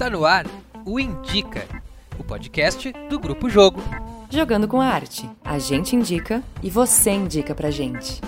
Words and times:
Está 0.00 0.08
no 0.08 0.24
ar 0.24 0.46
o 0.86 0.98
Indica, 0.98 1.62
o 2.18 2.24
podcast 2.24 2.90
do 3.10 3.20
Grupo 3.20 3.50
Jogo. 3.50 3.82
Jogando 4.30 4.66
com 4.66 4.80
a 4.80 4.86
arte. 4.86 5.28
A 5.44 5.58
gente 5.58 5.94
indica 5.94 6.42
e 6.62 6.70
você 6.70 7.10
indica 7.10 7.54
pra 7.54 7.70
gente. 7.70 8.18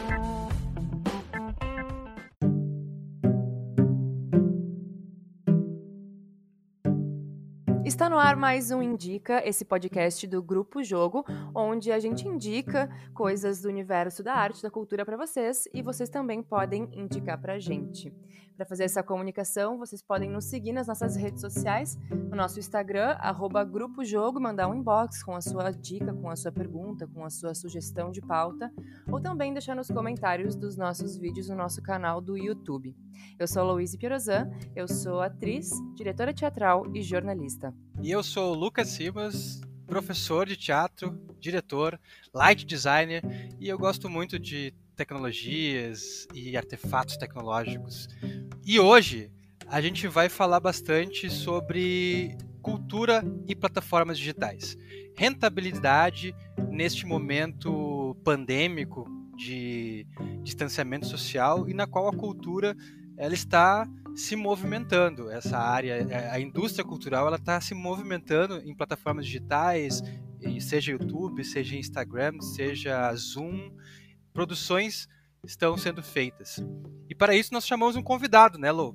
No 8.12 8.18
ar 8.18 8.36
mais 8.36 8.70
um 8.70 8.82
Indica, 8.82 9.42
esse 9.42 9.64
podcast 9.64 10.26
do 10.26 10.42
Grupo 10.42 10.84
Jogo, 10.84 11.24
onde 11.54 11.90
a 11.90 11.98
gente 11.98 12.28
indica 12.28 12.90
coisas 13.14 13.62
do 13.62 13.70
universo 13.70 14.22
da 14.22 14.34
arte, 14.34 14.62
da 14.62 14.70
cultura 14.70 15.02
para 15.02 15.16
vocês 15.16 15.66
e 15.72 15.80
vocês 15.80 16.10
também 16.10 16.42
podem 16.42 16.90
indicar 16.92 17.40
pra 17.40 17.58
gente. 17.58 18.14
Para 18.54 18.66
fazer 18.66 18.84
essa 18.84 19.02
comunicação, 19.02 19.78
vocês 19.78 20.02
podem 20.02 20.28
nos 20.28 20.44
seguir 20.44 20.72
nas 20.72 20.88
nossas 20.88 21.16
redes 21.16 21.40
sociais, 21.40 21.96
no 22.10 22.36
nosso 22.36 22.58
Instagram, 22.58 23.16
Grupo 23.70 24.04
Jogo, 24.04 24.38
mandar 24.38 24.68
um 24.68 24.74
inbox 24.74 25.22
com 25.22 25.34
a 25.34 25.40
sua 25.40 25.70
dica, 25.70 26.12
com 26.12 26.28
a 26.28 26.36
sua 26.36 26.52
pergunta, 26.52 27.06
com 27.06 27.24
a 27.24 27.30
sua 27.30 27.54
sugestão 27.54 28.10
de 28.10 28.20
pauta, 28.20 28.70
ou 29.10 29.22
também 29.22 29.54
deixar 29.54 29.74
nos 29.74 29.88
comentários 29.88 30.54
dos 30.54 30.76
nossos 30.76 31.16
vídeos 31.16 31.48
no 31.48 31.56
nosso 31.56 31.80
canal 31.80 32.20
do 32.20 32.36
YouTube. 32.36 32.94
Eu 33.38 33.48
sou 33.48 33.64
Louise 33.64 33.96
Pirozan, 33.96 34.50
eu 34.76 34.86
sou 34.86 35.22
atriz, 35.22 35.70
diretora 35.94 36.34
teatral 36.34 36.84
e 36.94 37.00
jornalista. 37.00 37.74
E 38.02 38.10
eu 38.10 38.20
sou 38.20 38.52
o 38.52 38.58
Lucas 38.58 38.88
Simas, 38.88 39.60
professor 39.86 40.44
de 40.44 40.56
teatro, 40.56 41.24
diretor, 41.38 42.00
light 42.34 42.66
designer, 42.66 43.22
e 43.60 43.68
eu 43.68 43.78
gosto 43.78 44.10
muito 44.10 44.40
de 44.40 44.74
tecnologias 44.96 46.26
e 46.34 46.56
artefatos 46.56 47.16
tecnológicos. 47.16 48.08
E 48.66 48.80
hoje 48.80 49.30
a 49.68 49.80
gente 49.80 50.08
vai 50.08 50.28
falar 50.28 50.58
bastante 50.58 51.30
sobre 51.30 52.36
cultura 52.60 53.24
e 53.46 53.54
plataformas 53.54 54.18
digitais. 54.18 54.76
Rentabilidade 55.16 56.34
neste 56.70 57.06
momento 57.06 58.16
pandêmico 58.24 59.06
de 59.36 60.04
distanciamento 60.42 61.06
social 61.06 61.68
e 61.68 61.72
na 61.72 61.86
qual 61.86 62.08
a 62.08 62.16
cultura 62.16 62.76
ela 63.16 63.32
está 63.34 63.88
se 64.14 64.36
movimentando. 64.36 65.30
Essa 65.30 65.58
área, 65.58 66.32
a 66.32 66.40
indústria 66.40 66.84
cultural, 66.84 67.26
ela 67.26 67.36
está 67.36 67.60
se 67.60 67.74
movimentando 67.74 68.58
em 68.58 68.74
plataformas 68.74 69.26
digitais, 69.26 70.02
seja 70.60 70.92
YouTube, 70.92 71.44
seja 71.44 71.76
Instagram, 71.76 72.40
seja 72.40 73.12
Zoom, 73.14 73.70
produções 74.32 75.08
estão 75.44 75.76
sendo 75.76 76.02
feitas. 76.02 76.64
E 77.08 77.14
para 77.14 77.34
isso 77.34 77.52
nós 77.52 77.66
chamamos 77.66 77.96
um 77.96 78.02
convidado, 78.02 78.58
né, 78.58 78.70
Lô? 78.70 78.94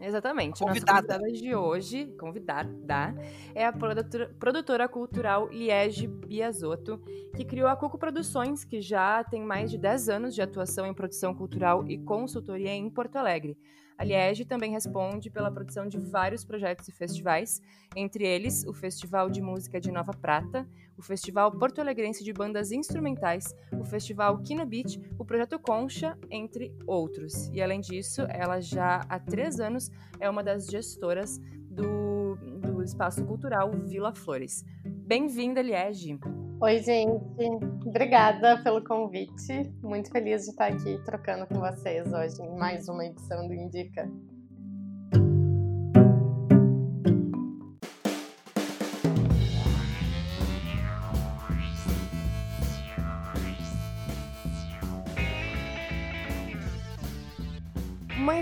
Exatamente. 0.00 0.58
Convidada. 0.58 0.92
Nossa 0.92 1.20
convidada 1.20 1.32
de 1.32 1.54
hoje, 1.54 2.06
convidada, 2.18 3.14
é 3.54 3.64
a 3.64 3.72
produtora, 3.72 4.34
produtora 4.38 4.88
cultural 4.88 5.48
Liege 5.48 6.08
Biasotto, 6.08 7.00
que 7.36 7.44
criou 7.44 7.68
a 7.68 7.76
Cuco 7.76 7.96
Produções, 7.96 8.64
que 8.64 8.80
já 8.80 9.22
tem 9.22 9.44
mais 9.44 9.70
de 9.70 9.78
10 9.78 10.08
anos 10.08 10.34
de 10.34 10.42
atuação 10.42 10.86
em 10.86 10.94
produção 10.94 11.32
cultural 11.32 11.86
e 11.86 11.98
consultoria 11.98 12.72
em 12.72 12.90
Porto 12.90 13.16
Alegre. 13.16 13.56
A 14.02 14.04
Liege 14.04 14.44
também 14.44 14.72
responde 14.72 15.30
pela 15.30 15.48
produção 15.48 15.86
de 15.86 15.96
vários 15.96 16.44
projetos 16.44 16.88
e 16.88 16.92
festivais, 16.92 17.62
entre 17.94 18.26
eles 18.26 18.64
o 18.66 18.74
Festival 18.74 19.30
de 19.30 19.40
Música 19.40 19.80
de 19.80 19.92
Nova 19.92 20.10
Prata, 20.10 20.68
o 20.98 21.02
Festival 21.02 21.52
Porto 21.52 21.80
Alegrense 21.80 22.24
de 22.24 22.32
Bandas 22.32 22.72
Instrumentais, 22.72 23.54
o 23.80 23.84
Festival 23.84 24.36
Kino 24.38 24.66
Beach, 24.66 25.00
o 25.16 25.24
Projeto 25.24 25.56
Concha, 25.56 26.18
entre 26.32 26.74
outros. 26.84 27.48
E 27.52 27.62
além 27.62 27.80
disso, 27.80 28.22
ela 28.22 28.60
já 28.60 29.06
há 29.08 29.20
três 29.20 29.60
anos 29.60 29.88
é 30.18 30.28
uma 30.28 30.42
das 30.42 30.66
gestoras 30.66 31.38
do, 31.70 32.21
do 32.82 32.84
Espaço 32.84 33.24
Cultural 33.24 33.70
Vila 33.70 34.12
Flores. 34.12 34.64
Bem-vinda, 34.84 35.62
Liege! 35.62 36.18
Oi, 36.60 36.78
gente. 36.78 37.22
Obrigada 37.86 38.60
pelo 38.64 38.82
convite. 38.82 39.72
Muito 39.82 40.10
feliz 40.10 40.42
de 40.42 40.50
estar 40.50 40.66
aqui 40.66 40.98
trocando 41.04 41.46
com 41.46 41.60
vocês 41.60 42.12
hoje 42.12 42.42
em 42.42 42.58
mais 42.58 42.88
uma 42.88 43.06
edição 43.06 43.46
do 43.46 43.54
Indica. 43.54 44.10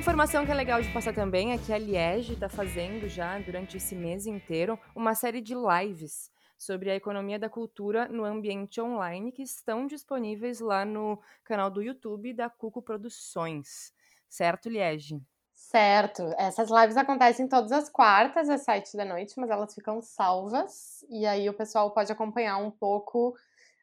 Informação 0.00 0.46
que 0.46 0.50
é 0.50 0.54
legal 0.54 0.80
de 0.80 0.90
passar 0.94 1.14
também 1.14 1.52
é 1.52 1.58
que 1.58 1.74
a 1.74 1.76
Liege 1.76 2.32
está 2.32 2.48
fazendo 2.48 3.06
já 3.06 3.38
durante 3.38 3.76
esse 3.76 3.94
mês 3.94 4.26
inteiro 4.26 4.80
uma 4.96 5.14
série 5.14 5.42
de 5.42 5.54
lives 5.54 6.30
sobre 6.56 6.90
a 6.90 6.96
economia 6.96 7.38
da 7.38 7.50
cultura 7.50 8.08
no 8.08 8.24
ambiente 8.24 8.80
online 8.80 9.30
que 9.30 9.42
estão 9.42 9.86
disponíveis 9.86 10.58
lá 10.58 10.86
no 10.86 11.20
canal 11.44 11.70
do 11.70 11.82
YouTube 11.82 12.32
da 12.32 12.48
Cuco 12.48 12.80
Produções. 12.80 13.92
Certo, 14.26 14.70
Liege? 14.70 15.20
Certo. 15.54 16.34
Essas 16.38 16.70
lives 16.70 16.96
acontecem 16.96 17.46
todas 17.46 17.70
as 17.70 17.90
quartas 17.90 18.48
às 18.48 18.62
sete 18.62 18.96
da 18.96 19.04
noite, 19.04 19.38
mas 19.38 19.50
elas 19.50 19.74
ficam 19.74 20.00
salvas 20.00 21.04
e 21.10 21.26
aí 21.26 21.46
o 21.46 21.54
pessoal 21.54 21.90
pode 21.92 22.10
acompanhar 22.10 22.56
um 22.56 22.70
pouco. 22.70 23.34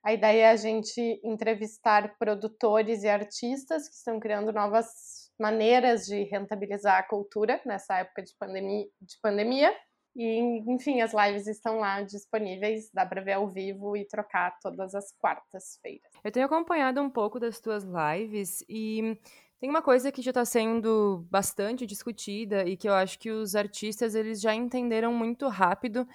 A 0.03 0.11
ideia 0.13 0.47
é 0.47 0.49
a 0.49 0.55
gente 0.55 1.21
entrevistar 1.23 2.17
produtores 2.17 3.03
e 3.03 3.07
artistas 3.07 3.87
que 3.87 3.93
estão 3.93 4.19
criando 4.19 4.51
novas 4.51 5.26
maneiras 5.39 6.05
de 6.05 6.23
rentabilizar 6.23 6.97
a 6.99 7.03
cultura 7.03 7.61
nessa 7.65 7.99
época 7.99 8.23
de 8.23 8.33
pandemia, 8.39 8.87
de 9.01 9.19
pandemia 9.21 9.73
e, 10.15 10.63
enfim, 10.67 10.99
as 11.01 11.13
lives 11.13 11.45
estão 11.45 11.77
lá 11.77 12.01
disponíveis, 12.01 12.89
dá 12.91 13.05
para 13.05 13.21
ver 13.21 13.33
ao 13.33 13.47
vivo 13.47 13.95
e 13.95 14.03
trocar 14.03 14.57
todas 14.59 14.95
as 14.95 15.11
quartas-feiras. 15.19 16.11
Eu 16.23 16.31
tenho 16.31 16.47
acompanhado 16.47 16.99
um 16.99 17.09
pouco 17.09 17.39
das 17.39 17.59
tuas 17.59 17.83
lives 17.83 18.63
e 18.67 19.15
tem 19.59 19.69
uma 19.69 19.81
coisa 19.81 20.11
que 20.11 20.23
já 20.23 20.31
está 20.31 20.43
sendo 20.43 21.23
bastante 21.29 21.85
discutida 21.85 22.63
e 22.63 22.75
que 22.75 22.89
eu 22.89 22.93
acho 22.93 23.19
que 23.19 23.29
os 23.29 23.55
artistas 23.55 24.15
eles 24.15 24.41
já 24.41 24.55
entenderam 24.55 25.13
muito 25.13 25.47
rápido 25.49 26.07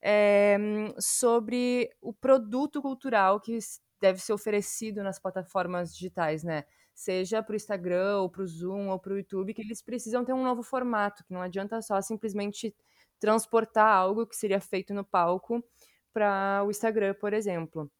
é, 0.00 0.56
sobre 0.98 1.90
o 2.00 2.14
produto 2.14 2.80
cultural 2.80 3.38
que 3.40 3.58
deve 4.00 4.20
ser 4.20 4.32
oferecido 4.32 5.02
nas 5.02 5.18
plataformas 5.18 5.94
digitais, 5.94 6.42
né? 6.42 6.64
Seja 7.00 7.42
para 7.42 7.54
o 7.54 7.56
Instagram, 7.56 8.18
ou 8.18 8.28
para 8.28 8.42
o 8.42 8.46
Zoom, 8.46 8.90
ou 8.90 8.98
para 8.98 9.14
o 9.14 9.16
YouTube, 9.16 9.54
que 9.54 9.62
eles 9.62 9.80
precisam 9.80 10.22
ter 10.22 10.34
um 10.34 10.44
novo 10.44 10.62
formato, 10.62 11.24
que 11.24 11.32
não 11.32 11.40
adianta 11.40 11.80
só 11.80 11.98
simplesmente 12.02 12.76
transportar 13.18 13.86
algo 13.86 14.26
que 14.26 14.36
seria 14.36 14.60
feito 14.60 14.92
no 14.92 15.02
palco 15.02 15.64
para 16.12 16.62
o 16.62 16.70
Instagram, 16.70 17.14
por 17.14 17.32
exemplo. 17.32 17.90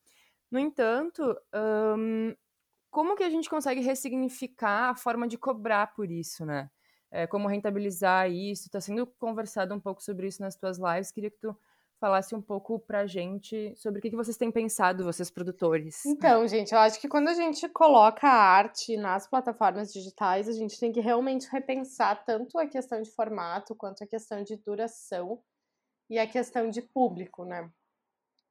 No 0.50 0.58
entanto, 0.58 1.34
um, 1.96 2.34
como 2.90 3.16
que 3.16 3.22
a 3.22 3.30
gente 3.30 3.48
consegue 3.48 3.80
ressignificar 3.80 4.90
a 4.90 4.94
forma 4.94 5.26
de 5.26 5.38
cobrar 5.38 5.94
por 5.94 6.10
isso, 6.10 6.44
né? 6.44 6.70
É, 7.10 7.26
como 7.26 7.48
rentabilizar 7.48 8.30
isso? 8.30 8.66
Está 8.66 8.82
sendo 8.82 9.06
conversado 9.06 9.74
um 9.74 9.80
pouco 9.80 10.02
sobre 10.02 10.26
isso 10.26 10.42
nas 10.42 10.56
tuas 10.56 10.78
lives. 10.78 11.10
Queria 11.10 11.30
que 11.30 11.38
tu 11.38 11.56
falasse 12.00 12.34
um 12.34 12.40
pouco 12.40 12.78
pra 12.78 13.06
gente 13.06 13.74
sobre 13.76 13.98
o 13.98 14.02
que, 14.02 14.10
que 14.10 14.16
vocês 14.16 14.36
têm 14.36 14.50
pensado, 14.50 15.04
vocês 15.04 15.30
produtores. 15.30 16.04
Então, 16.06 16.48
gente, 16.48 16.72
eu 16.72 16.78
acho 16.78 16.98
que 16.98 17.08
quando 17.08 17.28
a 17.28 17.34
gente 17.34 17.68
coloca 17.68 18.26
a 18.26 18.42
arte 18.42 18.96
nas 18.96 19.28
plataformas 19.28 19.92
digitais, 19.92 20.48
a 20.48 20.52
gente 20.52 20.80
tem 20.80 20.90
que 20.90 21.00
realmente 21.00 21.46
repensar 21.52 22.24
tanto 22.24 22.58
a 22.58 22.66
questão 22.66 23.02
de 23.02 23.10
formato 23.10 23.74
quanto 23.74 24.02
a 24.02 24.06
questão 24.06 24.42
de 24.42 24.56
duração 24.56 25.42
e 26.08 26.18
a 26.18 26.26
questão 26.26 26.70
de 26.70 26.80
público, 26.80 27.44
né? 27.44 27.70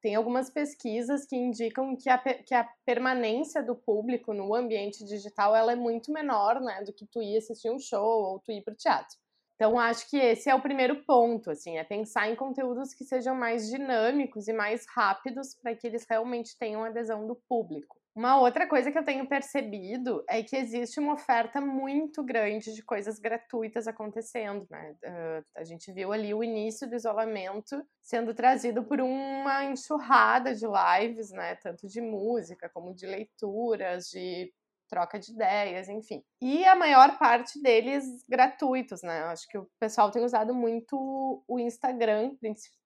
Tem 0.00 0.14
algumas 0.14 0.48
pesquisas 0.48 1.26
que 1.26 1.36
indicam 1.36 1.94
que 1.94 2.08
a, 2.08 2.16
que 2.18 2.54
a 2.54 2.66
permanência 2.86 3.62
do 3.62 3.76
público 3.76 4.32
no 4.32 4.54
ambiente 4.54 5.04
digital 5.04 5.54
ela 5.54 5.72
é 5.72 5.76
muito 5.76 6.10
menor, 6.10 6.58
né, 6.60 6.82
do 6.84 6.92
que 6.92 7.04
tu 7.04 7.20
ir 7.20 7.36
assistir 7.36 7.70
um 7.70 7.78
show 7.78 8.02
ou 8.02 8.40
tu 8.40 8.50
ir 8.50 8.62
para 8.62 8.72
o 8.72 8.76
teatro. 8.76 9.18
Então, 9.60 9.78
acho 9.78 10.08
que 10.08 10.16
esse 10.16 10.48
é 10.48 10.54
o 10.54 10.62
primeiro 10.62 11.04
ponto, 11.04 11.50
assim, 11.50 11.76
é 11.76 11.84
pensar 11.84 12.30
em 12.30 12.34
conteúdos 12.34 12.94
que 12.94 13.04
sejam 13.04 13.34
mais 13.34 13.68
dinâmicos 13.68 14.48
e 14.48 14.54
mais 14.54 14.86
rápidos 14.88 15.54
para 15.54 15.76
que 15.76 15.86
eles 15.86 16.06
realmente 16.08 16.56
tenham 16.58 16.82
adesão 16.82 17.26
do 17.26 17.36
público. 17.46 18.00
Uma 18.16 18.40
outra 18.40 18.66
coisa 18.66 18.90
que 18.90 18.96
eu 18.96 19.04
tenho 19.04 19.28
percebido 19.28 20.24
é 20.30 20.42
que 20.42 20.56
existe 20.56 20.98
uma 20.98 21.12
oferta 21.12 21.60
muito 21.60 22.24
grande 22.24 22.74
de 22.74 22.82
coisas 22.82 23.18
gratuitas 23.18 23.86
acontecendo, 23.86 24.66
né? 24.70 24.96
Uh, 25.04 25.44
a 25.54 25.62
gente 25.62 25.92
viu 25.92 26.10
ali 26.10 26.32
o 26.32 26.42
início 26.42 26.88
do 26.88 26.96
isolamento 26.96 27.86
sendo 28.00 28.32
trazido 28.32 28.82
por 28.82 28.98
uma 28.98 29.66
enxurrada 29.66 30.54
de 30.54 30.64
lives, 30.66 31.30
né? 31.32 31.54
Tanto 31.56 31.86
de 31.86 32.00
música 32.00 32.70
como 32.72 32.94
de 32.94 33.06
leituras, 33.06 34.06
de 34.06 34.50
troca 34.90 35.18
de 35.18 35.32
ideias, 35.32 35.88
enfim. 35.88 36.22
E 36.42 36.64
a 36.64 36.74
maior 36.74 37.16
parte 37.18 37.62
deles 37.62 38.04
gratuitos, 38.28 39.02
né? 39.02 39.22
Acho 39.24 39.46
que 39.48 39.56
o 39.56 39.70
pessoal 39.78 40.10
tem 40.10 40.24
usado 40.24 40.52
muito 40.52 41.42
o 41.46 41.58
Instagram, 41.58 42.32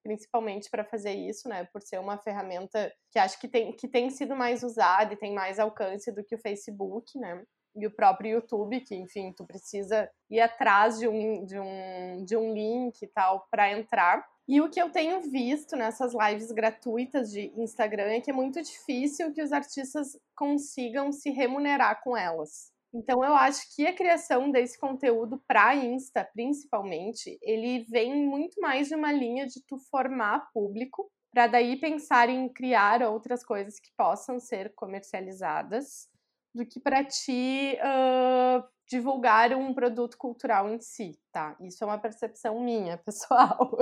principalmente 0.02 0.68
para 0.70 0.84
fazer 0.84 1.14
isso, 1.14 1.48
né? 1.48 1.64
Por 1.72 1.80
ser 1.80 1.98
uma 1.98 2.18
ferramenta 2.18 2.92
que 3.10 3.18
acho 3.18 3.40
que 3.40 3.48
tem, 3.48 3.74
que 3.74 3.88
tem 3.88 4.10
sido 4.10 4.36
mais 4.36 4.62
usada 4.62 5.14
e 5.14 5.16
tem 5.16 5.32
mais 5.34 5.58
alcance 5.58 6.12
do 6.12 6.22
que 6.22 6.34
o 6.34 6.40
Facebook, 6.40 7.18
né? 7.18 7.42
E 7.74 7.86
o 7.86 7.90
próprio 7.90 8.32
YouTube, 8.32 8.80
que 8.80 8.94
enfim, 8.94 9.32
tu 9.32 9.44
precisa 9.44 10.08
ir 10.30 10.40
atrás 10.40 10.98
de 10.98 11.08
um, 11.08 11.44
de 11.44 11.58
um, 11.58 12.24
de 12.24 12.36
um 12.36 12.52
link 12.52 13.02
e 13.02 13.06
tal 13.08 13.46
para 13.50 13.72
entrar. 13.72 14.24
E 14.46 14.60
o 14.60 14.68
que 14.68 14.80
eu 14.80 14.90
tenho 14.90 15.22
visto 15.22 15.74
nessas 15.74 16.12
lives 16.14 16.52
gratuitas 16.52 17.30
de 17.30 17.52
Instagram 17.56 18.12
é 18.12 18.20
que 18.20 18.30
é 18.30 18.34
muito 18.34 18.62
difícil 18.62 19.32
que 19.32 19.42
os 19.42 19.52
artistas 19.52 20.18
consigam 20.36 21.10
se 21.10 21.30
remunerar 21.30 22.02
com 22.02 22.16
elas. 22.16 22.72
Então 22.94 23.24
eu 23.24 23.34
acho 23.34 23.74
que 23.74 23.86
a 23.86 23.94
criação 23.94 24.50
desse 24.50 24.78
conteúdo 24.78 25.42
para 25.48 25.74
Insta, 25.74 26.28
principalmente, 26.32 27.36
ele 27.42 27.84
vem 27.90 28.14
muito 28.26 28.60
mais 28.60 28.88
de 28.88 28.94
uma 28.94 29.10
linha 29.10 29.46
de 29.46 29.60
tu 29.66 29.78
formar 29.90 30.48
público 30.52 31.10
para 31.32 31.48
daí 31.48 31.76
pensar 31.76 32.28
em 32.28 32.48
criar 32.48 33.02
outras 33.02 33.44
coisas 33.44 33.80
que 33.80 33.90
possam 33.96 34.38
ser 34.38 34.72
comercializadas, 34.76 36.08
do 36.54 36.64
que 36.64 36.78
para 36.78 37.04
ti 37.04 37.76
uh, 37.80 38.64
divulgar 38.88 39.52
um 39.52 39.72
produto 39.74 40.16
cultural 40.16 40.68
em 40.68 40.80
si, 40.80 41.18
tá? 41.32 41.56
Isso 41.60 41.82
é 41.82 41.86
uma 41.86 41.98
percepção 41.98 42.60
minha, 42.60 42.98
pessoal. 43.04 43.76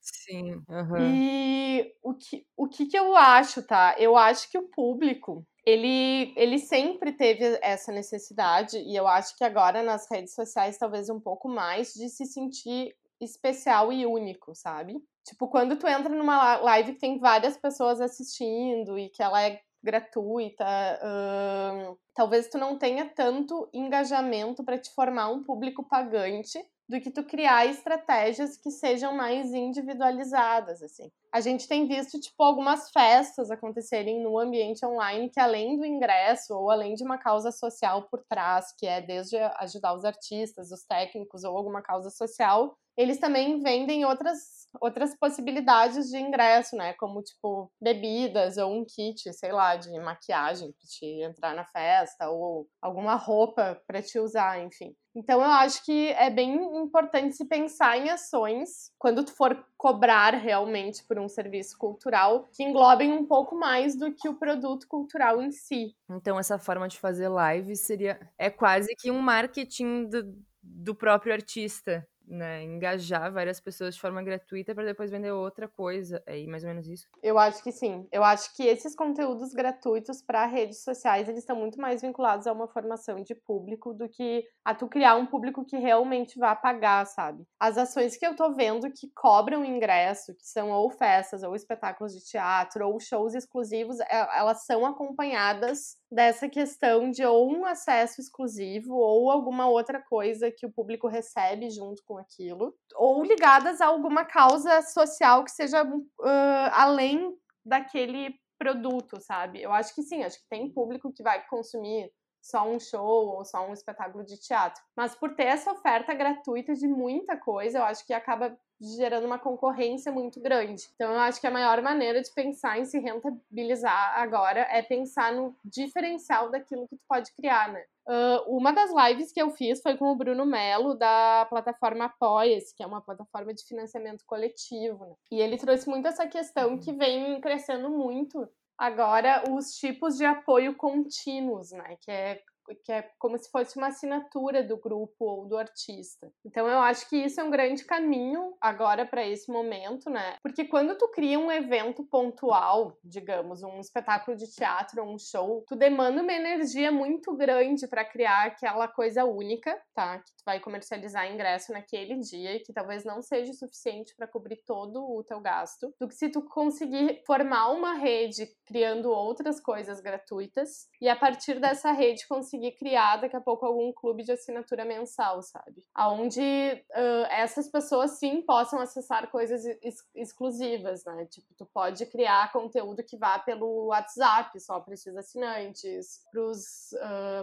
Sim. 0.00 0.54
Uhum. 0.68 0.96
E 0.98 1.94
o 2.02 2.14
que, 2.14 2.46
o 2.56 2.68
que, 2.68 2.86
que 2.86 2.98
eu 2.98 3.14
acho, 3.16 3.62
tá? 3.62 3.94
Eu 3.98 4.16
acho 4.16 4.50
que 4.50 4.58
o 4.58 4.68
público, 4.68 5.46
ele, 5.64 6.32
ele 6.36 6.58
sempre 6.58 7.12
teve 7.12 7.58
essa 7.62 7.92
necessidade, 7.92 8.78
e 8.78 8.96
eu 8.96 9.06
acho 9.06 9.36
que 9.36 9.44
agora 9.44 9.82
nas 9.82 10.10
redes 10.10 10.34
sociais 10.34 10.78
talvez 10.78 11.08
um 11.10 11.20
pouco 11.20 11.48
mais, 11.48 11.92
de 11.92 12.08
se 12.08 12.24
sentir 12.26 12.94
especial 13.20 13.92
e 13.92 14.06
único, 14.06 14.54
sabe? 14.54 14.96
Tipo, 15.24 15.48
quando 15.48 15.76
tu 15.76 15.86
entra 15.86 16.08
numa 16.08 16.56
live 16.56 16.94
que 16.94 17.00
tem 17.00 17.18
várias 17.18 17.56
pessoas 17.56 18.00
assistindo 18.00 18.98
e 18.98 19.10
que 19.10 19.22
ela 19.22 19.42
é 19.42 19.60
gratuita, 19.82 20.64
uh, 21.02 21.98
talvez 22.14 22.48
tu 22.48 22.58
não 22.58 22.78
tenha 22.78 23.06
tanto 23.06 23.68
engajamento 23.72 24.64
para 24.64 24.78
te 24.78 24.90
formar 24.94 25.30
um 25.30 25.42
público 25.42 25.82
pagante 25.82 26.58
do 26.88 27.00
que 27.00 27.10
tu 27.10 27.24
criar 27.24 27.66
estratégias 27.66 28.56
que 28.56 28.70
sejam 28.70 29.14
mais 29.16 29.52
individualizadas, 29.52 30.82
assim. 30.82 31.10
A 31.32 31.40
gente 31.40 31.68
tem 31.68 31.86
visto, 31.86 32.18
tipo, 32.20 32.42
algumas 32.42 32.90
festas 32.90 33.50
acontecerem 33.50 34.20
no 34.20 34.38
ambiente 34.38 34.84
online 34.84 35.30
que 35.30 35.38
além 35.38 35.76
do 35.78 35.84
ingresso 35.86 36.54
ou 36.54 36.70
além 36.70 36.94
de 36.94 37.04
uma 37.04 37.18
causa 37.18 37.52
social 37.52 38.08
por 38.10 38.24
trás, 38.28 38.74
que 38.76 38.86
é 38.86 39.00
desde 39.00 39.36
ajudar 39.36 39.94
os 39.94 40.04
artistas, 40.04 40.72
os 40.72 40.84
técnicos 40.84 41.44
ou 41.44 41.56
alguma 41.56 41.82
causa 41.82 42.10
social, 42.10 42.76
eles 42.96 43.18
também 43.18 43.60
vendem 43.60 44.04
outras 44.04 44.60
outras 44.80 45.16
possibilidades 45.16 46.08
de 46.10 46.18
ingresso, 46.18 46.76
né? 46.76 46.92
Como, 46.94 47.22
tipo, 47.22 47.72
bebidas 47.80 48.56
ou 48.56 48.72
um 48.72 48.84
kit, 48.84 49.32
sei 49.32 49.50
lá, 49.52 49.74
de 49.76 49.90
maquiagem 49.98 50.70
para 50.72 50.86
te 50.86 51.06
entrar 51.22 51.54
na 51.54 51.64
festa 51.64 52.30
ou 52.30 52.68
alguma 52.80 53.16
roupa 53.16 53.80
para 53.86 54.00
te 54.02 54.18
usar, 54.18 54.60
enfim. 54.60 54.94
Então 55.14 55.40
eu 55.40 55.50
acho 55.50 55.84
que 55.84 56.10
é 56.10 56.30
bem 56.30 56.54
importante 56.76 57.34
se 57.34 57.46
pensar 57.46 57.98
em 57.98 58.10
ações 58.10 58.92
quando 58.98 59.24
tu 59.24 59.32
for 59.34 59.64
cobrar 59.80 60.34
realmente 60.34 61.02
por 61.02 61.18
um 61.18 61.26
serviço 61.26 61.78
cultural 61.78 62.50
que 62.52 62.62
englobem 62.62 63.10
um 63.14 63.24
pouco 63.24 63.56
mais 63.56 63.96
do 63.96 64.12
que 64.12 64.28
o 64.28 64.34
produto 64.34 64.86
cultural 64.86 65.40
em 65.40 65.50
si. 65.50 65.96
Então 66.10 66.38
essa 66.38 66.58
forma 66.58 66.86
de 66.86 67.00
fazer 67.00 67.28
live 67.28 67.74
seria 67.74 68.20
é 68.36 68.50
quase 68.50 68.94
que 68.94 69.10
um 69.10 69.18
marketing 69.18 70.06
do, 70.06 70.36
do 70.62 70.94
próprio 70.94 71.32
artista 71.32 72.06
né, 72.30 72.62
engajar 72.62 73.32
várias 73.32 73.60
pessoas 73.60 73.94
de 73.94 74.00
forma 74.00 74.22
gratuita 74.22 74.74
para 74.74 74.84
depois 74.84 75.10
vender 75.10 75.32
outra 75.32 75.68
coisa. 75.68 76.22
É 76.26 76.46
mais 76.46 76.62
ou 76.62 76.68
menos 76.70 76.86
isso? 76.86 77.08
Eu 77.22 77.38
acho 77.38 77.62
que 77.62 77.72
sim. 77.72 78.06
Eu 78.12 78.22
acho 78.22 78.54
que 78.56 78.62
esses 78.62 78.94
conteúdos 78.94 79.52
gratuitos 79.52 80.22
para 80.22 80.46
redes 80.46 80.82
sociais, 80.82 81.28
eles 81.28 81.40
estão 81.40 81.56
muito 81.56 81.80
mais 81.80 82.02
vinculados 82.02 82.46
a 82.46 82.52
uma 82.52 82.68
formação 82.68 83.22
de 83.22 83.34
público 83.34 83.92
do 83.92 84.08
que 84.08 84.44
a 84.64 84.74
tu 84.74 84.86
criar 84.88 85.16
um 85.16 85.26
público 85.26 85.64
que 85.64 85.76
realmente 85.76 86.38
vá 86.38 86.54
pagar, 86.54 87.04
sabe? 87.06 87.44
As 87.58 87.76
ações 87.76 88.16
que 88.16 88.26
eu 88.26 88.36
tô 88.36 88.52
vendo 88.52 88.90
que 88.92 89.10
cobram 89.14 89.64
ingresso, 89.64 90.34
que 90.34 90.46
são 90.46 90.70
ou 90.70 90.90
festas, 90.90 91.42
ou 91.42 91.54
espetáculos 91.56 92.12
de 92.12 92.24
teatro, 92.24 92.86
ou 92.86 93.00
shows 93.00 93.34
exclusivos, 93.34 93.98
é, 94.00 94.38
elas 94.38 94.64
são 94.64 94.86
acompanhadas 94.86 95.98
dessa 96.10 96.48
questão 96.48 97.10
de 97.10 97.24
ou 97.24 97.50
um 97.50 97.64
acesso 97.64 98.20
exclusivo 98.20 98.94
ou 98.94 99.30
alguma 99.30 99.68
outra 99.68 100.00
coisa 100.00 100.50
que 100.50 100.66
o 100.66 100.72
público 100.72 101.08
recebe 101.08 101.70
junto 101.70 102.02
com 102.04 102.19
aquilo, 102.20 102.74
ou 102.94 103.22
ligadas 103.22 103.80
a 103.80 103.86
alguma 103.86 104.24
causa 104.24 104.82
social 104.82 105.44
que 105.44 105.50
seja 105.50 105.82
uh, 105.84 106.70
além 106.72 107.34
daquele 107.64 108.34
produto, 108.58 109.20
sabe? 109.20 109.62
Eu 109.62 109.72
acho 109.72 109.94
que 109.94 110.02
sim, 110.02 110.22
acho 110.22 110.38
que 110.38 110.48
tem 110.48 110.72
público 110.72 111.12
que 111.12 111.22
vai 111.22 111.44
consumir 111.46 112.10
só 112.40 112.68
um 112.68 112.78
show 112.78 113.36
ou 113.36 113.44
só 113.44 113.68
um 113.68 113.72
espetáculo 113.72 114.24
de 114.24 114.38
teatro. 114.38 114.82
Mas 114.96 115.14
por 115.14 115.34
ter 115.34 115.44
essa 115.44 115.72
oferta 115.72 116.14
gratuita 116.14 116.74
de 116.74 116.88
muita 116.88 117.36
coisa, 117.36 117.78
eu 117.78 117.84
acho 117.84 118.06
que 118.06 118.12
acaba 118.12 118.56
gerando 118.80 119.26
uma 119.26 119.38
concorrência 119.38 120.10
muito 120.10 120.40
grande. 120.40 120.88
Então, 120.94 121.12
eu 121.12 121.18
acho 121.20 121.40
que 121.40 121.46
a 121.46 121.50
maior 121.50 121.82
maneira 121.82 122.22
de 122.22 122.32
pensar 122.32 122.78
em 122.78 122.86
se 122.86 122.98
rentabilizar 122.98 124.18
agora 124.18 124.60
é 124.70 124.80
pensar 124.80 125.32
no 125.34 125.54
diferencial 125.62 126.50
daquilo 126.50 126.88
que 126.88 126.96
tu 126.96 127.04
pode 127.06 127.30
criar, 127.34 127.70
né? 127.70 127.84
Uh, 128.08 128.56
uma 128.56 128.72
das 128.72 128.90
lives 128.90 129.30
que 129.30 129.40
eu 129.40 129.50
fiz 129.50 129.80
foi 129.82 129.96
com 129.96 130.06
o 130.06 130.16
Bruno 130.16 130.46
Melo, 130.46 130.94
da 130.94 131.46
plataforma 131.48 132.06
Apoia-se, 132.06 132.74
que 132.74 132.82
é 132.82 132.86
uma 132.86 133.00
plataforma 133.00 133.52
de 133.52 133.62
financiamento 133.64 134.24
coletivo. 134.26 135.04
Né? 135.04 135.14
E 135.30 135.40
ele 135.40 135.58
trouxe 135.58 135.88
muito 135.88 136.08
essa 136.08 136.26
questão 136.26 136.78
que 136.78 136.92
vem 136.92 137.40
crescendo 137.40 137.90
muito 137.90 138.48
agora, 138.80 139.44
os 139.50 139.74
tipos 139.74 140.16
de 140.16 140.24
apoio 140.24 140.74
contínuos, 140.74 141.70
né? 141.70 141.96
Que 142.00 142.10
é 142.10 142.42
que 142.76 142.92
é 142.92 143.02
como 143.18 143.38
se 143.38 143.50
fosse 143.50 143.76
uma 143.76 143.88
assinatura 143.88 144.62
do 144.62 144.76
grupo 144.76 145.24
ou 145.24 145.46
do 145.46 145.56
artista. 145.56 146.30
Então 146.44 146.66
eu 146.66 146.78
acho 146.80 147.08
que 147.08 147.16
isso 147.16 147.40
é 147.40 147.44
um 147.44 147.50
grande 147.50 147.84
caminho 147.84 148.54
agora 148.60 149.06
para 149.06 149.26
esse 149.26 149.50
momento, 149.50 150.08
né? 150.10 150.36
Porque 150.42 150.64
quando 150.64 150.96
tu 150.96 151.08
cria 151.08 151.38
um 151.38 151.50
evento 151.50 152.04
pontual, 152.04 152.98
digamos, 153.04 153.62
um 153.62 153.80
espetáculo 153.80 154.36
de 154.36 154.50
teatro, 154.50 155.02
um 155.02 155.18
show, 155.18 155.64
tu 155.66 155.76
demanda 155.76 156.22
uma 156.22 156.32
energia 156.32 156.90
muito 156.90 157.36
grande 157.36 157.86
para 157.88 158.04
criar 158.04 158.46
aquela 158.46 158.88
coisa 158.88 159.24
única, 159.24 159.76
tá? 159.94 160.18
Que 160.18 160.32
tu 160.36 160.42
vai 160.44 160.60
comercializar 160.60 161.30
ingresso 161.30 161.72
naquele 161.72 162.18
dia 162.20 162.56
e 162.56 162.60
que 162.60 162.72
talvez 162.72 163.04
não 163.04 163.22
seja 163.22 163.52
suficiente 163.52 164.14
para 164.16 164.26
cobrir 164.26 164.62
todo 164.66 165.02
o 165.02 165.22
teu 165.24 165.40
gasto, 165.40 165.94
do 166.00 166.08
que 166.08 166.14
se 166.14 166.28
tu 166.28 166.42
conseguir 166.42 167.22
formar 167.26 167.70
uma 167.70 167.94
rede 167.94 168.48
criando 168.66 169.10
outras 169.10 169.60
coisas 169.60 170.00
gratuitas 170.00 170.88
e 171.00 171.08
a 171.08 171.16
partir 171.16 171.60
dessa 171.60 171.92
rede 171.92 172.26
conseguir 172.28 172.59
conseguir 172.60 172.72
criar 172.72 173.16
daqui 173.16 173.34
a 173.34 173.40
pouco 173.40 173.64
algum 173.64 173.92
clube 173.92 174.22
de 174.22 174.32
assinatura 174.32 174.84
mensal, 174.84 175.42
sabe? 175.42 175.84
Aonde 175.94 176.40
uh, 176.40 177.26
essas 177.30 177.68
pessoas 177.68 178.18
sim 178.18 178.42
possam 178.42 178.78
acessar 178.80 179.30
coisas 179.30 179.64
ex 179.64 180.00
exclusivas, 180.14 181.04
né? 181.04 181.26
Tipo, 181.26 181.54
tu 181.56 181.66
pode 181.72 182.04
criar 182.06 182.52
conteúdo 182.52 183.02
que 183.02 183.16
vá 183.16 183.38
pelo 183.38 183.86
WhatsApp 183.86 184.58
só 184.60 184.80
para 184.80 184.94
esses 184.94 185.16
assinantes, 185.16 186.20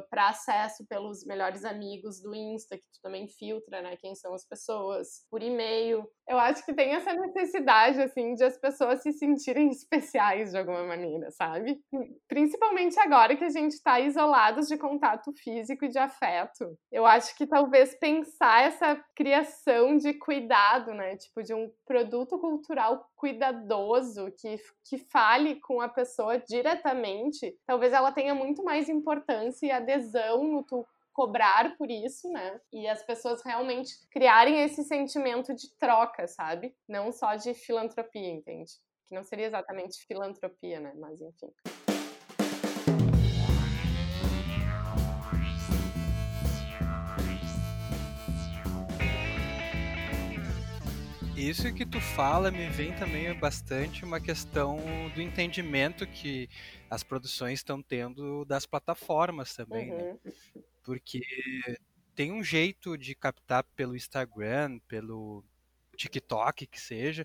para 0.10 0.28
uh, 0.28 0.30
acesso 0.30 0.86
pelos 0.88 1.26
melhores 1.26 1.66
amigos 1.66 2.22
do 2.22 2.36
Insta, 2.36 2.78
que 2.78 2.86
tu 2.92 3.02
também 3.02 3.28
filtra, 3.28 3.82
né? 3.82 3.98
Quem 3.98 4.14
são 4.16 4.34
as 4.34 4.46
pessoas, 4.46 5.26
por 5.30 5.42
e-mail. 5.42 6.08
Eu 6.28 6.38
acho 6.38 6.64
que 6.66 6.74
tem 6.74 6.94
essa 6.94 7.14
necessidade, 7.14 8.02
assim, 8.02 8.36
de 8.36 8.44
as 8.44 8.58
pessoas 8.58 9.02
se 9.02 9.14
sentirem 9.14 9.70
especiais 9.70 10.52
de 10.52 10.58
alguma 10.58 10.84
maneira, 10.84 11.32
sabe? 11.32 11.80
Principalmente 12.28 13.00
agora 13.00 13.36
que 13.36 13.46
a 13.46 13.50
gente 13.50 13.72
está 13.72 14.00
isolados 14.00 14.68
de 14.68 14.78
contato 14.78 15.07
contato 15.08 15.32
físico 15.34 15.86
e 15.86 15.90
de 15.90 15.98
afeto. 15.98 16.78
Eu 16.92 17.06
acho 17.06 17.36
que 17.36 17.48
talvez 17.48 17.96
pensar 17.96 18.64
essa 18.64 19.02
criação 19.16 19.98
de 19.98 20.14
cuidado, 20.14 20.94
né? 20.94 21.16
Tipo, 21.16 21.42
de 21.42 21.54
um 21.54 21.72
produto 21.86 22.38
cultural 22.38 23.10
cuidadoso 23.16 24.32
que, 24.38 24.58
que 24.84 24.98
fale 24.98 25.56
com 25.62 25.80
a 25.80 25.88
pessoa 25.88 26.38
diretamente, 26.38 27.58
talvez 27.66 27.94
ela 27.94 28.12
tenha 28.12 28.36
muito 28.36 28.64
mais 28.64 28.90
importância 28.90 29.66
e 29.66 29.72
adesão 29.72 30.44
no 30.44 30.64
tu 30.64 30.86
cobrar 31.14 31.76
por 31.78 31.90
isso, 31.90 32.30
né? 32.32 32.60
E 32.72 32.88
as 32.88 33.02
pessoas 33.04 33.42
realmente 33.44 33.92
criarem 34.12 34.62
esse 34.62 34.84
sentimento 34.84 35.56
de 35.56 35.74
troca, 35.80 36.28
sabe? 36.28 36.76
Não 36.88 37.12
só 37.12 37.36
de 37.36 37.56
filantropia, 37.56 38.30
entende? 38.30 38.74
Que 39.08 39.16
não 39.16 39.24
seria 39.24 39.48
exatamente 39.48 40.06
filantropia, 40.06 40.80
né? 40.80 40.94
Mas 40.96 41.20
enfim. 41.20 41.52
Isso 51.38 51.72
que 51.72 51.86
tu 51.86 52.02
fala 52.02 52.50
me 52.50 52.68
vem 52.68 52.92
também 52.96 53.32
bastante 53.38 54.04
uma 54.04 54.20
questão 54.20 54.80
do 55.14 55.22
entendimento 55.22 56.08
que 56.08 56.50
as 56.90 57.04
produções 57.04 57.60
estão 57.60 57.80
tendo 57.80 58.44
das 58.46 58.66
plataformas 58.66 59.56
também, 59.56 59.92
né? 59.92 59.96
uhum. 59.96 60.20
né? 60.26 60.32
Porque 60.84 61.22
tem 62.16 62.32
um 62.32 62.44
jeito 62.44 62.98
de 62.98 63.14
captar 63.14 63.64
pelo 63.76 63.96
Instagram, 63.96 64.80
pelo 64.88 65.44
TikTok, 65.96 66.66
que 66.66 66.82
seja. 66.82 67.24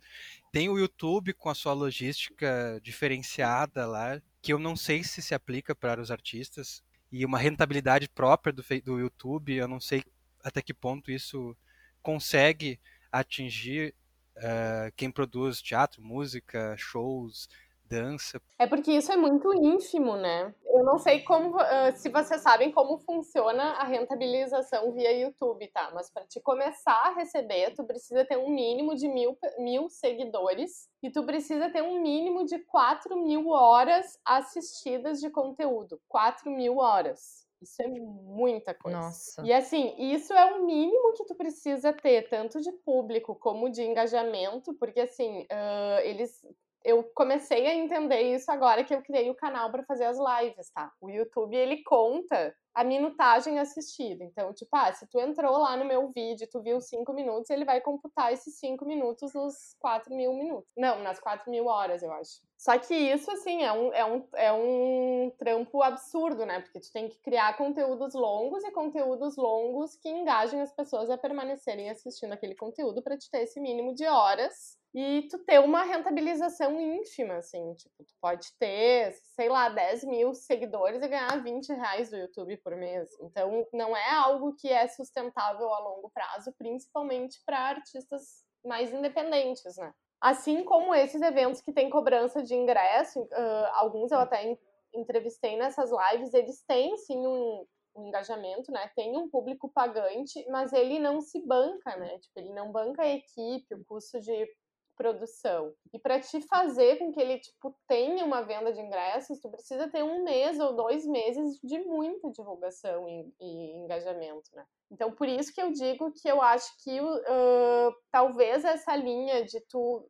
Tem 0.53 0.69
o 0.69 0.79
YouTube 0.79 1.33
com 1.33 1.49
a 1.49 1.55
sua 1.55 1.73
logística 1.73 2.79
diferenciada 2.83 3.87
lá, 3.87 4.21
que 4.43 4.53
eu 4.53 4.59
não 4.59 4.77
sei 4.77 5.03
se 5.03 5.23
se 5.23 5.35
aplica 5.35 5.75
para 5.75 6.03
os 6.03 6.11
artistas. 6.11 6.85
e 7.11 7.25
uma 7.25 7.39
rentabilidade 7.39 8.11
própria 8.11 8.53
do, 8.53 8.63
do 8.85 9.01
YouTube. 9.01 9.55
Eu 9.55 9.67
não 9.67 9.81
sei 9.81 10.05
até 10.45 10.61
que 10.61 10.75
ponto 10.75 11.11
isso 11.11 11.57
consegue 12.03 12.79
atingir 13.11 13.95
uh, 14.39 14.93
quem 14.97 15.11
produz 15.11 15.61
teatro, 15.61 16.03
música, 16.03 16.75
shows, 16.77 17.49
dança. 17.93 18.41
É 18.59 18.67
porque 18.67 18.91
isso 18.91 19.13
é 19.13 19.17
muito 19.17 19.53
ínfimo, 19.55 20.17
né? 20.17 20.55
Eu 20.65 20.83
não 20.83 20.99
sei 20.99 21.21
como, 21.21 21.57
uh, 21.57 21.95
se 21.95 22.09
vocês 22.09 22.41
sabem 22.41 22.73
como 22.73 22.99
funciona 22.99 23.63
a 23.73 23.85
rentabilização 23.85 24.93
via 24.93 25.13
YouTube, 25.13 25.69
tá? 25.69 25.91
Mas 25.95 26.11
para 26.11 26.27
te 26.27 26.41
começar 26.41 26.99
a 27.05 27.15
receber, 27.15 27.75
tu 27.75 27.85
precisa 27.85 28.25
ter 28.25 28.39
um 28.39 28.49
mínimo 28.49 28.95
de 28.95 29.07
mil, 29.09 29.37
mil 29.59 29.91
seguidores 29.91 30.89
e 31.03 31.11
tu 31.11 31.25
precisa 31.25 31.69
ter 31.71 31.83
um 31.83 32.01
mínimo 32.01 32.47
de 32.47 32.59
4 32.61 33.23
mil 33.23 33.49
horas 33.49 34.19
assistidas 34.25 35.21
de 35.21 35.29
conteúdo. 35.29 36.01
4 36.09 36.51
mil 36.51 36.79
horas. 36.79 37.42
Isso 37.63 37.81
é 37.81 37.87
muita 37.87 38.75
coisa. 38.75 38.99
Nossa. 38.99 39.43
E 39.45 39.53
assim, 39.53 39.95
isso 39.99 40.33
é 40.33 40.53
o 40.55 40.67
mínimo 40.67 41.13
que 41.15 41.25
tu 41.25 41.35
precisa 41.35 41.93
ter, 41.93 42.29
tanto 42.29 42.61
de 42.61 42.73
público 42.85 43.35
como 43.35 43.71
de 43.71 43.83
engajamento, 43.83 44.75
porque 44.75 45.01
assim, 45.01 45.43
uh, 45.43 46.01
eles 46.03 46.41
eu 46.85 47.05
comecei 47.15 47.67
a 47.67 47.75
entender 47.75 48.21
isso 48.23 48.51
agora 48.51 48.83
que 48.83 48.93
eu 48.93 49.03
criei 49.03 49.31
o 49.31 49.37
canal 49.37 49.71
para 49.71 49.85
fazer 49.85 50.05
as 50.05 50.19
lives, 50.19 50.69
tá? 50.71 50.93
O 51.01 51.09
YouTube 51.09 51.57
ele 51.57 51.83
conta 51.85 52.55
a 52.75 52.83
minutagem 52.83 53.59
assistida. 53.59 54.25
Então, 54.25 54.53
tipo, 54.53 54.71
ah, 54.75 54.93
se 54.93 55.07
tu 55.09 55.21
entrou 55.21 55.59
lá 55.59 55.77
no 55.77 55.85
meu 55.85 56.09
vídeo, 56.09 56.49
tu 56.51 56.63
viu 56.63 56.81
cinco 56.81 57.13
minutos, 57.13 57.51
ele 57.51 57.65
vai 57.65 57.81
computar 57.81 58.33
esses 58.33 58.59
cinco 58.59 58.85
minutos 58.87 59.35
nos 59.35 59.75
quatro 59.79 60.15
mil 60.15 60.33
minutos. 60.35 60.71
Não, 60.77 61.03
nas 61.03 61.21
quatro 61.21 61.51
mil 61.51 61.67
horas, 61.67 62.03
eu 62.03 62.13
acho. 62.13 62.41
Só 62.57 62.79
que 62.79 62.95
isso, 62.95 63.31
assim, 63.31 63.63
é 63.63 63.73
um, 63.73 63.93
é, 63.93 64.05
um, 64.05 64.29
é 64.35 64.53
um 64.53 65.33
trampo 65.37 65.83
absurdo, 65.83 66.47
né? 66.47 66.61
Porque 66.61 66.79
tu 66.81 66.93
tem 66.93 67.09
que 67.09 67.19
criar 67.19 67.57
conteúdos 67.57 68.15
longos 68.15 68.63
e 68.65 68.71
conteúdos 68.71 69.37
longos 69.37 69.97
que 69.97 70.09
engajem 70.09 70.61
as 70.61 70.73
pessoas 70.73 71.11
a 71.11 71.19
permanecerem 71.19 71.91
assistindo 71.91 72.33
aquele 72.33 72.55
conteúdo 72.55 73.03
para 73.03 73.19
te 73.19 73.29
ter 73.31 73.43
esse 73.43 73.61
mínimo 73.61 73.95
de 73.95 74.07
horas 74.07 74.79
e 74.95 75.27
tu 75.31 75.39
ter 75.39 75.59
uma 75.59 75.83
rentabilização 75.85 76.79
ínfima, 76.79 77.37
assim, 77.37 77.75
tipo, 77.75 78.05
tu 78.05 78.15
pode 78.21 78.47
ter, 78.59 79.13
sei 79.35 79.49
lá, 79.49 79.71
10 79.71 80.05
mil 80.05 80.35
seguidores 80.35 81.03
e 81.03 81.09
ganhar 81.09 81.43
20 81.43 81.73
reais 81.73 82.11
do 82.11 82.17
YouTube 82.17 82.59
por 82.63 82.75
mês. 82.77 83.09
Então, 83.21 83.67
não 83.73 83.97
é 83.97 84.11
algo 84.11 84.55
que 84.55 84.69
é 84.69 84.87
sustentável 84.89 85.73
a 85.73 85.79
longo 85.79 86.11
prazo, 86.11 86.53
principalmente 86.57 87.41
para 87.45 87.59
artistas 87.59 88.45
mais 88.65 88.93
independentes, 88.93 89.77
né? 89.77 89.93
Assim 90.21 90.65
como 90.65 90.95
esses 90.95 91.21
eventos 91.21 91.61
que 91.61 91.73
têm 91.73 91.91
cobrança 91.91 92.43
de 92.43 92.55
ingresso, 92.55 93.21
uh, 93.21 93.67
alguns 93.73 94.13
eu 94.13 94.19
até 94.21 94.57
entrevistei 94.95 95.57
nessas 95.57 95.91
lives, 95.91 96.33
eles 96.33 96.63
têm 96.63 96.97
sim 96.97 97.19
um, 97.27 97.67
um 97.97 98.07
engajamento, 98.07 98.71
né? 98.71 98.91
Tem 98.95 99.17
um 99.17 99.29
público 99.29 99.69
pagante, 99.69 100.47
mas 100.49 100.73
ele 100.73 100.99
não 100.99 101.21
se 101.21 101.45
banca, 101.45 101.97
né? 101.97 102.19
Tipo, 102.19 102.39
ele 102.39 102.53
não 102.53 102.71
banca 102.71 103.03
a 103.03 103.09
equipe, 103.09 103.75
o 103.75 103.85
custo 103.85 104.21
de 104.21 104.49
produção. 104.97 105.75
E 105.93 105.99
para 105.99 106.21
te 106.21 106.41
fazer 106.43 106.99
com 106.99 107.13
que 107.13 107.21
ele 107.21 107.39
tipo 107.39 107.75
tenha 107.87 108.25
uma 108.25 108.43
venda 108.43 108.73
de 108.73 108.81
ingressos, 108.81 109.41
tu 109.41 109.51
precisa 109.51 109.89
ter 109.89 110.03
um 110.03 110.23
mês 110.23 110.59
ou 110.59 110.75
dois 110.75 111.07
meses 111.07 111.59
de 111.63 111.79
muita 111.81 112.31
divulgação 112.31 113.09
e, 113.09 113.33
e 113.41 113.73
engajamento, 113.79 114.51
né? 114.55 114.65
Então 114.91 115.13
por 115.13 115.29
isso 115.29 115.53
que 115.53 115.61
eu 115.61 115.73
digo 115.73 116.13
que 116.13 116.29
eu 116.29 116.41
acho 116.41 116.71
que 116.83 117.01
uh, 117.01 117.95
talvez 118.11 118.65
essa 118.65 118.95
linha 118.97 119.45
de 119.45 119.61
tu 119.61 120.09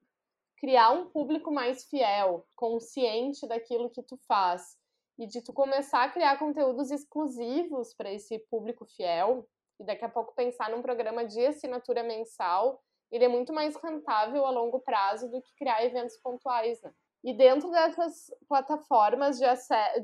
criar 0.57 0.93
um 0.93 1.11
público 1.11 1.51
mais 1.51 1.85
fiel, 1.85 2.47
consciente 2.55 3.47
daquilo 3.49 3.91
que 3.91 4.03
tu 4.03 4.17
faz 4.29 4.77
e 5.19 5.27
de 5.27 5.43
tu 5.43 5.53
começar 5.53 6.05
a 6.05 6.09
criar 6.09 6.39
conteúdos 6.39 6.91
exclusivos 6.91 7.93
para 7.95 8.13
esse 8.13 8.39
público 8.51 8.87
fiel 8.87 9.47
e 9.81 9.85
daqui 9.85 10.05
a 10.05 10.09
pouco 10.09 10.35
pensar 10.35 10.71
num 10.71 10.81
programa 10.81 11.25
de 11.25 11.45
assinatura 11.45 12.03
mensal 12.03 12.81
ele 13.13 13.25
é 13.25 13.29
muito 13.29 13.53
mais 13.53 13.77
rentável 13.77 14.47
a 14.47 14.51
longo 14.51 14.81
prazo 14.81 15.29
do 15.29 15.41
que 15.43 15.55
criar 15.55 15.85
eventos 15.85 16.17
pontuais, 16.17 16.81
né? 16.83 16.91
E 17.23 17.33
dentro 17.33 17.71
dessas 17.71 18.33
plataformas 18.49 19.39
de, 19.39 19.45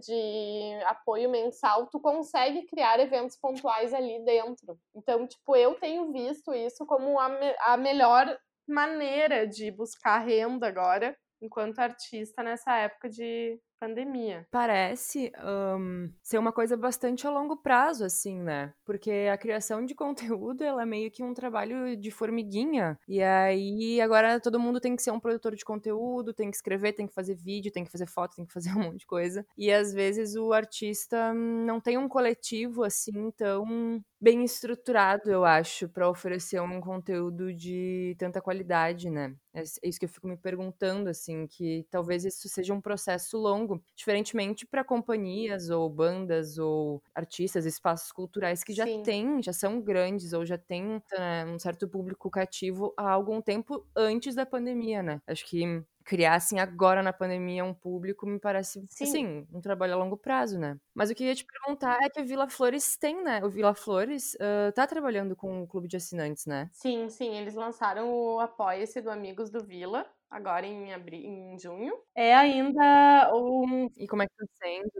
de, 0.00 0.85
apoio 0.85 1.29
mensal, 1.29 1.88
tu 1.88 1.99
consegue 1.99 2.62
criar 2.67 3.00
eventos 3.00 3.37
pontuais 3.37 3.93
ali 3.93 4.25
dentro. 4.25 4.79
Então, 4.95 5.27
tipo, 5.27 5.57
eu 5.57 5.75
tenho 5.81 6.12
visto 6.12 6.55
isso 6.55 6.87
como 6.87 7.19
a, 7.19 7.29
me 7.29 7.57
a 7.61 7.77
melhor 7.77 8.38
maneira 8.69 9.49
de 9.49 9.69
buscar 9.73 10.19
renda 10.19 10.69
agora, 10.69 11.17
enquanto 11.43 11.81
artista, 11.81 12.43
nessa 12.43 12.77
época 12.77 13.09
de 13.09 13.59
pandemia. 13.78 14.47
Parece 14.50 15.32
um, 15.78 16.11
ser 16.23 16.38
uma 16.38 16.52
coisa 16.52 16.76
bastante 16.76 17.26
a 17.26 17.30
longo 17.30 17.56
prazo, 17.56 18.04
assim, 18.04 18.40
né? 18.40 18.73
Porque 18.85 19.28
a 19.32 19.38
criação 19.38 19.85
de 19.85 19.94
conteúdo, 20.38 20.62
ela 20.62 20.82
é 20.82 20.87
meio 20.87 21.11
que 21.11 21.23
um 21.23 21.35
trabalho 21.35 21.97
de 21.97 22.11
formiguinha. 22.11 22.99
E 23.08 23.23
aí, 23.23 24.00
agora 24.00 24.40
todo 24.40 24.61
mundo 24.61 24.80
tem 24.80 24.97
que 24.97 25.02
ser 25.02 25.11
um 25.11 25.20
produtor 25.20 25.54
de 25.54 25.64
conteúdo, 25.64 26.35
tem 26.35 26.50
que 26.50 26.56
escrever, 26.56 26.92
tem 26.92 27.06
que 27.06 27.14
fazer 27.14 27.35
vídeo, 27.35 27.73
tem 27.73 27.85
que 27.85 27.90
fazer 27.90 28.06
foto, 28.06 28.37
tem 28.37 28.47
que 28.47 28.52
fazer 28.52 28.70
um 28.76 28.82
monte 28.82 29.00
de 29.00 29.06
coisa. 29.06 29.47
E 29.56 29.73
às 29.73 29.92
vezes 29.92 30.35
o 30.35 30.52
artista 30.52 31.32
não 31.35 31.80
tem 31.80 31.99
um 31.99 32.08
coletivo, 32.08 32.85
assim, 32.85 33.30
tão 33.32 34.02
bem 34.20 34.44
estruturado, 34.44 35.30
eu 35.30 35.44
acho, 35.44 35.88
para 35.88 36.08
oferecer 36.08 36.61
um 36.61 36.80
conteúdo 36.80 37.54
de 37.54 38.16
tanta 38.18 38.40
qualidade, 38.40 39.08
né? 39.08 39.35
É, 39.54 39.61
é 39.61 39.88
isso 39.88 39.99
que 39.99 40.04
eu 40.04 40.08
fico 40.08 40.26
me 40.26 40.37
perguntando, 40.37 41.08
assim, 41.08 41.47
que 41.47 41.87
talvez 41.90 42.25
isso 42.25 42.49
seja 42.49 42.75
um 42.75 42.80
processo 42.80 43.37
longo, 43.38 43.68
diferentemente 43.95 44.67
para 44.67 44.85
companhias 44.85 45.71
ou 45.71 45.89
bandas 45.91 46.59
ou 46.59 47.03
artistas, 47.15 47.67
espaços 47.67 48.13
culturais 48.13 48.63
que 48.63 48.73
já 48.73 48.85
Sim. 48.85 49.03
têm, 49.03 49.43
já 49.43 49.53
são 49.53 49.81
grandes 49.81 50.33
ou 50.33 50.45
já 50.47 50.59
têm 50.59 51.03
né, 51.13 51.45
um 51.47 51.59
certo 51.59 51.89
público 51.89 52.31
cativo 52.31 52.95
há 52.97 53.11
algum 53.11 53.41
tempo 53.41 53.87
antes 53.97 54.35
da 54.35 54.47
pandemia, 54.47 55.03
né? 55.03 55.21
Acho 55.27 55.45
que 55.47 55.85
criassem 56.09 56.59
agora 56.59 57.03
na 57.03 57.13
pandemia 57.13 57.63
um 57.63 57.75
público, 57.75 58.27
me 58.27 58.39
parece, 58.39 58.83
Sim. 58.89 59.05
assim, 59.05 59.47
um 59.53 59.61
trabalho 59.61 59.93
a 59.93 59.97
longo 59.97 60.17
prazo, 60.17 60.59
né? 60.59 60.79
Mas 60.95 61.11
o 61.11 61.15
que 61.15 61.23
eu 61.23 61.29
ia 61.29 61.35
te 61.35 61.45
perguntar 61.45 61.99
é 62.03 62.09
que 62.09 62.21
o 62.23 62.25
Vila 62.25 62.49
Flores 62.49 62.97
tem, 62.97 63.23
né? 63.23 63.45
O 63.45 63.51
Vila 63.51 63.75
Flores 63.75 64.35
uh, 64.37 64.73
tá 64.75 64.87
trabalhando 64.87 65.37
com 65.37 65.63
o 65.63 65.67
clube 65.67 65.87
de 65.87 65.99
assinantes, 65.99 66.47
né? 66.47 66.71
Sim, 66.73 67.11
sim, 67.11 67.37
eles 67.37 67.55
lançaram 67.55 68.11
o 68.11 68.41
Apoia-se 68.41 69.03
do 69.03 69.11
Amigos 69.11 69.51
do 69.51 69.63
Vila, 69.63 70.07
agora 70.30 70.66
em, 70.66 70.92
abril, 70.92 71.20
em 71.20 71.58
junho. 71.58 71.94
É 72.14 72.35
ainda 72.35 73.30
um... 73.35 73.88
E 73.97 74.06
como 74.06 74.23
é 74.23 74.26
que 74.26 74.35
tá 74.35 74.44
sendo? 74.62 74.90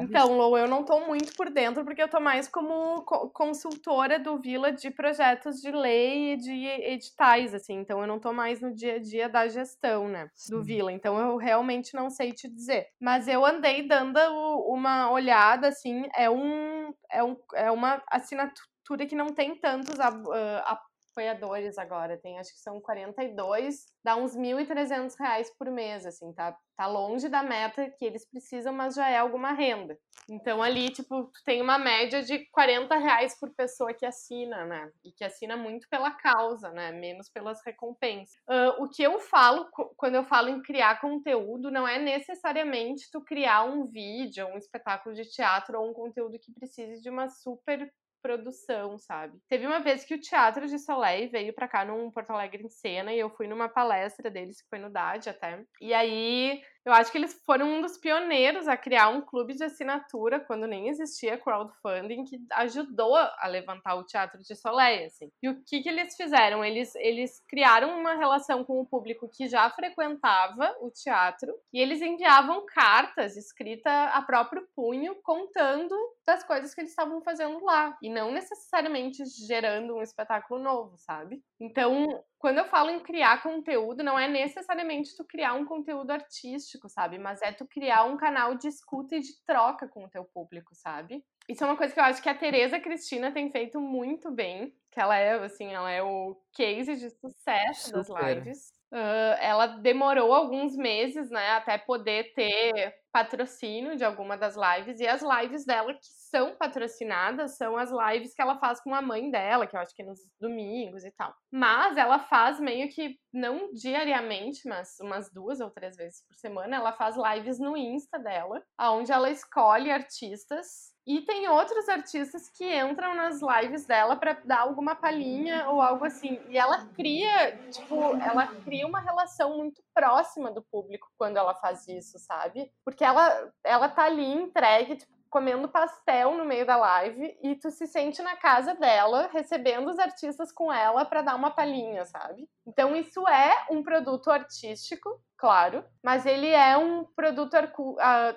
Então, 0.00 0.36
Lou, 0.36 0.58
eu 0.58 0.66
não 0.66 0.80
estou 0.80 1.06
muito 1.06 1.32
por 1.36 1.48
dentro, 1.48 1.84
porque 1.84 2.02
eu 2.02 2.06
estou 2.06 2.20
mais 2.20 2.48
como 2.48 3.02
consultora 3.32 4.18
do 4.18 4.36
Vila 4.40 4.72
de 4.72 4.90
projetos 4.90 5.60
de 5.60 5.70
lei 5.70 6.32
e 6.32 6.36
de 6.36 6.66
editais, 6.66 7.54
assim. 7.54 7.74
Então, 7.74 8.00
eu 8.00 8.06
não 8.06 8.16
estou 8.16 8.32
mais 8.32 8.60
no 8.60 8.74
dia 8.74 8.96
a 8.96 8.98
dia 8.98 9.28
da 9.28 9.46
gestão, 9.46 10.08
né, 10.08 10.28
do 10.50 10.62
Vila. 10.62 10.92
Então, 10.92 11.18
eu 11.18 11.36
realmente 11.36 11.94
não 11.94 12.10
sei 12.10 12.32
te 12.32 12.48
dizer. 12.48 12.88
Mas 13.00 13.28
eu 13.28 13.46
andei 13.46 13.86
dando 13.86 14.18
uma 14.66 15.10
olhada, 15.10 15.68
assim, 15.68 16.08
é, 16.16 16.28
um, 16.28 16.92
é, 17.10 17.22
um, 17.22 17.36
é 17.54 17.70
uma 17.70 18.02
assinatura 18.10 19.06
que 19.08 19.14
não 19.14 19.28
tem 19.28 19.54
tantos 19.54 19.98
uh, 19.98 20.78
apoiadores 21.16 21.78
agora. 21.78 22.18
Tem, 22.18 22.38
acho 22.38 22.52
que 22.52 22.60
são 22.60 22.80
42, 22.80 23.86
dá 24.04 24.16
uns 24.16 24.36
1.300 24.36 25.14
reais 25.18 25.50
por 25.58 25.70
mês, 25.70 26.04
assim, 26.04 26.32
tá? 26.34 26.56
Tá 26.76 26.86
longe 26.86 27.28
da 27.30 27.42
meta 27.42 27.90
que 27.98 28.04
eles 28.04 28.28
precisam, 28.28 28.72
mas 28.72 28.94
já 28.94 29.08
é 29.08 29.16
alguma 29.16 29.52
renda. 29.52 29.98
Então 30.28 30.62
ali, 30.62 30.90
tipo, 30.90 31.30
tem 31.44 31.62
uma 31.62 31.78
média 31.78 32.22
de 32.22 32.44
40 32.50 32.98
reais 32.98 33.38
por 33.38 33.50
pessoa 33.54 33.94
que 33.94 34.04
assina, 34.04 34.66
né? 34.66 34.90
E 35.02 35.10
que 35.12 35.24
assina 35.24 35.56
muito 35.56 35.88
pela 35.88 36.10
causa, 36.10 36.70
né? 36.70 36.92
Menos 36.92 37.30
pelas 37.30 37.64
recompensas. 37.64 38.34
Uh, 38.48 38.84
o 38.84 38.88
que 38.90 39.02
eu 39.02 39.18
falo, 39.20 39.66
quando 39.96 40.16
eu 40.16 40.24
falo 40.24 40.50
em 40.50 40.60
criar 40.60 41.00
conteúdo, 41.00 41.70
não 41.70 41.88
é 41.88 41.98
necessariamente 41.98 43.08
tu 43.10 43.22
criar 43.22 43.64
um 43.64 43.86
vídeo, 43.86 44.46
um 44.48 44.58
espetáculo 44.58 45.14
de 45.14 45.24
teatro 45.30 45.80
ou 45.80 45.90
um 45.90 45.94
conteúdo 45.94 46.38
que 46.38 46.52
precise 46.52 47.00
de 47.00 47.08
uma 47.08 47.30
super 47.30 47.90
produção, 48.22 48.98
sabe? 48.98 49.38
Teve 49.48 49.66
uma 49.66 49.80
vez 49.80 50.04
que 50.04 50.14
o 50.14 50.20
Teatro 50.20 50.66
de 50.66 50.78
Soleil 50.78 51.30
veio 51.30 51.54
para 51.54 51.68
cá 51.68 51.84
num 51.84 52.10
Porto 52.10 52.30
Alegre 52.30 52.64
em 52.64 52.68
cena 52.68 53.12
e 53.12 53.18
eu 53.18 53.30
fui 53.30 53.46
numa 53.46 53.68
palestra 53.68 54.30
deles 54.30 54.60
que 54.60 54.68
foi 54.68 54.78
no 54.78 54.90
DAD 54.90 55.30
até. 55.30 55.64
E 55.80 55.94
aí 55.94 56.62
eu 56.86 56.92
acho 56.92 57.10
que 57.10 57.18
eles 57.18 57.42
foram 57.44 57.68
um 57.68 57.80
dos 57.82 57.98
pioneiros 57.98 58.68
a 58.68 58.76
criar 58.76 59.08
um 59.08 59.20
clube 59.20 59.54
de 59.54 59.64
assinatura 59.64 60.38
quando 60.38 60.68
nem 60.68 60.88
existia 60.88 61.36
crowdfunding 61.36 62.22
que 62.24 62.38
ajudou 62.52 63.16
a 63.16 63.46
levantar 63.48 63.96
o 63.96 64.04
Teatro 64.04 64.40
de 64.40 64.54
Soleil, 64.54 65.06
assim. 65.06 65.28
E 65.42 65.48
o 65.48 65.64
que 65.64 65.82
que 65.82 65.88
eles 65.88 66.16
fizeram? 66.16 66.64
Eles, 66.64 66.94
eles 66.94 67.42
criaram 67.48 67.98
uma 67.98 68.14
relação 68.14 68.64
com 68.64 68.80
o 68.80 68.86
público 68.86 69.28
que 69.28 69.48
já 69.48 69.68
frequentava 69.70 70.76
o 70.80 70.88
teatro 70.88 71.52
e 71.72 71.80
eles 71.80 72.00
enviavam 72.00 72.64
cartas 72.66 73.36
escritas 73.36 73.92
a 73.92 74.22
próprio 74.22 74.64
punho 74.76 75.16
contando 75.24 75.94
das 76.24 76.44
coisas 76.44 76.72
que 76.72 76.80
eles 76.80 76.90
estavam 76.90 77.20
fazendo 77.20 77.64
lá 77.64 77.96
e 78.00 78.08
não 78.08 78.30
necessariamente 78.30 79.24
gerando 79.46 79.96
um 79.96 80.02
espetáculo 80.02 80.62
novo, 80.62 80.96
sabe? 80.98 81.42
Então, 81.60 82.22
quando 82.46 82.58
eu 82.58 82.66
falo 82.66 82.90
em 82.90 83.00
criar 83.00 83.42
conteúdo, 83.42 84.04
não 84.04 84.16
é 84.16 84.28
necessariamente 84.28 85.16
tu 85.16 85.24
criar 85.24 85.54
um 85.54 85.64
conteúdo 85.64 86.12
artístico, 86.12 86.88
sabe? 86.88 87.18
Mas 87.18 87.42
é 87.42 87.50
tu 87.50 87.66
criar 87.66 88.04
um 88.04 88.16
canal 88.16 88.54
de 88.54 88.68
escuta 88.68 89.16
e 89.16 89.20
de 89.20 89.32
troca 89.44 89.88
com 89.88 90.04
o 90.04 90.08
teu 90.08 90.24
público, 90.24 90.72
sabe? 90.72 91.24
Isso 91.48 91.64
é 91.64 91.66
uma 91.66 91.76
coisa 91.76 91.92
que 91.92 91.98
eu 91.98 92.04
acho 92.04 92.22
que 92.22 92.28
a 92.28 92.38
Tereza 92.38 92.78
Cristina 92.78 93.32
tem 93.32 93.50
feito 93.50 93.80
muito 93.80 94.30
bem, 94.30 94.72
que 94.92 95.00
ela 95.00 95.16
é, 95.16 95.32
assim, 95.32 95.74
ela 95.74 95.90
é 95.90 96.04
o 96.04 96.40
case 96.52 96.94
de 96.94 97.10
sucesso 97.10 98.04
Super. 98.04 98.14
das 98.14 98.36
lives. 98.36 98.68
Uh, 98.92 99.34
ela 99.40 99.66
demorou 99.66 100.32
alguns 100.32 100.76
meses, 100.76 101.28
né, 101.28 101.50
até 101.50 101.76
poder 101.76 102.32
ter 102.32 102.94
patrocínio 103.16 103.96
de 103.96 104.04
alguma 104.04 104.36
das 104.36 104.56
lives. 104.56 105.00
E 105.00 105.08
as 105.08 105.22
lives 105.22 105.64
dela 105.64 105.94
que 105.94 106.04
são 106.04 106.54
patrocinadas 106.54 107.56
são 107.56 107.74
as 107.78 107.90
lives 107.90 108.34
que 108.34 108.42
ela 108.42 108.58
faz 108.58 108.78
com 108.78 108.94
a 108.94 109.00
mãe 109.00 109.30
dela, 109.30 109.66
que 109.66 109.74
eu 109.74 109.80
acho 109.80 109.94
que 109.94 110.02
é 110.02 110.04
nos 110.04 110.20
domingos 110.38 111.02
e 111.02 111.10
tal. 111.12 111.34
Mas 111.50 111.96
ela 111.96 112.18
faz 112.18 112.60
meio 112.60 112.90
que, 112.90 113.18
não 113.32 113.72
diariamente, 113.72 114.68
mas 114.68 114.98
umas 115.00 115.32
duas 115.32 115.60
ou 115.60 115.70
três 115.70 115.96
vezes 115.96 116.22
por 116.26 116.34
semana, 116.34 116.76
ela 116.76 116.92
faz 116.92 117.16
lives 117.16 117.58
no 117.58 117.74
Insta 117.74 118.18
dela, 118.18 118.62
onde 118.78 119.10
ela 119.10 119.30
escolhe 119.30 119.90
artistas 119.90 120.94
e 121.06 121.20
tem 121.20 121.48
outros 121.48 121.88
artistas 121.88 122.48
que 122.50 122.64
entram 122.76 123.14
nas 123.14 123.40
lives 123.40 123.86
dela 123.86 124.16
para 124.16 124.32
dar 124.44 124.62
alguma 124.62 124.96
palhinha 124.96 125.68
ou 125.68 125.80
algo 125.80 126.04
assim. 126.04 126.40
E 126.48 126.58
ela 126.58 126.84
cria, 126.96 127.56
tipo, 127.70 127.94
ela 128.16 128.48
cria 128.64 128.84
uma 128.84 128.98
relação 128.98 129.56
muito 129.56 129.80
próxima 129.94 130.50
do 130.50 130.62
público 130.62 131.08
quando 131.16 131.36
ela 131.36 131.54
faz 131.54 131.86
isso, 131.86 132.18
sabe? 132.18 132.72
Porque 132.84 133.04
ela, 133.06 133.52
ela 133.62 133.88
tá 133.88 134.04
ali 134.04 134.26
entregue, 134.32 134.96
tipo, 134.96 135.12
comendo 135.30 135.68
pastel 135.68 136.34
no 136.34 136.44
meio 136.44 136.66
da 136.66 136.76
live 136.76 137.36
e 137.42 137.54
tu 137.56 137.70
se 137.70 137.86
sente 137.86 138.22
na 138.22 138.36
casa 138.36 138.74
dela, 138.74 139.28
recebendo 139.32 139.90
os 139.90 139.98
artistas 139.98 140.50
com 140.50 140.72
ela 140.72 141.04
para 141.04 141.22
dar 141.22 141.34
uma 141.34 141.50
palhinha, 141.50 142.04
sabe? 142.04 142.48
Então 142.66 142.96
isso 142.96 143.26
é 143.28 143.66
um 143.70 143.82
produto 143.82 144.30
artístico 144.30 145.20
claro, 145.38 145.84
mas 146.02 146.24
ele 146.24 146.48
é 146.48 146.76
um 146.76 147.04
produto 147.04 147.54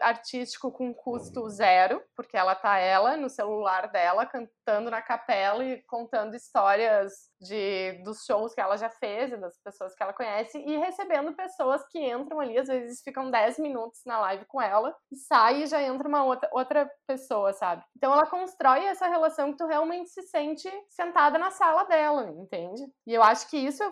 artístico 0.01 0.71
com 0.71 0.93
custo 0.93 1.47
zero, 1.49 2.01
porque 2.15 2.35
ela 2.35 2.55
tá 2.55 2.77
ela 2.77 3.15
no 3.15 3.29
celular 3.29 3.91
dela 3.91 4.25
cantando 4.25 4.89
na 4.89 5.01
capela 5.01 5.63
e 5.63 5.81
contando 5.83 6.35
histórias 6.35 7.29
de 7.39 8.01
dos 8.03 8.25
shows 8.25 8.53
que 8.53 8.61
ela 8.61 8.75
já 8.77 8.89
fez 8.89 9.31
e 9.31 9.37
das 9.37 9.57
pessoas 9.63 9.95
que 9.95 10.03
ela 10.03 10.13
conhece 10.13 10.57
e 10.57 10.77
recebendo 10.77 11.33
pessoas 11.33 11.81
que 11.89 11.99
entram 11.99 12.39
ali, 12.39 12.57
às 12.57 12.67
vezes 12.67 13.01
ficam 13.01 13.31
10 13.31 13.59
minutos 13.59 14.01
na 14.05 14.19
live 14.19 14.45
com 14.45 14.61
ela 14.61 14.93
e 15.11 15.15
sai 15.15 15.63
e 15.63 15.67
já 15.67 15.81
entra 15.81 16.07
uma 16.07 16.23
outra, 16.23 16.49
outra 16.51 16.91
pessoa, 17.07 17.53
sabe? 17.53 17.83
Então 17.95 18.11
ela 18.11 18.25
constrói 18.25 18.83
essa 18.85 19.07
relação 19.07 19.51
que 19.51 19.57
tu 19.57 19.65
realmente 19.65 20.09
se 20.09 20.23
sente 20.23 20.69
sentada 20.89 21.37
na 21.37 21.51
sala 21.51 21.83
dela, 21.85 22.29
entende? 22.31 22.83
E 23.07 23.13
eu 23.13 23.23
acho 23.23 23.49
que 23.49 23.57
isso, 23.57 23.83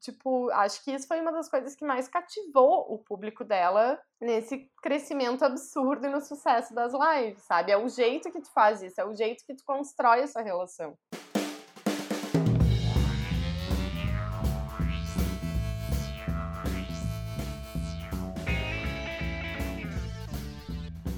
tipo, 0.00 0.50
acho 0.50 0.82
que 0.82 0.92
isso 0.92 1.06
foi 1.06 1.20
uma 1.20 1.32
das 1.32 1.48
coisas 1.48 1.74
que 1.74 1.84
mais 1.84 2.08
cativou 2.08 2.53
cativou 2.54 2.86
o 2.88 2.98
público 2.98 3.44
dela 3.44 3.98
nesse 4.20 4.70
crescimento 4.80 5.44
absurdo 5.44 6.06
e 6.06 6.10
no 6.10 6.20
sucesso 6.20 6.72
das 6.72 6.92
lives, 6.92 7.42
sabe? 7.42 7.72
É 7.72 7.76
o 7.76 7.88
jeito 7.88 8.30
que 8.30 8.40
tu 8.40 8.50
faz 8.52 8.80
isso, 8.80 9.00
é 9.00 9.04
o 9.04 9.14
jeito 9.14 9.44
que 9.44 9.54
tu 9.54 9.64
constrói 9.64 10.20
essa 10.20 10.40
relação. 10.40 10.96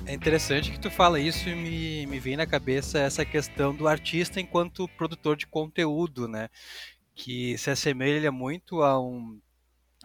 É 0.07 0.15
interessante 0.15 0.71
que 0.71 0.81
tu 0.81 0.91
fala 0.91 1.21
isso 1.21 1.49
e 1.49 1.55
me, 1.55 2.07
me 2.07 2.19
vem 2.19 2.37
na 2.37 2.47
cabeça 2.47 2.99
essa 2.99 3.25
questão 3.25 3.75
do 3.75 3.87
artista 3.87 4.41
enquanto 4.41 4.89
produtor 4.97 5.37
de 5.37 5.47
conteúdo, 5.47 6.29
né? 6.29 6.49
Que 7.15 7.59
se 7.59 7.71
assemelha 7.71 8.31
muito 8.31 8.83
a 8.83 9.01
um 9.01 9.41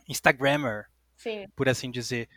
Instagrammer, 0.09 0.91
Sim. 1.21 1.47
por 1.55 1.69
assim 1.69 1.91
dizer. 1.91 2.27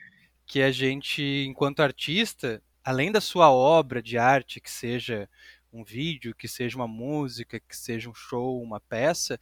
Que 0.47 0.61
a 0.61 0.71
gente, 0.71 1.23
enquanto 1.49 1.81
artista, 1.81 2.63
além 2.85 3.11
da 3.11 3.21
sua 3.21 3.51
obra 3.51 4.03
de 4.03 4.19
arte, 4.19 4.61
que 4.61 4.71
seja 4.71 5.29
um 5.73 5.83
vídeo, 5.83 6.35
que 6.35 6.47
seja 6.47 6.77
uma 6.77 6.87
música, 6.87 7.59
que 7.59 7.75
seja 7.75 8.11
um 8.11 8.15
show, 8.15 8.63
uma 8.63 8.79
peça, 8.79 9.41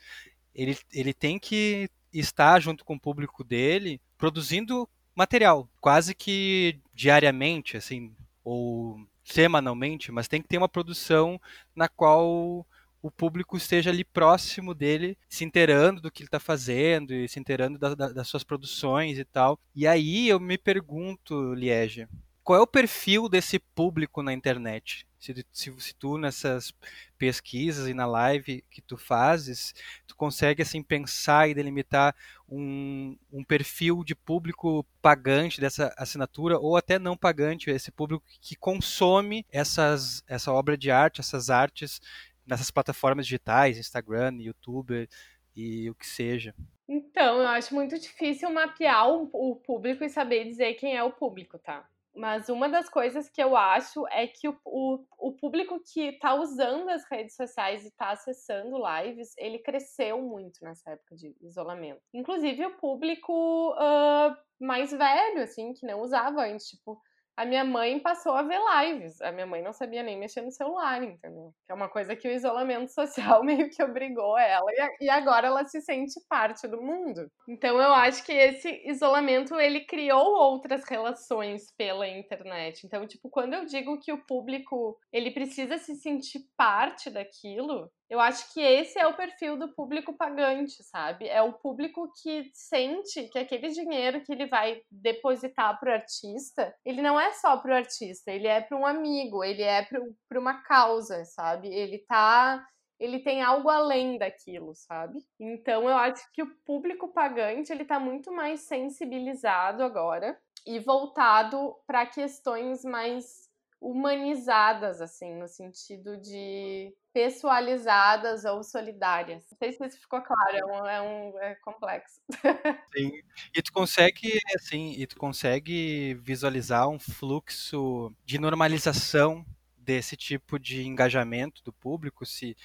ele, 0.55 0.79
ele 0.93 1.13
tem 1.13 1.41
que 1.41 1.91
estar 2.13 2.61
junto 2.61 2.85
com 2.85 2.95
o 2.95 3.01
público 3.01 3.43
dele 3.43 4.01
produzindo 4.17 4.89
material, 5.15 5.69
quase 5.81 6.15
que 6.15 6.81
diariamente, 6.95 7.77
assim, 7.77 8.15
ou 8.45 8.97
semanalmente, 9.25 10.13
mas 10.13 10.29
tem 10.29 10.41
que 10.41 10.49
ter 10.49 10.59
uma 10.59 10.69
produção 10.69 11.41
na 11.75 11.89
qual 11.89 12.67
o 13.03 13.11
público 13.11 13.57
esteja 13.57 13.91
ali 13.91 14.05
próximo 14.05 14.73
dele, 14.73 15.19
se 15.29 15.45
inteirando 15.45 16.01
do 16.01 16.11
que 16.11 16.23
ele 16.23 16.29
está 16.29 16.39
fazendo 16.39 17.13
e 17.13 17.29
se 17.29 17.41
inteirando 17.41 17.79
da, 17.79 17.95
da, 17.95 18.09
das 18.09 18.29
suas 18.29 18.45
produções 18.45 19.19
e 19.19 19.25
tal. 19.25 19.59
E 19.75 19.87
aí 19.87 20.29
eu 20.29 20.39
me 20.39 20.57
pergunto, 20.57 21.53
Liege, 21.53 22.07
qual 22.45 22.59
é 22.59 22.63
o 22.63 22.67
perfil 22.67 23.29
desse 23.29 23.59
público 23.59 24.23
na 24.23 24.33
internet? 24.33 25.07
Se, 25.19 25.47
se, 25.53 25.73
se, 25.79 25.95
tu 25.95 26.19
nessas 26.19 26.75
pesquisas 27.17 27.87
e 27.87 27.95
na 27.95 28.05
live 28.05 28.65
que 28.69 28.83
tu 28.83 28.97
fazes, 28.97 29.73
tu 30.05 30.17
consegue 30.17 30.63
assim 30.63 30.83
pensar 30.83 31.49
e 31.49 31.55
delimitar 31.55 32.13
um, 32.49 33.17
um 33.33 33.45
perfil 33.45 34.03
de 34.03 34.17
público 34.17 34.85
pagante 35.01 35.61
dessa 35.61 35.95
assinatura 35.97 36.59
ou 36.59 36.77
até 36.77 36.99
não 36.99 37.17
pagante, 37.17 37.71
esse 37.71 37.93
público 37.93 38.25
que 38.41 38.57
consome 38.57 39.47
essas, 39.49 40.25
essa 40.27 40.53
obra 40.53 40.77
de 40.77 40.91
arte, 40.91 41.21
essas 41.21 41.49
artes 41.51 42.01
nessas 42.47 42.71
plataformas 42.71 43.27
digitais, 43.27 43.79
Instagram, 43.79 44.37
YouTube 44.39 45.09
e 45.55 45.91
o 45.91 45.95
que 45.95 46.07
seja? 46.07 46.55
Então, 46.89 47.41
eu 47.41 47.49
acho 47.49 47.75
muito 47.75 47.99
difícil 47.99 48.51
mapear 48.51 49.09
o, 49.09 49.57
público 49.57 50.05
e 50.05 50.11
saber 50.11 50.45
dizer 50.45 50.75
quem 50.75 50.97
é 50.97 51.03
o 51.03 51.13
público, 51.13 51.59
tá? 51.59 51.89
Mas 52.15 52.51
uma 52.51 52.69
das 52.69 52.91
coisas 52.91 53.31
que 53.31 53.43
eu 53.43 53.57
acho 53.57 54.07
é 54.09 54.27
que 54.27 54.47
o, 54.47 54.59
o, 54.67 55.05
o 55.19 55.33
público 55.33 55.81
que 55.81 56.09
está 56.09 56.35
usando 56.35 56.91
as 56.91 57.05
redes 57.11 57.35
sociais 57.35 57.85
e 57.85 57.89
está 57.89 58.11
acessando 58.11 58.77
lives, 58.77 59.33
ele 59.39 59.59
cresceu 59.59 60.21
muito 60.21 60.63
nessa 60.63 60.91
época 60.91 61.17
de 61.17 61.35
isolamento. 61.41 62.03
Inclusive 62.13 62.67
o 62.67 62.77
público 62.77 63.73
uh, 63.73 64.37
mais 64.61 64.91
velho, 64.91 65.43
assim, 65.43 65.73
que 65.73 65.87
não 65.87 66.03
usava 66.03 66.43
antes, 66.43 66.69
tipo, 66.69 67.01
a 67.37 67.45
minha 67.45 67.65
mãe 67.65 67.99
passou 67.99 68.33
a 68.33 68.43
ver 68.43 68.59
lives. 68.59 69.21
A 69.21 69.33
minha 69.33 69.47
mãe 69.47 69.63
não 69.63 69.73
sabia 69.73 70.03
nem 70.03 70.19
mexer 70.19 70.43
no 70.43 70.51
celular, 70.51 71.03
entendeu? 71.03 71.53
Que 71.65 71.73
é 71.73 71.75
uma 71.75 71.89
coisa 71.89 72.15
que 72.15 72.29
o 72.29 72.31
isolamento 72.31 72.91
social 72.93 73.43
meio 73.43 73.71
que 73.71 73.83
obrigou 73.83 74.37
ela 74.39 74.71
e 75.01 75.09
agora 75.09 75.47
ela 75.47 75.65
se 75.65 75.81
sente 75.81 76.21
parte 76.29 76.69
do 76.69 76.81
mundo. 76.81 77.31
Então 77.49 77.81
eu 77.81 77.93
acho 77.95 78.25
que 78.25 78.33
esse 78.33 78.83
isolamento 78.87 79.55
ele 79.59 79.85
criou 79.87 80.35
outras 80.35 80.85
relações 80.85 81.63
pela 81.77 82.07
internet. 82.07 82.87
Então, 82.87 83.07
tipo, 83.07 83.31
quando 83.31 83.55
eu 83.55 83.65
digo 83.65 83.99
que 83.99 84.13
o 84.13 84.25
público 84.27 84.99
ele 85.13 85.31
precisa 85.31 85.79
se 85.79 85.95
sentir 85.97 86.41
parte 86.57 87.11
daquilo, 87.11 87.91
eu 88.13 88.21
acho 88.21 88.53
que 88.53 88.61
esse 88.61 88.99
é 88.99 89.07
o 89.07 89.17
perfil 89.17 89.57
do 89.57 89.73
público 89.73 90.13
pagante, 90.13 90.85
sabe? 90.85 91.27
É 91.29 91.41
o 91.41 91.55
público 91.55 92.13
que 92.23 92.51
sente 92.53 93.27
que 93.29 93.39
aquele 93.39 93.71
dinheiro 93.71 94.21
que 94.21 94.31
ele 94.31 94.45
vai 94.45 94.83
depositar 94.91 95.81
para 95.81 95.91
o 95.91 95.95
artista, 95.95 96.77
ele 96.85 97.01
não 97.01 97.19
é 97.19 97.33
só 97.33 97.57
para 97.57 97.73
o 97.73 97.75
artista, 97.75 98.31
ele 98.31 98.47
é 98.47 98.61
para 98.61 98.77
um 98.77 98.85
amigo, 98.85 99.43
ele 99.43 99.63
é 99.63 99.89
para 100.29 100.39
uma 100.39 100.63
causa, 100.63 101.25
sabe? 101.25 101.69
Ele 101.69 102.01
tá 102.01 102.63
ele 103.01 103.19
tem 103.21 103.43
algo 103.43 103.71
além 103.71 104.19
daquilo, 104.19 104.75
sabe? 104.75 105.19
Então 105.41 105.89
eu 105.89 105.97
acho 105.97 106.23
que 106.35 106.43
o 106.43 106.55
público 106.67 107.09
pagante 107.09 107.73
ele 107.73 107.87
tá 107.87 107.99
muito 107.99 108.31
mais 108.31 108.61
sensibilizado 108.61 109.83
agora 109.83 110.39
e 110.67 110.79
voltado 110.79 111.75
para 111.87 112.05
questões 112.05 112.85
mais 112.85 113.51
humanizadas, 113.81 115.01
assim, 115.01 115.35
no 115.35 115.49
sentido 115.49 116.19
de 116.19 116.95
pessoalizadas 117.13 118.45
ou 118.45 118.63
solidárias. 118.63 119.45
Não 119.51 119.59
sei 119.59 119.73
se 119.73 119.85
isso 119.87 120.01
ficou 120.01 120.23
claro, 120.23 120.57
é 120.57 120.65
um, 120.65 120.87
é, 120.87 121.03
um, 121.03 121.39
é 121.41 121.55
complexo. 121.57 122.21
Sim. 122.97 123.11
E 123.55 123.63
tu 123.63 123.73
consegue, 123.73 124.39
assim, 124.57 124.93
e 124.93 125.07
tu 125.07 125.17
consegue 125.17 126.15
visualizar 126.23 126.89
um 126.89 126.99
fluxo 126.99 128.15
de 128.25 128.39
normalização 128.39 129.45
desse 129.77 130.17
tipo 130.17 130.59
de 130.59 130.87
engajamento 130.87 131.63
do 131.63 131.73
público, 131.73 132.25
se 132.25 132.57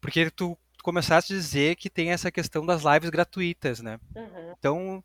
porque 0.00 0.30
tu 0.30 0.56
começaste 0.82 1.32
a 1.32 1.36
dizer 1.36 1.76
que 1.76 1.90
tem 1.90 2.10
essa 2.10 2.30
questão 2.30 2.64
das 2.64 2.82
lives 2.82 3.10
gratuitas, 3.10 3.80
né? 3.80 4.00
Uhum. 4.16 4.54
Então, 4.58 5.04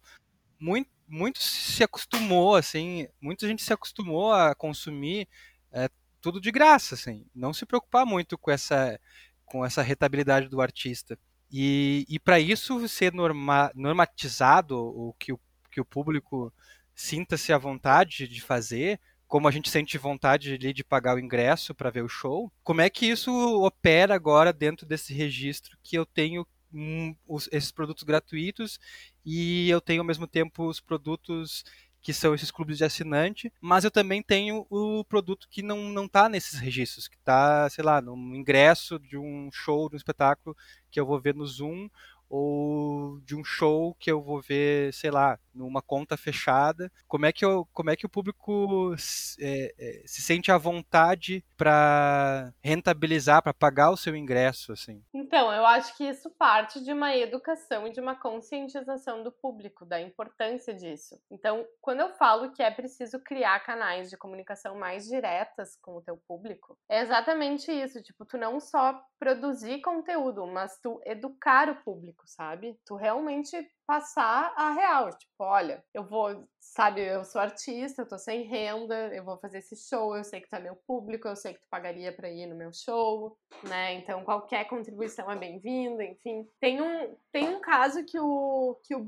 muito, 0.60 0.90
muito 1.08 1.40
se 1.40 1.84
acostumou, 1.84 2.56
assim, 2.56 3.08
muita 3.20 3.46
gente 3.48 3.62
se 3.62 3.74
acostumou 3.74 4.32
a 4.32 4.56
consumir 4.56 5.28
é, 5.72 5.90
tudo 6.26 6.42
de 6.42 6.52
graça, 6.52 6.96
assim, 6.96 7.24
não 7.36 7.54
se 7.54 7.68
preocupar 7.68 8.04
muito 8.04 8.36
com 8.36 8.50
essa, 8.50 9.00
com 9.46 9.64
essa 9.64 9.84
rentabilidade 9.84 10.50
do 10.50 10.60
artista. 10.60 11.20
E, 11.52 12.04
e 12.10 12.18
para 12.18 12.40
isso 12.40 12.88
ser 12.88 13.14
norma, 13.14 13.72
normatizado, 13.76 14.76
o 14.76 15.14
que 15.20 15.32
o, 15.32 15.40
que 15.70 15.80
o 15.80 15.86
público 15.86 16.52
sinta-se 16.96 17.54
à 17.54 17.60
vontade 17.60 18.28
de 18.28 18.42
fazer, 18.42 19.00
como 19.28 19.48
a 19.48 19.52
gente 19.52 19.70
sente 19.70 20.00
vontade 20.00 20.58
de, 20.58 20.74
de 20.74 20.84
pagar 20.84 21.16
o 21.16 21.20
ingresso 21.20 21.76
para 21.76 21.92
ver 21.92 22.04
o 22.04 22.10
show, 22.10 22.52
como 22.64 22.82
é 22.82 22.90
que 22.90 23.06
isso 23.06 23.32
opera 23.62 24.16
agora 24.16 24.52
dentro 24.52 24.84
desse 24.84 25.14
registro 25.14 25.78
que 25.84 25.96
eu 25.96 26.08
tenho 26.08 26.44
um, 26.74 27.16
os, 27.28 27.48
esses 27.52 27.72
produtos 27.72 28.04
gratuitos 28.04 28.80
e 29.24 29.70
eu 29.70 29.80
tenho 29.80 30.02
ao 30.02 30.08
mesmo 30.08 30.26
tempo 30.26 30.68
os 30.68 30.80
produtos 30.80 31.64
que 32.06 32.14
são 32.14 32.36
esses 32.36 32.52
clubes 32.52 32.78
de 32.78 32.84
assinante, 32.84 33.52
mas 33.60 33.84
eu 33.84 33.90
também 33.90 34.22
tenho 34.22 34.68
o 34.70 35.04
produto 35.06 35.48
que 35.50 35.64
não, 35.64 35.90
não 35.90 36.08
tá 36.08 36.30
nesses 36.30 36.60
registros, 36.60 37.08
que 37.08 37.18
tá, 37.18 37.68
sei 37.68 37.84
lá, 37.84 38.00
no 38.00 38.16
ingresso 38.36 39.00
de 39.00 39.18
um 39.18 39.50
show, 39.52 39.90
de 39.90 39.96
um 39.96 39.98
espetáculo 39.98 40.56
que 40.96 41.00
eu 41.02 41.06
vou 41.06 41.20
ver 41.20 41.36
no 41.36 41.46
Zoom 41.46 41.90
ou 42.30 43.20
de 43.20 43.36
um 43.36 43.44
show 43.44 43.94
que 44.00 44.10
eu 44.10 44.22
vou 44.22 44.42
ver, 44.42 44.94
sei 44.94 45.12
lá, 45.12 45.38
numa 45.54 45.82
conta 45.82 46.18
fechada. 46.18 46.92
Como 47.08 47.26
é 47.26 47.32
que, 47.32 47.46
eu, 47.46 47.68
como 47.72 47.90
é 47.90 47.96
que 47.96 48.06
o 48.06 48.10
público 48.10 48.94
é, 49.40 49.74
é, 49.78 50.04
se 50.06 50.22
sente 50.22 50.52
à 50.52 50.58
vontade 50.58 51.44
para 51.56 52.54
rentabilizar, 52.62 53.42
para 53.42 53.54
pagar 53.54 53.92
o 53.92 53.98
seu 53.98 54.16
ingresso, 54.16 54.74
assim? 54.74 55.04
Então, 55.14 55.52
eu 55.52 55.66
acho 55.66 55.96
que 55.96 56.04
isso 56.04 56.30
parte 56.32 56.84
de 56.84 56.92
uma 56.92 57.16
educação 57.16 57.88
e 57.88 57.92
de 57.92 58.02
uma 58.02 58.16
conscientização 58.16 59.24
do 59.24 59.32
público, 59.32 59.86
da 59.86 60.02
importância 60.02 60.74
disso. 60.74 61.20
Então, 61.32 61.66
quando 61.82 62.02
eu 62.02 62.14
falo 62.16 62.52
que 62.52 62.64
é 62.64 62.72
preciso 62.72 63.20
criar 63.20 63.60
canais 63.62 64.10
de 64.10 64.18
comunicação 64.18 64.78
mais 64.78 65.06
diretas 65.06 65.78
com 65.82 65.98
o 65.98 66.02
teu 66.02 66.18
público, 66.28 66.78
é 66.90 67.02
exatamente 67.02 67.72
isso. 67.72 68.02
Tipo, 68.02 68.26
tu 68.26 68.38
não 68.38 68.60
só 68.60 69.00
produzir 69.20 69.82
conteúdo, 69.82 70.46
mas 70.48 70.78
tu 70.86 71.02
educar 71.04 71.68
o 71.68 71.84
público, 71.84 72.22
sabe? 72.28 72.80
Tu 72.86 72.96
realmente 72.96 73.58
passar 73.88 74.54
a 74.56 74.72
real. 74.72 75.10
Tipo, 75.10 75.34
olha, 75.40 75.84
eu 75.92 76.08
vou, 76.08 76.48
sabe, 76.60 77.02
eu 77.02 77.26
sou 77.26 77.42
artista, 77.42 78.04
eu 78.04 78.08
tô 78.08 78.20
sem 78.20 78.44
renda, 78.44 79.08
eu 79.16 79.26
vou 79.26 79.36
fazer 79.40 79.58
esse 79.58 79.76
show, 79.76 80.16
eu 80.16 80.24
sei 80.24 80.42
que 80.42 80.48
tu 80.48 80.56
é 80.56 80.60
meu 80.60 80.76
público, 80.86 81.28
eu 81.28 81.36
sei 81.36 81.56
que 81.56 81.60
tu 81.62 81.68
pagaria 81.72 82.16
pra 82.16 82.30
ir 82.30 82.46
no 82.46 82.56
meu 82.56 82.72
show, 82.72 83.36
né? 83.68 83.96
Então 83.96 84.24
qualquer 84.24 84.66
contribuição 84.66 85.32
é 85.32 85.36
bem-vinda, 85.36 86.04
enfim. 86.04 86.48
Tem 86.60 86.80
um, 86.80 87.18
tem 87.32 87.50
um 87.50 87.60
caso 87.60 88.06
que 88.06 88.20
o, 88.20 88.80
que 88.84 88.96
o 88.96 89.06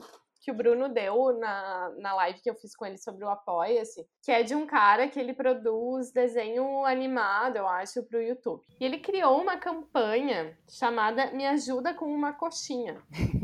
que 0.48 0.52
o 0.52 0.54
Bruno 0.54 0.88
deu 0.88 1.38
na, 1.38 1.92
na 1.98 2.16
live 2.16 2.40
que 2.40 2.50
eu 2.50 2.56
fiz 2.56 2.74
com 2.74 2.86
ele 2.86 2.98
sobre 2.98 3.26
o 3.26 3.30
Apoia-se, 3.30 4.08
que 4.24 4.32
é 4.32 4.44
de 4.44 4.56
um 4.56 4.66
cara 4.66 5.10
que 5.10 5.20
ele 5.20 5.34
produz 5.34 6.14
desenho 6.14 6.86
animado, 6.86 7.58
eu 7.58 7.68
acho, 7.68 8.02
pro 8.04 8.22
YouTube. 8.22 8.64
E 8.80 8.86
ele 8.86 9.00
criou 9.00 9.42
uma 9.42 9.58
campanha 9.58 10.58
chamada 10.70 11.32
Me 11.32 11.46
Ajuda 11.46 11.94
com 11.94 12.06
uma 12.06 12.32
Coxinha. 12.32 12.96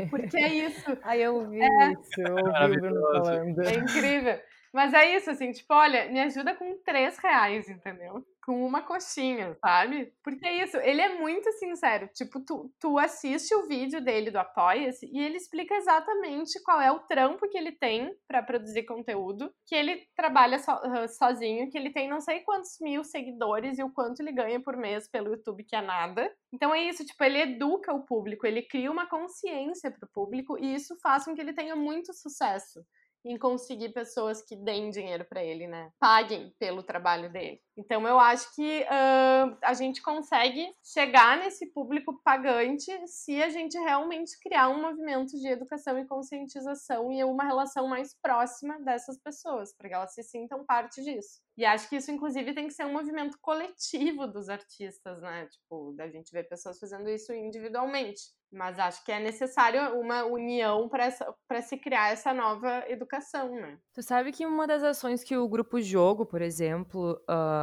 Porque 0.09 0.37
é 0.37 0.47
isso. 0.47 0.97
Ai, 1.03 1.23
eu 1.23 1.45
vi 1.49 1.61
é... 1.61 1.91
isso, 1.91 2.21
eu 2.21 2.35
ouvi 2.35 2.77
o 2.77 2.79
Bruno 2.79 3.01
falando. 3.11 3.61
É 3.63 3.75
incrível. 3.75 4.39
Mas 4.73 4.91
é 4.91 5.15
isso, 5.15 5.29
assim, 5.29 5.51
tipo, 5.51 5.71
olha, 5.71 6.09
me 6.09 6.19
ajuda 6.19 6.55
com 6.55 6.75
três 6.83 7.19
reais, 7.19 7.69
entendeu? 7.69 8.25
Com 8.43 8.65
uma 8.65 8.81
coxinha, 8.81 9.55
sabe? 9.63 10.11
Porque 10.23 10.43
é 10.47 10.63
isso, 10.63 10.77
ele 10.77 10.99
é 10.99 11.19
muito 11.19 11.49
sincero. 11.53 12.09
Tipo, 12.11 12.39
tu, 12.39 12.73
tu 12.79 12.97
assiste 12.97 13.53
o 13.53 13.67
vídeo 13.67 14.03
dele 14.03 14.31
do 14.31 14.39
Apoia-se 14.39 15.07
e 15.13 15.19
ele 15.19 15.37
explica 15.37 15.75
exatamente 15.75 16.59
qual 16.63 16.81
é 16.81 16.91
o 16.91 17.01
trampo 17.01 17.47
que 17.47 17.57
ele 17.57 17.71
tem 17.71 18.17
para 18.27 18.41
produzir 18.41 18.83
conteúdo, 18.83 19.53
que 19.67 19.75
ele 19.75 20.07
trabalha 20.15 20.57
so, 20.57 20.71
sozinho, 21.19 21.69
que 21.69 21.77
ele 21.77 21.91
tem 21.91 22.09
não 22.09 22.19
sei 22.19 22.39
quantos 22.39 22.79
mil 22.81 23.03
seguidores 23.03 23.77
e 23.77 23.83
o 23.83 23.91
quanto 23.91 24.21
ele 24.21 24.31
ganha 24.31 24.59
por 24.59 24.75
mês 24.75 25.07
pelo 25.07 25.29
YouTube, 25.29 25.63
que 25.63 25.75
é 25.75 25.81
nada. 25.81 26.33
Então 26.51 26.73
é 26.73 26.81
isso, 26.81 27.05
tipo, 27.05 27.23
ele 27.23 27.41
educa 27.41 27.93
o 27.93 28.03
público, 28.03 28.47
ele 28.47 28.63
cria 28.63 28.91
uma 28.91 29.07
consciência 29.07 29.91
pro 29.91 30.09
público 30.11 30.57
e 30.57 30.73
isso 30.73 30.97
faz 30.99 31.25
com 31.25 31.35
que 31.35 31.41
ele 31.41 31.53
tenha 31.53 31.75
muito 31.75 32.11
sucesso 32.11 32.83
em 33.25 33.37
conseguir 33.37 33.89
pessoas 33.89 34.41
que 34.41 34.55
deem 34.55 34.89
dinheiro 34.89 35.25
para 35.25 35.43
ele, 35.43 35.67
né? 35.67 35.91
Paguem 35.99 36.53
pelo 36.59 36.83
trabalho 36.83 37.31
dele. 37.31 37.61
Então 37.77 38.07
eu 38.07 38.19
acho 38.19 38.53
que 38.55 38.81
uh, 38.81 39.57
a 39.63 39.73
gente 39.73 40.01
consegue 40.01 40.71
chegar 40.83 41.37
nesse 41.37 41.67
público 41.73 42.21
pagante 42.23 42.91
se 43.07 43.41
a 43.41 43.49
gente 43.49 43.77
realmente 43.77 44.39
criar 44.39 44.69
um 44.69 44.81
movimento 44.81 45.37
de 45.39 45.47
educação 45.47 45.97
e 45.97 46.05
conscientização 46.05 47.11
e 47.11 47.23
uma 47.23 47.43
relação 47.43 47.87
mais 47.87 48.15
próxima 48.21 48.79
dessas 48.79 49.17
pessoas, 49.17 49.75
para 49.75 49.89
que 49.89 49.95
elas 49.95 50.13
se 50.13 50.23
sintam 50.23 50.63
parte 50.65 51.03
disso. 51.03 51.41
E 51.55 51.65
acho 51.65 51.87
que 51.87 51.95
isso, 51.95 52.11
inclusive, 52.11 52.53
tem 52.53 52.67
que 52.67 52.73
ser 52.73 52.85
um 52.85 52.93
movimento 52.93 53.37
coletivo 53.39 54.25
dos 54.25 54.49
artistas, 54.49 55.21
né? 55.21 55.45
Tipo, 55.47 55.93
da 55.95 56.07
gente 56.07 56.31
ver 56.31 56.47
pessoas 56.49 56.79
fazendo 56.79 57.07
isso 57.09 57.31
individualmente. 57.31 58.21
Mas 58.51 58.77
acho 58.77 59.03
que 59.03 59.11
é 59.11 59.19
necessário 59.19 59.99
uma 59.99 60.25
união 60.25 60.87
para 60.89 61.61
se 61.61 61.77
criar 61.77 62.11
essa 62.11 62.33
nova 62.33 62.83
educação, 62.87 63.51
né? 63.55 63.79
Tu 63.93 64.03
sabe 64.03 64.31
que 64.31 64.45
uma 64.45 64.67
das 64.67 64.83
ações 64.83 65.23
que 65.23 65.35
o 65.35 65.47
Grupo 65.47 65.81
Jogo, 65.81 66.25
por 66.25 66.41
exemplo, 66.41 67.19
uh, 67.29 67.62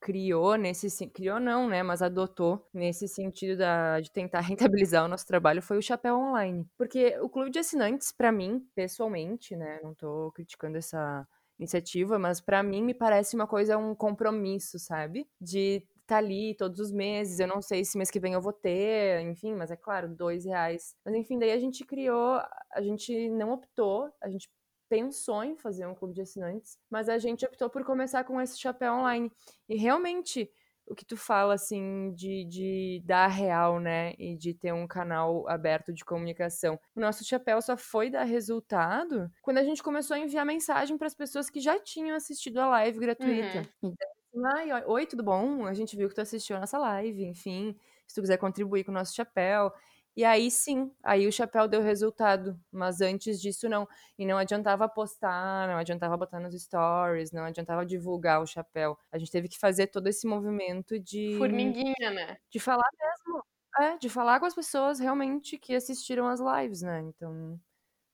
criou 0.00 0.56
nesse 0.56 1.06
criou 1.06 1.38
não, 1.38 1.68
né, 1.68 1.82
mas 1.82 2.02
adotou 2.02 2.68
nesse 2.74 3.06
sentido 3.06 3.56
da, 3.58 4.00
de 4.00 4.10
tentar 4.10 4.40
rentabilizar 4.82 5.04
o 5.04 5.08
nosso 5.08 5.26
trabalho 5.26 5.62
foi 5.62 5.78
o 5.78 5.82
chapéu 5.82 6.16
online, 6.16 6.66
porque 6.76 7.16
o 7.20 7.28
clube 7.28 7.50
de 7.50 7.60
assinantes 7.60 8.10
para 8.10 8.32
mim, 8.32 8.66
pessoalmente, 8.74 9.54
né, 9.56 9.80
não 9.82 9.94
tô 9.94 10.32
criticando 10.32 10.76
essa 10.76 11.26
iniciativa, 11.58 12.18
mas 12.18 12.40
para 12.40 12.62
mim 12.62 12.82
me 12.82 12.94
parece 12.94 13.36
uma 13.36 13.46
coisa, 13.46 13.78
um 13.78 13.94
compromisso, 13.94 14.78
sabe? 14.78 15.28
De 15.40 15.86
tá 16.06 16.16
ali 16.16 16.54
todos 16.56 16.80
os 16.80 16.92
meses. 16.92 17.38
Eu 17.38 17.46
não 17.46 17.62
sei 17.62 17.84
se 17.84 17.96
mês 17.96 18.10
que 18.10 18.20
vem 18.20 18.34
eu 18.34 18.40
vou 18.40 18.52
ter, 18.52 19.20
enfim, 19.22 19.54
mas 19.54 19.70
é 19.70 19.76
claro, 19.76 20.08
dois 20.08 20.44
reais. 20.44 20.94
Mas 21.04 21.14
enfim, 21.14 21.38
daí 21.38 21.52
a 21.52 21.58
gente 21.58 21.84
criou, 21.84 22.40
a 22.72 22.82
gente 22.82 23.28
não 23.30 23.52
optou, 23.52 24.10
a 24.20 24.28
gente 24.28 24.48
pensou 24.92 25.42
em 25.42 25.56
fazer 25.56 25.86
um 25.86 25.94
clube 25.94 26.12
de 26.12 26.20
assinantes, 26.20 26.76
mas 26.90 27.08
a 27.08 27.16
gente 27.16 27.46
optou 27.46 27.70
por 27.70 27.82
começar 27.82 28.24
com 28.24 28.38
esse 28.38 28.60
chapéu 28.60 28.92
online. 28.92 29.32
E 29.66 29.74
realmente 29.74 30.50
o 30.86 30.94
que 30.94 31.02
tu 31.02 31.16
fala, 31.16 31.54
assim, 31.54 32.12
de, 32.12 32.44
de 32.44 33.02
dar 33.02 33.28
real, 33.28 33.80
né? 33.80 34.12
E 34.18 34.36
de 34.36 34.52
ter 34.52 34.74
um 34.74 34.86
canal 34.86 35.48
aberto 35.48 35.94
de 35.94 36.04
comunicação. 36.04 36.78
O 36.94 37.00
nosso 37.00 37.24
chapéu 37.24 37.62
só 37.62 37.74
foi 37.74 38.10
dar 38.10 38.24
resultado 38.24 39.30
quando 39.40 39.56
a 39.56 39.64
gente 39.64 39.82
começou 39.82 40.14
a 40.14 40.20
enviar 40.20 40.44
mensagem 40.44 40.98
para 40.98 41.06
as 41.06 41.14
pessoas 41.14 41.48
que 41.48 41.58
já 41.58 41.80
tinham 41.80 42.14
assistido 42.14 42.58
a 42.58 42.68
live 42.68 42.98
gratuita. 42.98 43.66
Uhum. 43.82 43.94
Então, 43.94 44.08
Ai, 44.56 44.84
oi, 44.84 45.06
tudo 45.06 45.22
bom? 45.22 45.64
A 45.64 45.72
gente 45.72 45.96
viu 45.96 46.06
que 46.06 46.14
tu 46.14 46.20
assistiu 46.20 46.56
a 46.56 46.60
nossa 46.60 46.76
live, 46.76 47.24
enfim. 47.24 47.74
Se 48.06 48.14
tu 48.14 48.20
quiser 48.20 48.36
contribuir 48.36 48.84
com 48.84 48.90
o 48.90 48.94
nosso 48.94 49.14
chapéu. 49.14 49.72
E 50.14 50.24
aí 50.24 50.50
sim, 50.50 50.90
aí 51.02 51.26
o 51.26 51.32
chapéu 51.32 51.66
deu 51.66 51.80
resultado, 51.80 52.60
mas 52.70 53.00
antes 53.00 53.40
disso 53.40 53.68
não. 53.68 53.88
E 54.18 54.26
não 54.26 54.36
adiantava 54.36 54.86
postar, 54.88 55.66
não 55.68 55.76
adiantava 55.76 56.16
botar 56.16 56.38
nos 56.38 56.54
stories, 56.54 57.32
não 57.32 57.44
adiantava 57.44 57.86
divulgar 57.86 58.42
o 58.42 58.46
chapéu. 58.46 58.98
A 59.10 59.18
gente 59.18 59.30
teve 59.30 59.48
que 59.48 59.58
fazer 59.58 59.86
todo 59.86 60.06
esse 60.08 60.26
movimento 60.26 60.98
de. 61.00 61.34
Formiguinha, 61.38 62.10
né? 62.10 62.36
De 62.50 62.60
falar 62.60 62.88
mesmo. 63.00 63.42
É, 63.80 63.96
de 63.96 64.10
falar 64.10 64.38
com 64.38 64.44
as 64.44 64.54
pessoas 64.54 64.98
realmente 65.00 65.56
que 65.56 65.74
assistiram 65.74 66.28
as 66.28 66.40
lives, 66.40 66.82
né? 66.82 67.00
Então, 67.00 67.58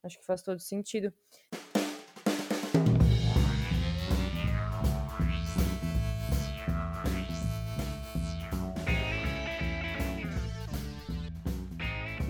acho 0.04 0.16
que 0.18 0.24
faz 0.24 0.40
todo 0.40 0.60
sentido. 0.60 1.12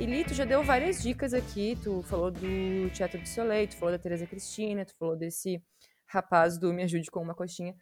E 0.09 0.11
Li, 0.11 0.25
tu 0.25 0.33
já 0.33 0.47
deu 0.47 0.63
várias 0.63 1.03
dicas 1.03 1.35
aqui. 1.35 1.77
Tu 1.85 2.03
falou 2.05 2.31
do 2.31 2.89
Teatro 2.95 3.21
do 3.21 3.29
Soleil, 3.29 3.69
tu 3.69 3.77
falou 3.77 3.93
da 3.93 4.03
Teresa 4.03 4.27
Cristina, 4.27 4.87
tu 4.87 4.97
falou 4.99 5.15
desse 5.15 5.63
rapaz 6.07 6.59
do 6.59 6.73
Me 6.73 6.83
Ajude 6.83 7.11
com 7.11 7.21
uma 7.21 7.35
Coxinha. 7.35 7.77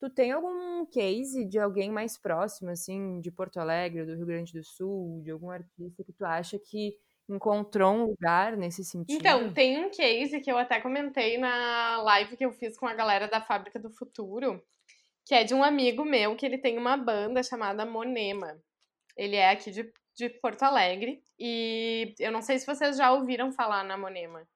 Tu 0.00 0.08
tem 0.08 0.32
algum 0.32 0.86
case 0.86 1.44
de 1.44 1.58
alguém 1.58 1.90
mais 1.90 2.16
próximo, 2.16 2.70
assim, 2.70 3.20
de 3.20 3.30
Porto 3.30 3.58
Alegre, 3.58 4.06
do 4.06 4.14
Rio 4.14 4.24
Grande 4.24 4.54
do 4.54 4.64
Sul, 4.64 5.20
de 5.22 5.30
algum 5.30 5.50
artista 5.50 6.02
que 6.02 6.14
tu 6.14 6.24
acha 6.24 6.58
que 6.58 6.96
encontrou 7.28 7.92
um 7.92 8.04
lugar 8.06 8.56
nesse 8.56 8.82
sentido? 8.82 9.18
Então, 9.18 9.52
tem 9.52 9.84
um 9.84 9.90
case 9.90 10.40
que 10.40 10.50
eu 10.50 10.56
até 10.56 10.80
comentei 10.80 11.36
na 11.36 12.00
live 12.04 12.38
que 12.38 12.46
eu 12.46 12.52
fiz 12.52 12.78
com 12.78 12.86
a 12.86 12.94
galera 12.94 13.28
da 13.28 13.42
Fábrica 13.42 13.78
do 13.78 13.90
Futuro, 13.90 14.64
que 15.26 15.34
é 15.34 15.44
de 15.44 15.52
um 15.52 15.62
amigo 15.62 16.06
meu 16.06 16.36
que 16.36 16.46
ele 16.46 16.56
tem 16.56 16.78
uma 16.78 16.96
banda 16.96 17.42
chamada 17.42 17.84
Monema. 17.84 18.58
Ele 19.14 19.36
é 19.36 19.50
aqui 19.50 19.70
de 19.70 19.92
de 20.16 20.30
Porto 20.30 20.62
Alegre. 20.62 21.22
E 21.38 22.14
eu 22.18 22.32
não 22.32 22.42
sei 22.42 22.58
se 22.58 22.66
vocês 22.66 22.96
já 22.96 23.12
ouviram 23.12 23.52
falar 23.52 23.84
na 23.84 23.96
Monema. 23.96 24.46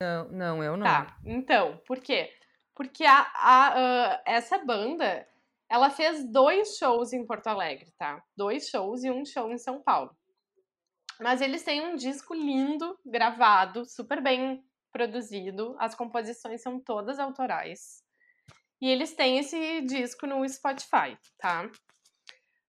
Não, 0.00 0.28
não, 0.28 0.62
eu 0.62 0.76
não. 0.76 0.84
Tá, 0.84 1.16
então, 1.24 1.80
por 1.86 1.98
quê? 2.00 2.32
Porque 2.74 3.04
a, 3.04 3.26
a, 3.34 3.70
uh, 3.70 4.22
essa 4.26 4.58
banda, 4.58 5.26
ela 5.70 5.88
fez 5.88 6.30
dois 6.30 6.76
shows 6.76 7.14
em 7.14 7.26
Porto 7.26 7.46
Alegre, 7.46 7.90
tá? 7.98 8.22
Dois 8.36 8.68
shows 8.68 9.02
e 9.02 9.10
um 9.10 9.24
show 9.24 9.50
em 9.50 9.56
São 9.56 9.82
Paulo. 9.82 10.14
Mas 11.18 11.40
eles 11.40 11.62
têm 11.62 11.80
um 11.80 11.96
disco 11.96 12.34
lindo, 12.34 12.98
gravado, 13.04 13.86
super 13.86 14.22
bem 14.22 14.62
produzido. 14.92 15.74
As 15.78 15.94
composições 15.94 16.60
são 16.60 16.78
todas 16.78 17.18
autorais. 17.18 18.04
E 18.82 18.90
eles 18.90 19.14
têm 19.14 19.38
esse 19.38 19.80
disco 19.80 20.26
no 20.26 20.46
Spotify, 20.46 21.16
tá? 21.38 21.70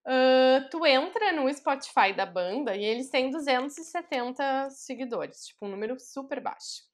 Uh, 0.07 0.69
tu 0.69 0.85
entra 0.85 1.33
no 1.33 1.53
Spotify 1.53 2.13
da 2.15 2.25
banda 2.25 2.75
e 2.75 2.83
eles 2.83 3.09
têm 3.09 3.29
270 3.29 4.69
seguidores, 4.69 5.47
tipo 5.47 5.65
um 5.65 5.69
número 5.69 5.99
super 5.99 6.39
baixo. 6.39 6.87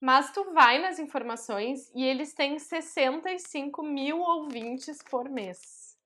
Mas 0.00 0.32
tu 0.32 0.52
vai 0.52 0.78
nas 0.80 0.98
informações 0.98 1.90
e 1.94 2.04
eles 2.04 2.34
têm 2.34 2.58
65 2.58 3.82
mil 3.82 4.20
ouvintes 4.20 4.98
por 5.02 5.28
mês. 5.28 5.96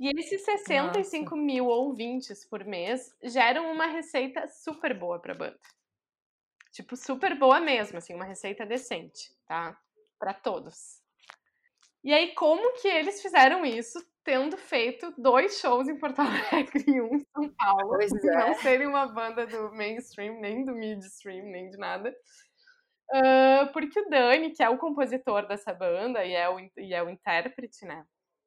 E 0.00 0.08
esses 0.18 0.44
65 0.44 1.30
Nossa. 1.30 1.36
mil 1.36 1.66
ouvintes 1.66 2.44
por 2.44 2.64
mês 2.64 3.14
geram 3.22 3.70
uma 3.70 3.86
receita 3.86 4.48
super 4.48 4.98
boa 4.98 5.18
pra 5.18 5.34
banda. 5.34 5.58
Tipo, 6.72 6.96
super 6.96 7.38
boa 7.38 7.60
mesmo, 7.60 7.98
assim, 7.98 8.14
uma 8.14 8.24
receita 8.24 8.64
decente, 8.64 9.34
tá? 9.46 9.76
para 10.18 10.34
todos. 10.34 10.97
E 12.04 12.12
aí, 12.12 12.34
como 12.34 12.74
que 12.80 12.88
eles 12.88 13.20
fizeram 13.20 13.64
isso, 13.64 13.98
tendo 14.24 14.56
feito 14.56 15.12
dois 15.18 15.58
shows 15.58 15.88
em 15.88 15.98
Porto 15.98 16.20
Alegre 16.22 16.84
e 16.86 17.00
um 17.00 17.14
em 17.16 17.24
São 17.34 17.54
Paulo, 17.56 17.96
Pois 17.96 18.12
e 18.12 18.26
não 18.26 18.48
é. 18.48 18.54
serem 18.54 18.86
uma 18.86 19.06
banda 19.06 19.46
do 19.46 19.72
mainstream, 19.74 20.40
nem 20.40 20.64
do 20.64 20.74
midstream, 20.74 21.46
nem 21.46 21.68
de 21.70 21.76
nada. 21.76 22.14
Ah, 23.12 23.70
porque 23.72 23.98
o 24.00 24.08
Dani, 24.08 24.50
que 24.50 24.62
é 24.62 24.68
o 24.68 24.78
compositor 24.78 25.46
dessa 25.46 25.72
banda 25.72 26.24
e 26.24 26.34
é 26.34 26.48
o, 26.48 26.58
e 26.60 26.94
é 26.94 27.02
o 27.02 27.08
intérprete, 27.08 27.84
né? 27.86 28.04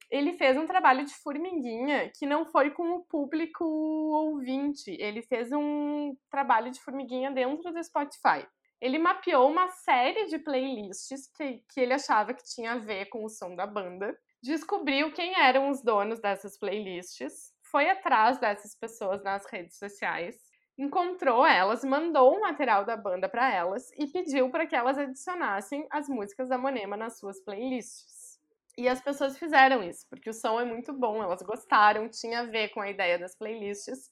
Ele 0.09 0.33
fez 0.33 0.57
um 0.57 0.67
trabalho 0.67 1.05
de 1.05 1.13
formiguinha 1.15 2.11
que 2.17 2.25
não 2.25 2.45
foi 2.45 2.71
com 2.71 2.91
o 2.91 3.03
público 3.05 3.63
ouvinte. 3.63 4.91
Ele 4.99 5.21
fez 5.21 5.51
um 5.53 6.15
trabalho 6.29 6.69
de 6.69 6.81
formiguinha 6.81 7.31
dentro 7.31 7.71
do 7.71 7.83
Spotify. 7.83 8.45
Ele 8.81 8.97
mapeou 8.97 9.49
uma 9.49 9.69
série 9.69 10.25
de 10.25 10.39
playlists 10.39 11.27
que, 11.27 11.63
que 11.71 11.79
ele 11.79 11.93
achava 11.93 12.33
que 12.33 12.43
tinha 12.43 12.73
a 12.73 12.79
ver 12.79 13.05
com 13.05 13.23
o 13.23 13.29
som 13.29 13.55
da 13.55 13.67
banda. 13.67 14.17
Descobriu 14.41 15.13
quem 15.13 15.39
eram 15.39 15.69
os 15.69 15.83
donos 15.83 16.19
dessas 16.19 16.57
playlists. 16.57 17.53
Foi 17.61 17.87
atrás 17.89 18.39
dessas 18.39 18.75
pessoas 18.75 19.23
nas 19.23 19.45
redes 19.45 19.77
sociais 19.77 20.35
encontrou 20.77 21.45
elas, 21.45 21.83
mandou 21.83 22.35
o 22.35 22.41
material 22.41 22.85
da 22.85 22.97
banda 22.97 23.29
para 23.29 23.53
elas 23.53 23.91
e 23.97 24.07
pediu 24.07 24.49
para 24.49 24.65
que 24.65 24.75
elas 24.75 24.97
adicionassem 24.97 25.85
as 25.91 26.07
músicas 26.09 26.49
da 26.49 26.57
Monema 26.57 26.97
nas 26.97 27.19
suas 27.19 27.39
playlists. 27.41 28.39
E 28.77 28.87
as 28.87 29.01
pessoas 29.01 29.37
fizeram 29.37 29.83
isso, 29.83 30.07
porque 30.09 30.29
o 30.29 30.33
som 30.33 30.59
é 30.59 30.65
muito 30.65 30.93
bom, 30.93 31.21
elas 31.21 31.41
gostaram, 31.41 32.09
tinha 32.09 32.39
a 32.39 32.45
ver 32.45 32.69
com 32.69 32.81
a 32.81 32.89
ideia 32.89 33.19
das 33.19 33.35
playlists. 33.35 34.09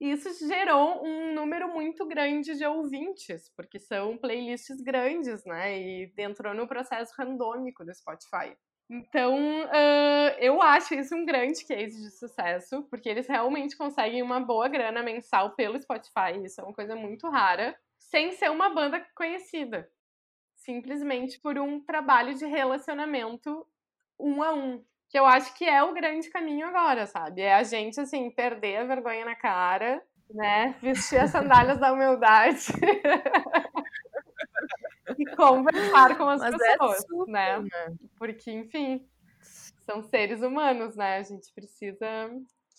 E 0.00 0.10
isso 0.10 0.46
gerou 0.46 1.04
um 1.04 1.32
número 1.34 1.68
muito 1.72 2.06
grande 2.06 2.56
de 2.56 2.66
ouvintes, 2.66 3.48
porque 3.56 3.78
são 3.78 4.18
playlists 4.18 4.80
grandes, 4.80 5.44
né? 5.44 5.78
E 5.78 6.12
entrou 6.18 6.54
no 6.54 6.66
processo 6.66 7.14
randômico 7.16 7.84
do 7.84 7.94
Spotify. 7.94 8.56
Então, 8.90 9.34
ah, 9.72 10.36
eu 10.38 10.60
acho 10.60 10.94
isso 10.94 11.14
um 11.14 11.24
grande 11.24 11.64
case 11.64 12.00
de 12.02 12.10
sucesso, 12.10 12.82
porque 12.90 13.08
eles 13.08 13.26
realmente 13.26 13.76
conseguem 13.76 14.22
uma 14.22 14.40
boa 14.40 14.68
grana 14.68 15.02
mensal 15.02 15.54
pelo 15.54 15.80
Spotify. 15.80 16.44
Isso 16.44 16.60
é 16.60 16.64
uma 16.64 16.74
coisa 16.74 16.94
muito 16.94 17.28
rara, 17.30 17.76
sem 17.98 18.32
ser 18.32 18.50
uma 18.50 18.68
banda 18.70 19.00
conhecida. 19.16 19.90
Simplesmente 20.56 21.40
por 21.40 21.58
um 21.58 21.80
trabalho 21.80 22.34
de 22.34 22.46
relacionamento 22.46 23.66
um 24.18 24.42
a 24.42 24.52
um. 24.52 24.84
Que 25.14 25.18
eu 25.20 25.26
acho 25.26 25.54
que 25.54 25.64
é 25.64 25.80
o 25.80 25.94
grande 25.94 26.28
caminho 26.28 26.66
agora, 26.66 27.06
sabe? 27.06 27.42
É 27.42 27.54
a 27.54 27.62
gente, 27.62 28.00
assim, 28.00 28.28
perder 28.32 28.78
a 28.78 28.84
vergonha 28.84 29.24
na 29.24 29.36
cara, 29.36 30.02
né? 30.28 30.74
Vestir 30.82 31.20
as 31.20 31.30
sandálias 31.30 31.78
da 31.78 31.92
humildade. 31.92 32.66
e 35.16 35.24
conversar 35.36 36.18
com 36.18 36.28
as 36.28 36.40
Mas 36.40 36.54
é 36.54 36.58
pessoas, 36.58 37.02
super, 37.02 37.30
né? 37.30 37.60
né? 37.60 37.94
Porque, 38.18 38.50
enfim, 38.50 39.08
são 39.86 40.02
seres 40.02 40.42
humanos, 40.42 40.96
né? 40.96 41.18
A 41.18 41.22
gente 41.22 41.54
precisa 41.54 42.32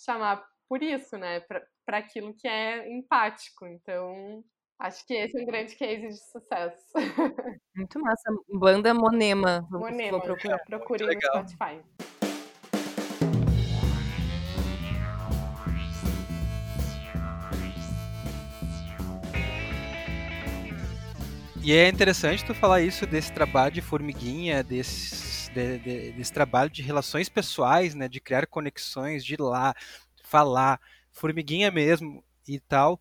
chamar 0.04 0.46
por 0.68 0.84
isso, 0.84 1.18
né? 1.18 1.40
Para 1.40 2.00
aquilo 2.00 2.34
que 2.34 2.50
é 2.50 2.92
empático. 2.92 3.66
Então, 3.66 4.44
acho 4.78 5.08
que 5.08 5.14
esse 5.14 5.40
é 5.40 5.42
um 5.42 5.46
grande 5.46 5.74
case 5.78 6.10
de 6.10 6.18
sucesso. 6.18 6.92
Muito 7.74 7.98
massa. 8.02 8.30
Banda 8.50 8.94
Monema. 8.94 9.66
Monema, 9.72 10.18
vou 10.18 10.22
procurar. 10.22 10.60
procurem 10.66 11.08
no 11.08 11.14
legal. 11.14 11.48
Spotify. 11.48 11.82
E 21.66 21.74
é 21.74 21.90
interessante 21.90 22.46
tu 22.46 22.54
falar 22.54 22.82
isso 22.82 23.08
desse 23.08 23.32
trabalho 23.34 23.74
de 23.74 23.82
formiguinha, 23.82 24.64
desse, 24.64 25.50
de- 25.52 25.80
de- 25.80 26.12
desse 26.12 26.32
trabalho 26.32 26.70
de 26.70 26.84
relações 26.84 27.28
pessoais, 27.28 27.96
né? 27.96 28.08
De 28.08 28.20
criar 28.22 28.46
conexões, 28.46 29.26
de 29.26 29.34
ir 29.34 29.42
lá, 29.42 29.74
falar, 30.24 30.80
formiguinha 31.12 31.72
mesmo 31.72 32.24
e 32.48 32.60
tal. 32.60 33.00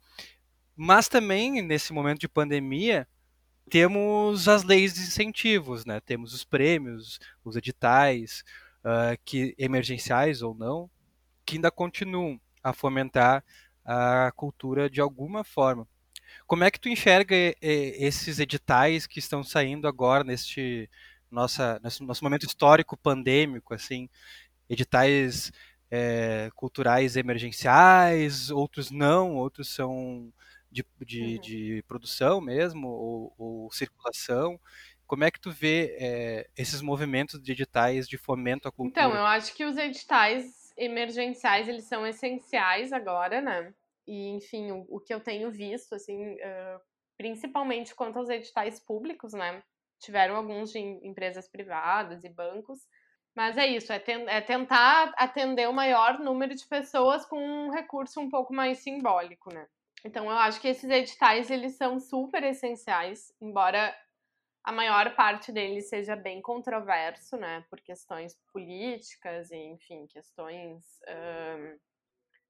Mas 0.77 1.09
também, 1.09 1.62
nesse 1.62 1.92
momento 1.92 2.20
de 2.20 2.29
pandemia, 2.29 3.07
temos 3.70 4.48
as 4.48 4.64
leis 4.64 4.94
de 4.94 5.00
incentivos, 5.03 5.85
né? 5.87 6.00
Temos 6.00 6.35
os 6.35 6.44
prêmios, 6.44 7.20
os 7.44 7.57
editais, 7.57 8.44
ah, 8.85 9.16
que 9.24 9.55
emergenciais 9.59 10.42
ou 10.42 10.55
não, 10.55 10.90
que 11.46 11.57
ainda 11.57 11.70
continuam 11.70 12.40
a 12.62 12.72
fomentar 12.72 13.44
a 13.85 14.33
cultura 14.37 14.90
de 14.90 15.00
alguma 15.00 15.44
forma. 15.44 15.88
Como 16.47 16.64
é 16.64 16.70
que 16.70 16.81
tu 16.81 16.88
enxerga 16.88 17.35
eh, 17.35 17.55
esses 17.61 18.38
editais 18.38 19.07
que 19.07 19.18
estão 19.18 19.42
saindo 19.42 19.87
agora 19.88 20.25
neste 20.25 20.88
nossa, 21.31 21.81
nesse 21.83 22.03
nosso 22.05 22.23
momento 22.23 22.47
histórico 22.47 22.97
pandêmico, 22.97 23.75
assim, 23.75 24.09
editais 24.68 25.51
eh, 25.90 26.51
culturais 26.55 27.16
emergenciais, 27.16 28.51
outros 28.51 28.90
não, 28.90 29.35
outros 29.37 29.68
são 29.68 30.33
de, 30.70 30.85
de, 31.07 31.35
Uhum. 31.35 31.40
de 31.40 31.85
produção 31.87 32.40
mesmo, 32.40 32.88
ou, 32.88 33.35
ou 33.38 33.73
circulação. 33.73 34.59
Como 35.07 35.25
é 35.25 35.31
que 35.31 35.40
tu 35.40 35.51
vê 35.51 35.97
eh, 36.01 36.49
esses 36.57 36.81
movimentos 36.81 37.40
de 37.40 37.53
editais 37.53 38.09
de 38.09 38.16
fomento 38.16 38.66
à 38.68 38.73
cultura? 38.73 39.07
Então, 39.07 39.14
eu 39.16 39.27
acho 39.27 39.55
que 39.55 39.64
os 39.64 39.77
editais 39.77 40.73
emergenciais, 40.77 41.68
eles 41.68 41.85
são 41.85 42.07
essenciais 42.07 42.92
agora, 42.92 43.40
né? 43.40 43.73
E, 44.07 44.29
enfim, 44.31 44.71
o, 44.73 44.87
o 44.88 45.01
que 45.01 45.12
eu 45.14 45.21
tenho 45.21 45.51
visto, 45.51 45.95
assim, 45.95 46.37
ah, 46.43 46.81
principalmente 47.17 47.95
quanto 47.95 48.19
aos 48.19 48.29
editais 48.29 48.81
públicos, 48.81 49.33
né? 49.33 49.62
Tiveram 50.01 50.37
alguns 50.37 50.71
de 50.73 50.79
em- 50.79 51.07
empresas 51.07 51.49
privadas 51.49 52.25
e 52.25 52.29
bancos, 52.29 52.81
mas 53.35 53.57
é 53.57 53.67
isso, 53.67 53.93
é, 53.93 53.99
ten- 53.99 54.29
é 54.29 54.40
tentar 54.40 55.12
atender 55.17 55.69
o 55.69 55.73
maior 55.73 56.19
número 56.21 56.55
de 56.55 56.67
pessoas 56.67 57.25
com 57.27 57.38
um 57.38 57.71
recurso 57.71 58.21
um 58.21 58.29
pouco 58.29 58.55
mais 58.55 58.79
simbólico, 58.79 59.53
né? 59.53 59.67
Então, 60.05 60.25
eu 60.27 60.37
acho 60.37 60.61
que 60.61 60.69
esses 60.69 60.88
editais, 60.90 61.51
eles 61.51 61.77
são 61.77 61.99
super 61.99 62.43
essenciais, 62.45 63.33
embora 63.40 63.95
a 64.64 64.73
maior 64.73 65.14
parte 65.14 65.53
deles 65.53 65.88
seja 65.88 66.17
bem 66.17 66.40
controverso, 66.43 67.37
né, 67.37 67.64
por 67.69 67.81
questões 67.81 68.35
políticas 68.53 69.51
e, 69.51 69.57
enfim, 69.57 70.07
questões 70.07 70.85
ahn, 71.07 71.77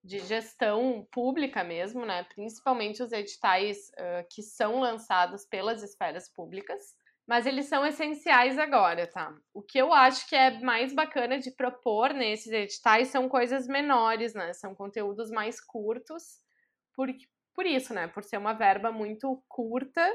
de 0.05 0.19
gestão 0.19 1.09
pública 1.11 1.65
mesmo, 1.65 2.05
né, 2.05 2.25
principalmente 2.25 3.03
os 3.03 3.11
editais 3.11 3.91
ah, 3.99 4.25
que 4.31 4.43
são 4.43 4.79
lançados 4.79 5.47
pelas 5.47 5.83
esferas 5.83 6.29
públicas, 6.29 6.95
mas 7.27 7.47
eles 7.47 7.65
são 7.67 7.87
essenciais 7.87 8.59
agora, 8.59 9.07
tá? 9.07 9.35
O 9.55 9.63
que 9.63 9.79
eu 9.79 9.95
acho 9.95 10.29
que 10.29 10.37
é 10.37 10.61
mais 10.61 10.95
bacana 10.95 11.39
de 11.39 11.51
propor 11.51 12.13
nesses 12.13 12.53
editais 12.53 13.09
são 13.09 13.31
coisas 13.31 13.67
menores, 13.67 14.35
né, 14.35 14.53
são 14.53 14.75
conteúdos 14.75 15.31
mais 15.31 15.59
curtos, 15.59 16.39
por, 16.95 17.09
por 17.55 17.65
isso, 17.65 17.95
né, 17.95 18.07
por 18.09 18.23
ser 18.23 18.37
uma 18.37 18.53
verba 18.53 18.93
muito 18.93 19.43
curta, 19.49 20.07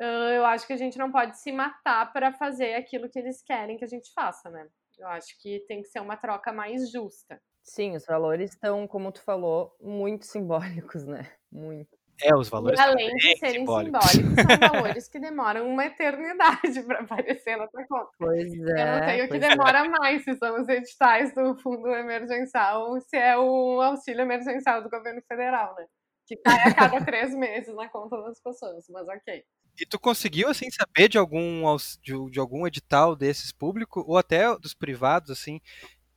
ah, 0.00 0.32
eu 0.34 0.44
acho 0.44 0.66
que 0.66 0.72
a 0.72 0.76
gente 0.76 0.98
não 0.98 1.12
pode 1.12 1.38
se 1.38 1.52
matar 1.52 2.12
para 2.12 2.32
fazer 2.32 2.74
aquilo 2.74 3.08
que 3.08 3.18
eles 3.18 3.42
querem 3.44 3.76
que 3.76 3.84
a 3.84 3.88
gente 3.88 4.12
faça, 4.12 4.50
né? 4.50 4.68
Eu 4.98 5.08
acho 5.08 5.38
que 5.40 5.64
tem 5.68 5.82
que 5.82 5.88
ser 5.88 6.00
uma 6.00 6.16
troca 6.16 6.52
mais 6.52 6.90
justa. 6.90 7.40
Sim, 7.64 7.96
os 7.96 8.04
valores 8.04 8.50
estão, 8.50 8.86
como 8.86 9.10
tu 9.10 9.22
falou, 9.22 9.74
muito 9.80 10.26
simbólicos, 10.26 11.04
né? 11.06 11.26
Muito. 11.50 11.96
É, 12.22 12.34
os 12.36 12.48
valores 12.48 12.78
e 12.78 12.82
além 12.82 13.16
de 13.16 13.36
serem 13.38 13.60
simbólicos. 13.60 14.10
simbólicos, 14.10 14.44
são 14.44 14.58
valores 14.70 15.08
que 15.08 15.18
demoram 15.18 15.68
uma 15.68 15.86
eternidade 15.86 16.82
para 16.86 17.00
aparecer 17.00 17.56
na 17.56 17.66
tua 17.66 17.84
conta. 17.88 18.10
Pois 18.18 18.52
Eu 18.52 18.76
é. 18.76 19.00
não 19.00 19.08
sei 19.08 19.24
o 19.24 19.28
que 19.28 19.36
é. 19.36 19.38
demora 19.38 19.88
mais, 19.88 20.22
se 20.22 20.34
são 20.36 20.60
os 20.60 20.68
editais 20.68 21.34
do 21.34 21.56
fundo 21.56 21.88
emergencial 21.88 22.90
ou 22.90 23.00
se 23.00 23.16
é 23.16 23.36
o 23.36 23.80
auxílio 23.80 24.20
emergencial 24.20 24.82
do 24.82 24.90
governo 24.90 25.22
federal, 25.26 25.74
né? 25.74 25.86
Que 26.26 26.36
cai 26.36 26.68
a 26.68 26.74
cada 26.74 27.04
três 27.04 27.34
meses 27.34 27.74
na 27.74 27.88
conta 27.88 28.20
das 28.22 28.40
pessoas, 28.40 28.84
mas 28.90 29.08
ok. 29.08 29.42
E 29.80 29.84
tu 29.84 29.98
conseguiu, 29.98 30.48
assim, 30.48 30.70
saber 30.70 31.08
de 31.08 31.18
algum, 31.18 31.64
de, 32.00 32.30
de 32.30 32.38
algum 32.38 32.66
edital 32.66 33.16
desses 33.16 33.50
público, 33.50 34.04
ou 34.06 34.16
até 34.16 34.56
dos 34.56 34.72
privados, 34.72 35.30
assim, 35.30 35.60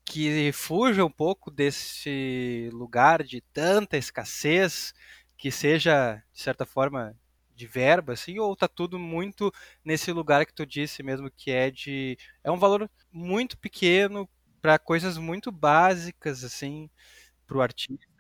que 0.10 0.52
fuja 0.54 1.04
um 1.06 1.12
pouco 1.12 1.52
desse 1.52 2.70
lugar 2.74 3.24
de 3.24 3.42
tanta 3.54 3.98
escassez, 3.98 4.94
que 5.38 5.52
seja, 5.52 6.16
de 6.34 6.42
certa 6.42 6.66
forma, 6.66 7.16
de 7.56 7.68
verba, 7.68 8.14
assim, 8.14 8.40
ou 8.40 8.56
tá 8.56 8.68
tudo 8.68 8.98
muito 9.00 9.52
nesse 9.84 10.12
lugar 10.12 10.46
que 10.46 10.54
tu 10.54 10.66
disse 10.66 11.04
mesmo, 11.04 11.30
que 11.32 11.52
é 11.52 11.70
de... 11.72 12.18
É 12.44 12.52
um 12.52 12.58
valor 12.60 12.90
muito 13.12 13.58
pequeno 13.58 14.30
para 14.62 14.80
coisas 14.80 15.18
muito 15.18 15.52
básicas, 15.52 16.44
assim, 16.44 16.90
pro 17.48 17.62
artista. 17.62 18.17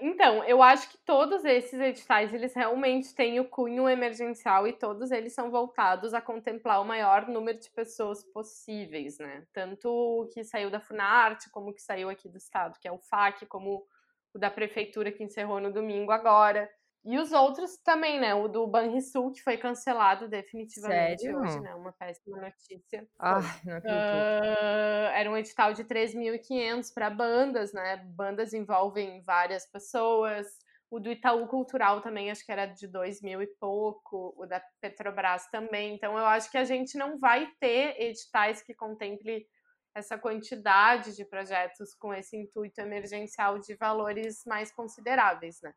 Então, 0.00 0.44
eu 0.44 0.62
acho 0.62 0.88
que 0.90 0.98
todos 0.98 1.44
esses 1.44 1.80
editais, 1.80 2.32
eles 2.32 2.54
realmente 2.54 3.14
têm 3.14 3.40
o 3.40 3.48
cunho 3.48 3.88
emergencial 3.88 4.66
e 4.66 4.72
todos 4.72 5.10
eles 5.10 5.32
são 5.32 5.50
voltados 5.50 6.14
a 6.14 6.20
contemplar 6.20 6.80
o 6.80 6.84
maior 6.84 7.26
número 7.26 7.58
de 7.58 7.70
pessoas 7.70 8.22
possíveis, 8.22 9.18
né? 9.18 9.44
Tanto 9.52 9.88
o 9.88 10.26
que 10.28 10.44
saiu 10.44 10.70
da 10.70 10.80
Funarte, 10.80 11.50
como 11.50 11.70
o 11.70 11.74
que 11.74 11.82
saiu 11.82 12.08
aqui 12.08 12.28
do 12.28 12.38
estado, 12.38 12.78
que 12.78 12.86
é 12.86 12.92
o 12.92 12.98
FAC, 12.98 13.46
como 13.46 13.84
o 14.32 14.38
da 14.38 14.50
prefeitura 14.50 15.10
que 15.10 15.24
encerrou 15.24 15.60
no 15.60 15.72
domingo 15.72 16.12
agora. 16.12 16.70
E 17.04 17.18
os 17.18 17.32
outros 17.32 17.76
também, 17.78 18.18
né? 18.18 18.34
O 18.34 18.48
do 18.48 18.66
Banrisul, 18.66 19.30
que 19.30 19.42
foi 19.42 19.58
cancelado 19.58 20.26
definitivamente 20.26 21.20
Sério? 21.20 21.38
hoje, 21.38 21.60
né? 21.60 21.74
Uma 21.74 21.92
péssima 21.92 22.40
notícia. 22.40 23.06
Ai, 23.18 23.42
não 23.64 23.76
acredito. 23.76 24.10
Ah, 24.10 25.12
era 25.14 25.30
um 25.30 25.36
edital 25.36 25.74
de 25.74 25.84
3.500 25.84 26.90
para 26.90 27.10
bandas, 27.10 27.74
né? 27.74 27.98
Bandas 28.16 28.54
envolvem 28.54 29.22
várias 29.22 29.70
pessoas. 29.70 30.46
O 30.90 30.98
do 30.98 31.10
Itaú 31.10 31.46
Cultural 31.46 32.00
também, 32.00 32.30
acho 32.30 32.44
que 32.44 32.52
era 32.52 32.64
de 32.66 32.86
2 32.86 33.20
mil 33.20 33.42
e 33.42 33.46
pouco. 33.60 34.34
O 34.38 34.46
da 34.46 34.62
Petrobras 34.80 35.46
também. 35.50 35.94
Então, 35.94 36.16
eu 36.16 36.24
acho 36.24 36.50
que 36.50 36.56
a 36.56 36.64
gente 36.64 36.96
não 36.96 37.18
vai 37.18 37.48
ter 37.60 38.00
editais 38.00 38.62
que 38.62 38.72
contemple 38.72 39.46
essa 39.94 40.16
quantidade 40.16 41.14
de 41.14 41.24
projetos 41.24 41.94
com 41.94 42.14
esse 42.14 42.36
intuito 42.36 42.80
emergencial 42.80 43.58
de 43.58 43.74
valores 43.76 44.42
mais 44.46 44.72
consideráveis, 44.72 45.60
né? 45.62 45.72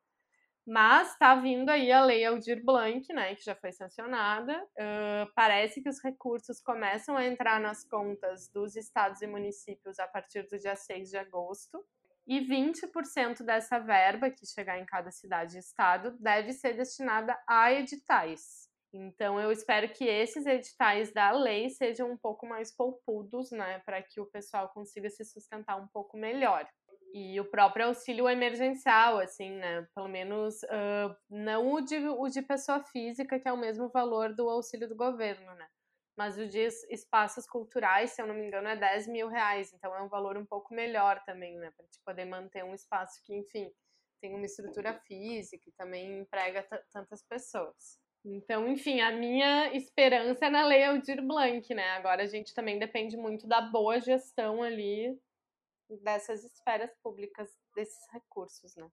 Mas 0.67 1.13
está 1.13 1.33
vindo 1.33 1.69
aí 1.69 1.89
a 1.93 2.03
lei 2.03 2.25
Aldir 2.25 2.61
Blanc, 2.61 3.07
né, 3.13 3.33
que 3.35 3.45
já 3.45 3.55
foi 3.55 3.71
sancionada. 3.71 4.61
Uh, 4.77 5.31
parece 5.33 5.81
que 5.81 5.87
os 5.87 6.03
recursos 6.03 6.59
começam 6.59 7.15
a 7.15 7.25
entrar 7.25 7.57
nas 7.61 7.87
contas 7.87 8.49
dos 8.49 8.75
estados 8.75 9.21
e 9.21 9.27
municípios 9.27 9.97
a 9.97 10.05
partir 10.05 10.45
do 10.49 10.59
dia 10.59 10.75
6 10.75 11.09
de 11.09 11.15
agosto. 11.15 11.81
E 12.27 12.41
20% 12.41 13.43
dessa 13.45 13.79
verba 13.79 14.29
que 14.29 14.45
chegar 14.45 14.77
em 14.77 14.85
cada 14.85 15.09
cidade 15.09 15.55
e 15.55 15.59
estado 15.59 16.11
deve 16.19 16.51
ser 16.51 16.75
destinada 16.75 17.41
a 17.47 17.71
editais. 17.71 18.67
Então, 18.91 19.39
eu 19.39 19.53
espero 19.53 19.87
que 19.87 20.03
esses 20.03 20.45
editais 20.45 21.13
da 21.13 21.31
lei 21.31 21.69
sejam 21.69 22.11
um 22.11 22.17
pouco 22.17 22.45
mais 22.45 22.75
poupudos, 22.75 23.51
né, 23.51 23.79
para 23.85 24.01
que 24.01 24.19
o 24.19 24.25
pessoal 24.25 24.67
consiga 24.73 25.09
se 25.09 25.23
sustentar 25.23 25.77
um 25.77 25.87
pouco 25.87 26.17
melhor 26.17 26.67
e 27.13 27.39
o 27.39 27.45
próprio 27.45 27.87
auxílio 27.87 28.29
emergencial, 28.29 29.19
assim, 29.19 29.51
né? 29.51 29.87
Pelo 29.95 30.07
menos 30.07 30.61
uh, 30.63 31.15
não 31.29 31.73
o 31.73 31.81
de, 31.81 31.97
o 31.97 32.27
de 32.27 32.41
pessoa 32.41 32.83
física, 32.83 33.39
que 33.39 33.47
é 33.47 33.53
o 33.53 33.57
mesmo 33.57 33.89
valor 33.89 34.33
do 34.33 34.49
auxílio 34.49 34.87
do 34.87 34.95
governo, 34.95 35.53
né? 35.55 35.67
Mas 36.17 36.37
o 36.37 36.47
de 36.47 36.67
espaços 36.89 37.45
culturais, 37.45 38.11
se 38.11 38.21
eu 38.21 38.27
não 38.27 38.33
me 38.33 38.47
engano, 38.47 38.67
é 38.67 38.75
10 38.75 39.07
mil 39.07 39.27
reais. 39.27 39.71
Então 39.73 39.95
é 39.95 40.01
um 40.01 40.09
valor 40.09 40.37
um 40.37 40.45
pouco 40.45 40.73
melhor 40.73 41.23
também, 41.25 41.57
né? 41.57 41.71
Para 41.75 41.85
te 41.85 41.99
poder 42.05 42.25
manter 42.25 42.63
um 42.63 42.73
espaço 42.73 43.21
que, 43.23 43.35
enfim, 43.35 43.71
tem 44.19 44.35
uma 44.35 44.45
estrutura 44.45 44.93
física 45.07 45.63
e 45.67 45.73
também 45.73 46.19
emprega 46.19 46.67
tantas 46.91 47.23
pessoas. 47.23 47.99
Então, 48.25 48.67
enfim, 48.67 48.99
a 48.99 49.11
minha 49.11 49.73
esperança 49.73 50.47
é 50.47 50.49
na 50.49 50.65
Lei 50.65 50.83
Aldir 50.83 51.21
Blanc, 51.21 51.73
né? 51.73 51.91
Agora 51.91 52.23
a 52.23 52.27
gente 52.27 52.53
também 52.53 52.79
depende 52.79 53.15
muito 53.15 53.47
da 53.47 53.61
boa 53.61 53.99
gestão 53.99 54.63
ali 54.63 55.17
dessas 56.03 56.43
esferas 56.43 56.91
públicas, 57.01 57.49
desses 57.75 58.05
recursos, 58.11 58.75
né? 58.75 58.89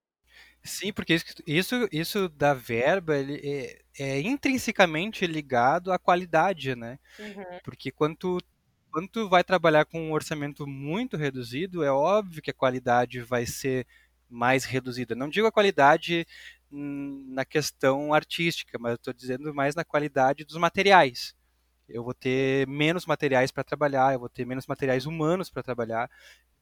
Sim, 0.63 0.93
porque 0.93 1.17
isso, 1.47 1.89
isso 1.93 2.29
da 2.29 2.55
verba 2.55 3.17
ele 3.17 3.41
é, 3.45 3.83
é 3.99 4.21
intrinsecamente 4.21 5.27
ligado 5.27 5.93
à 5.93 5.99
qualidade, 5.99 6.75
né? 6.75 6.99
Uhum. 7.19 7.61
Porque 7.63 7.91
quando 7.91 8.17
tu, 8.17 8.39
quando 8.91 9.09
tu 9.09 9.29
vai 9.29 9.45
trabalhar 9.45 9.85
com 9.85 10.01
um 10.01 10.13
orçamento 10.13 10.67
muito 10.67 11.17
reduzido, 11.17 11.85
é 11.85 11.91
óbvio 11.93 12.43
que 12.43 12.51
a 12.51 12.55
qualidade 12.55 13.21
vai 13.21 13.47
ser 13.47 13.87
mais 14.29 14.65
reduzida. 14.65 15.15
Não 15.15 15.29
digo 15.29 15.47
a 15.47 15.53
qualidade 15.53 16.27
na 16.71 17.45
questão 17.45 18.13
artística, 18.13 18.79
mas 18.81 18.95
estou 18.95 19.13
dizendo 19.13 19.55
mais 19.55 19.75
na 19.75 19.85
qualidade 19.85 20.45
dos 20.45 20.57
materiais. 20.57 21.35
Eu 21.89 22.03
vou 22.03 22.15
ter 22.15 22.67
menos 22.67 23.07
materiais 23.07 23.51
para 23.51 23.65
trabalhar, 23.65 24.13
eu 24.13 24.21
vou 24.21 24.29
ter 24.29 24.47
menos 24.47 24.67
materiais 24.67 25.07
humanos 25.07 25.51
para 25.51 25.63
trabalhar, 25.63 26.11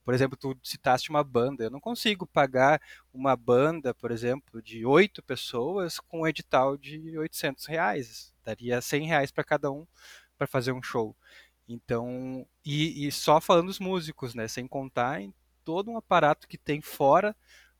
por 0.04 0.14
exemplo, 0.14 0.37
tu 0.37 0.56
citaste 0.62 1.11
uma 1.11 1.22
banda. 1.22 1.64
Eu 1.64 1.70
não 1.70 1.80
consigo 1.80 2.26
pagar 2.26 2.80
uma 3.14 3.37
banda, 3.37 3.94
por 3.94 4.11
exemplo, 4.11 4.61
de 4.61 4.85
oito 4.85 5.22
pessoas 5.22 6.00
com 6.00 6.22
um 6.22 6.26
edital 6.26 6.76
de 6.76 7.16
800 7.18 7.66
reais. 7.66 8.32
Daria 8.44 8.80
100 8.80 9.06
reais 9.06 9.30
para 9.30 9.44
cada 9.44 9.70
um 9.70 9.87
para 10.37 10.46
fazer 10.46 10.72
um 10.72 10.82
show. 10.82 11.14
Então, 11.68 12.46
e, 12.64 13.06
e, 13.06 13.12
só 13.12 13.40
falando 13.40 13.66
dos 13.66 13.78
músicos, 13.78 14.35
né? 14.35 14.48
Sem 14.48 14.66
contar 14.66 15.20
em 15.20 15.32
todo 15.64 15.90
um 15.90 15.96
aparato 15.96 16.48
que 16.48 16.58
tem 16.58 16.80
fora 16.80 17.37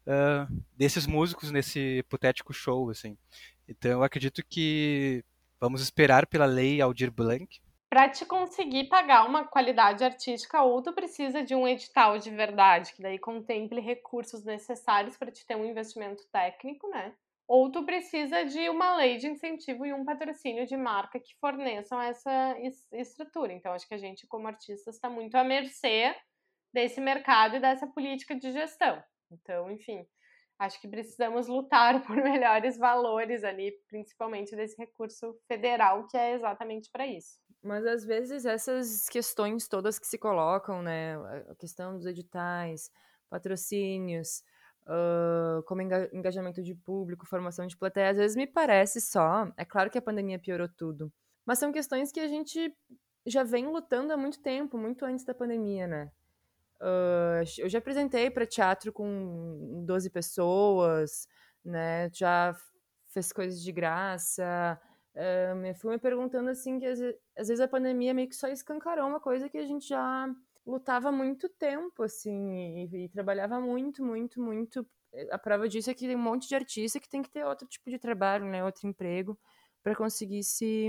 uh, 0.07 0.63
desses 0.77 1.07
músicos 1.07 1.51
nesse 1.51 1.99
hipotético 1.99 2.53
show, 2.53 2.89
assim. 2.91 3.19
Então, 3.67 3.91
eu 3.91 4.03
acredito 4.05 4.45
que 4.49 5.25
vamos 5.63 5.81
esperar 5.81 6.27
pela 6.27 6.45
lei 6.45 6.81
Aldir 6.81 7.13
Blanc 7.13 7.63
para 7.89 8.09
te 8.09 8.27
conseguir 8.27 8.89
pagar 8.89 9.25
uma 9.25 9.45
qualidade 9.45 10.03
artística, 10.03 10.61
ou 10.61 10.83
tu 10.83 10.93
precisa 10.93 11.41
de 11.41 11.55
um 11.55 11.69
edital 11.69 12.19
de 12.19 12.31
verdade, 12.31 12.93
que 12.95 13.03
daí 13.03 13.17
contemple 13.17 13.81
recursos 13.81 14.43
necessários 14.43 15.17
para 15.17 15.31
te 15.31 15.47
ter 15.47 15.55
um 15.55 15.65
investimento 15.65 16.25
técnico, 16.33 16.89
né? 16.89 17.15
Ou 17.47 17.71
tu 17.71 17.85
precisa 17.85 18.45
de 18.45 18.69
uma 18.71 18.97
lei 18.97 19.19
de 19.19 19.29
incentivo 19.29 19.87
e 19.87 19.93
um 19.93 20.05
patrocínio 20.05 20.67
de 20.67 20.77
marca 20.77 21.21
que 21.21 21.37
forneçam 21.39 22.01
essa 22.01 22.57
estrutura. 22.93 23.53
Então, 23.53 23.73
acho 23.73 23.87
que 23.87 23.95
a 23.95 23.99
gente, 23.99 24.27
como 24.27 24.49
artistas, 24.49 24.97
está 24.97 25.09
muito 25.11 25.37
à 25.37 25.45
mercê 25.45 26.17
desse 26.73 27.01
mercado 27.01 27.57
e 27.57 27.61
dessa 27.61 27.87
política 27.87 28.35
de 28.35 28.51
gestão. 28.53 29.01
Então, 29.31 29.71
enfim, 29.71 30.05
acho 30.65 30.81
que 30.81 30.89
precisamos 30.89 31.49
lutar 31.49 32.03
por 32.07 32.17
melhores 32.17 32.79
valores 32.79 33.43
ali, 33.45 33.73
principalmente 33.89 34.55
desse 34.55 34.77
recurso 34.77 35.37
federal, 35.47 36.07
que 36.07 36.17
é 36.17 36.35
exatamente 36.35 36.91
para 36.91 37.07
isso. 37.07 37.41
Mas 37.63 37.85
às 37.87 38.05
vezes 38.05 38.45
essas 38.45 39.09
questões 39.09 39.69
todas 39.69 39.99
que 39.99 40.07
se 40.07 40.19
colocam, 40.19 40.83
né, 40.83 41.17
a 41.49 41.55
questão 41.55 41.97
dos 41.97 42.07
editais, 42.07 42.91
patrocínios, 43.31 44.43
uh, 44.83 45.63
como 45.65 45.83
engajamento 45.83 46.63
de 46.63 46.75
público, 46.75 47.27
formação 47.27 47.67
de 47.67 47.77
plateia, 47.77 48.11
às 48.11 48.17
vezes 48.17 48.37
me 48.37 48.47
parece 48.47 49.01
só, 49.01 49.51
é 49.57 49.65
claro 49.65 49.91
que 49.91 49.99
a 49.99 50.03
pandemia 50.03 50.41
piorou 50.41 50.69
tudo, 50.69 51.13
mas 51.47 51.59
são 51.59 51.73
questões 51.73 52.11
que 52.11 52.21
a 52.21 52.29
gente 52.29 52.75
já 53.25 53.45
vem 53.45 53.67
lutando 53.69 54.13
há 54.13 54.17
muito 54.17 54.41
tempo, 54.43 54.77
muito 54.77 55.05
antes 55.05 55.25
da 55.25 55.35
pandemia, 55.35 55.87
né? 55.87 56.11
Uh, 56.83 57.45
eu 57.59 57.69
já 57.69 57.79
apresentei 57.79 58.29
para 58.29 58.45
teatro 58.45 58.93
com 58.93 59.85
12 59.87 60.11
pessoas, 60.11 61.29
né? 61.65 62.11
Já 62.13 62.55
fez 63.09 63.33
coisas 63.33 63.63
de 63.63 63.71
graça, 63.71 64.81
Uh, 65.15 65.67
eu 65.67 65.75
fui 65.75 65.91
me 65.91 65.99
perguntando 65.99 66.49
assim 66.49 66.79
que 66.79 66.87
às, 66.87 66.99
às, 67.37 67.49
vezes 67.49 67.61
a 67.61 67.69
pandemia 67.69 68.15
meio 68.15 68.29
que 68.29 68.35
só 68.35 68.49
escancarou 68.49 69.07
uma 69.07 69.21
coisa 69.21 69.49
que 69.49 69.59
a 69.59 69.67
gente 69.67 69.89
já 69.89 70.27
lutava 70.67 71.13
muito 71.13 71.49
tempo, 71.51 72.03
assim, 72.03 72.87
e, 72.91 73.05
e, 73.05 73.09
trabalhava 73.11 73.61
muito, 73.61 74.03
muito, 74.03 74.41
muito. 74.41 74.87
A 75.31 75.39
prova 75.39 75.69
disso 75.69 75.91
é 75.91 75.95
que 75.95 76.07
tem 76.07 76.17
um 76.17 76.19
monte 76.19 76.49
de 76.49 76.55
artista 76.55 76.99
que 76.99 77.09
tem 77.09 77.21
que 77.23 77.31
ter 77.31 77.45
outro 77.45 77.69
tipo 77.69 77.91
de 77.91 77.99
trabalho, 77.99 78.47
né, 78.47 78.65
outro 78.65 78.87
emprego, 78.89 79.39
para 79.83 79.95
conseguir 79.95 80.43
se, 80.45 80.89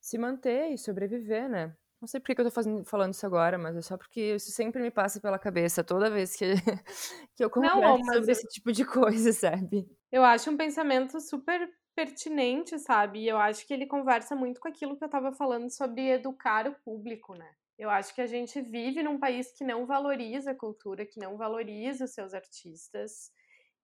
se 0.00 0.18
manter 0.18 0.70
e 0.72 0.78
sobreviver, 0.78 1.48
né? 1.48 1.76
Não 2.00 2.06
sei 2.06 2.20
por 2.20 2.26
que 2.34 2.40
eu 2.40 2.44
tô 2.44 2.50
fazendo, 2.50 2.84
falando 2.84 3.12
isso 3.12 3.26
agora, 3.26 3.58
mas 3.58 3.76
é 3.76 3.82
só 3.82 3.96
porque 3.96 4.36
isso 4.36 4.52
sempre 4.52 4.80
me 4.80 4.90
passa 4.90 5.20
pela 5.20 5.38
cabeça 5.38 5.82
toda 5.82 6.10
vez 6.10 6.36
que, 6.36 6.44
que 7.34 7.44
eu 7.44 7.50
converso 7.50 8.04
Não, 8.04 8.14
sobre 8.14 8.32
esse 8.32 8.46
tipo 8.48 8.70
de 8.72 8.84
coisa, 8.84 9.32
sabe? 9.32 9.88
Eu 10.10 10.24
acho 10.24 10.50
um 10.50 10.56
pensamento 10.56 11.20
super 11.20 11.68
pertinente, 11.96 12.78
sabe? 12.78 13.24
E 13.24 13.28
eu 13.28 13.36
acho 13.36 13.66
que 13.66 13.74
ele 13.74 13.84
conversa 13.84 14.36
muito 14.36 14.60
com 14.60 14.68
aquilo 14.68 14.96
que 14.96 15.02
eu 15.02 15.06
estava 15.06 15.32
falando 15.32 15.68
sobre 15.68 16.08
educar 16.08 16.68
o 16.68 16.74
público, 16.84 17.34
né? 17.34 17.50
Eu 17.76 17.90
acho 17.90 18.14
que 18.14 18.20
a 18.20 18.26
gente 18.26 18.60
vive 18.60 19.02
num 19.02 19.18
país 19.18 19.52
que 19.52 19.64
não 19.64 19.84
valoriza 19.84 20.52
a 20.52 20.54
cultura, 20.54 21.04
que 21.04 21.18
não 21.18 21.36
valoriza 21.36 22.04
os 22.04 22.12
seus 22.12 22.34
artistas. 22.34 23.32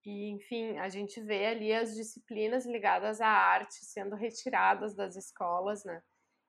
E, 0.04 0.30
enfim, 0.30 0.78
a 0.78 0.88
gente 0.88 1.20
vê 1.20 1.46
ali 1.46 1.72
as 1.72 1.94
disciplinas 1.94 2.66
ligadas 2.66 3.20
à 3.20 3.28
arte 3.28 3.84
sendo 3.84 4.14
retiradas 4.14 4.94
das 4.94 5.16
escolas, 5.16 5.84
né? 5.84 6.02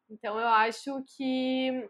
Então, 0.09 0.39
eu 0.39 0.47
acho 0.47 1.03
que 1.15 1.89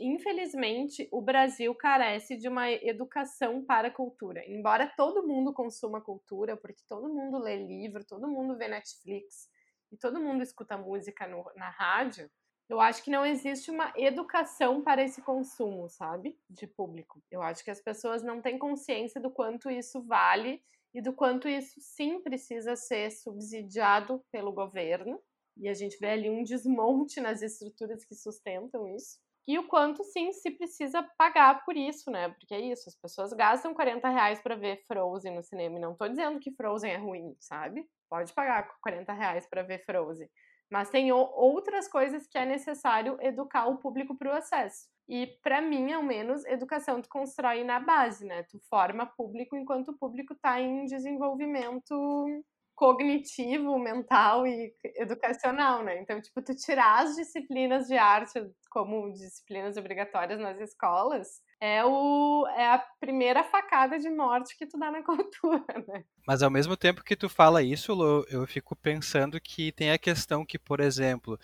infelizmente, 0.00 1.08
o 1.12 1.20
Brasil 1.20 1.74
carece 1.74 2.36
de 2.36 2.48
uma 2.48 2.70
educação 2.70 3.64
para 3.64 3.88
a 3.88 3.90
cultura. 3.90 4.42
Embora 4.46 4.92
todo 4.96 5.26
mundo 5.26 5.52
consuma 5.52 6.00
cultura, 6.00 6.56
porque 6.56 6.82
todo 6.88 7.12
mundo 7.12 7.38
lê 7.38 7.56
livro, 7.56 8.04
todo 8.04 8.28
mundo 8.28 8.56
vê 8.56 8.68
Netflix 8.68 9.48
e 9.92 9.96
todo 9.96 10.20
mundo 10.20 10.42
escuta 10.42 10.76
música 10.76 11.26
no, 11.26 11.44
na 11.54 11.70
rádio, 11.70 12.30
eu 12.68 12.80
acho 12.80 13.04
que 13.04 13.10
não 13.10 13.26
existe 13.26 13.70
uma 13.70 13.92
educação 13.94 14.82
para 14.82 15.02
esse 15.02 15.20
consumo, 15.20 15.88
sabe? 15.88 16.38
De 16.48 16.66
público. 16.66 17.22
Eu 17.30 17.42
acho 17.42 17.62
que 17.62 17.70
as 17.70 17.80
pessoas 17.80 18.22
não 18.22 18.40
têm 18.40 18.58
consciência 18.58 19.20
do 19.20 19.30
quanto 19.30 19.70
isso 19.70 20.02
vale 20.02 20.62
e 20.94 21.02
do 21.02 21.12
quanto 21.12 21.46
isso 21.46 21.78
sim 21.78 22.22
precisa 22.22 22.74
ser 22.74 23.10
subsidiado 23.10 24.24
pelo 24.32 24.50
governo. 24.50 25.20
E 25.56 25.68
a 25.68 25.74
gente 25.74 25.98
vê 25.98 26.08
ali 26.10 26.30
um 26.30 26.42
desmonte 26.42 27.20
nas 27.20 27.42
estruturas 27.42 28.04
que 28.04 28.14
sustentam 28.14 28.88
isso 28.88 29.18
e 29.46 29.58
o 29.58 29.68
quanto 29.68 30.02
sim 30.04 30.32
se 30.32 30.50
precisa 30.50 31.02
pagar 31.18 31.64
por 31.64 31.76
isso, 31.76 32.10
né? 32.10 32.30
Porque 32.30 32.54
é 32.54 32.60
isso, 32.60 32.88
as 32.88 32.96
pessoas 32.96 33.32
gastam 33.32 33.74
40 33.74 34.08
reais 34.08 34.40
pra 34.40 34.56
ver 34.56 34.82
Frozen 34.86 35.34
no 35.34 35.42
cinema. 35.42 35.76
E 35.76 35.80
não 35.80 35.94
tô 35.94 36.08
dizendo 36.08 36.40
que 36.40 36.50
Frozen 36.52 36.92
é 36.92 36.96
ruim, 36.96 37.36
sabe? 37.38 37.86
Pode 38.08 38.32
pagar 38.32 38.66
40 38.80 39.12
reais 39.12 39.46
pra 39.46 39.62
ver 39.62 39.84
Frozen. 39.84 40.30
Mas 40.70 40.88
tem 40.88 41.12
outras 41.12 41.86
coisas 41.86 42.26
que 42.26 42.38
é 42.38 42.46
necessário 42.46 43.18
educar 43.20 43.66
o 43.66 43.76
público 43.76 44.16
para 44.16 44.32
o 44.32 44.36
acesso. 44.36 44.88
E 45.06 45.26
para 45.42 45.60
mim, 45.60 45.92
ao 45.92 46.02
menos, 46.02 46.44
educação 46.46 47.02
tu 47.02 47.08
constrói 47.10 47.62
na 47.62 47.78
base, 47.78 48.24
né? 48.24 48.44
Tu 48.44 48.58
forma 48.70 49.04
público 49.04 49.54
enquanto 49.54 49.88
o 49.90 49.98
público 49.98 50.32
está 50.32 50.58
em 50.58 50.86
desenvolvimento 50.86 51.94
cognitivo, 52.74 53.78
mental 53.78 54.46
e 54.46 54.74
educacional, 54.96 55.82
né? 55.82 56.00
Então, 56.00 56.20
tipo, 56.20 56.42
tu 56.42 56.54
tirar 56.54 57.02
as 57.02 57.16
disciplinas 57.16 57.86
de 57.86 57.96
arte 57.96 58.44
como 58.70 59.12
disciplinas 59.12 59.76
obrigatórias 59.76 60.40
nas 60.40 60.60
escolas 60.60 61.42
é, 61.60 61.82
o, 61.82 62.46
é 62.56 62.74
a 62.74 62.78
primeira 63.00 63.42
facada 63.42 63.98
de 63.98 64.10
morte 64.10 64.54
que 64.58 64.66
tu 64.66 64.78
dá 64.78 64.90
na 64.90 65.00
cultura, 65.04 65.64
né? 65.88 66.04
Mas 66.26 66.42
ao 66.42 66.50
mesmo 66.50 66.76
tempo 66.76 67.02
que 67.02 67.16
tu 67.16 67.28
fala 67.28 67.62
isso, 67.62 67.94
Lu, 67.94 68.26
eu 68.28 68.46
fico 68.46 68.76
pensando 68.76 69.40
que 69.40 69.72
tem 69.72 69.90
a 69.90 69.98
questão 69.98 70.44
que, 70.44 70.58
por 70.58 70.78
exemplo, 70.80 71.38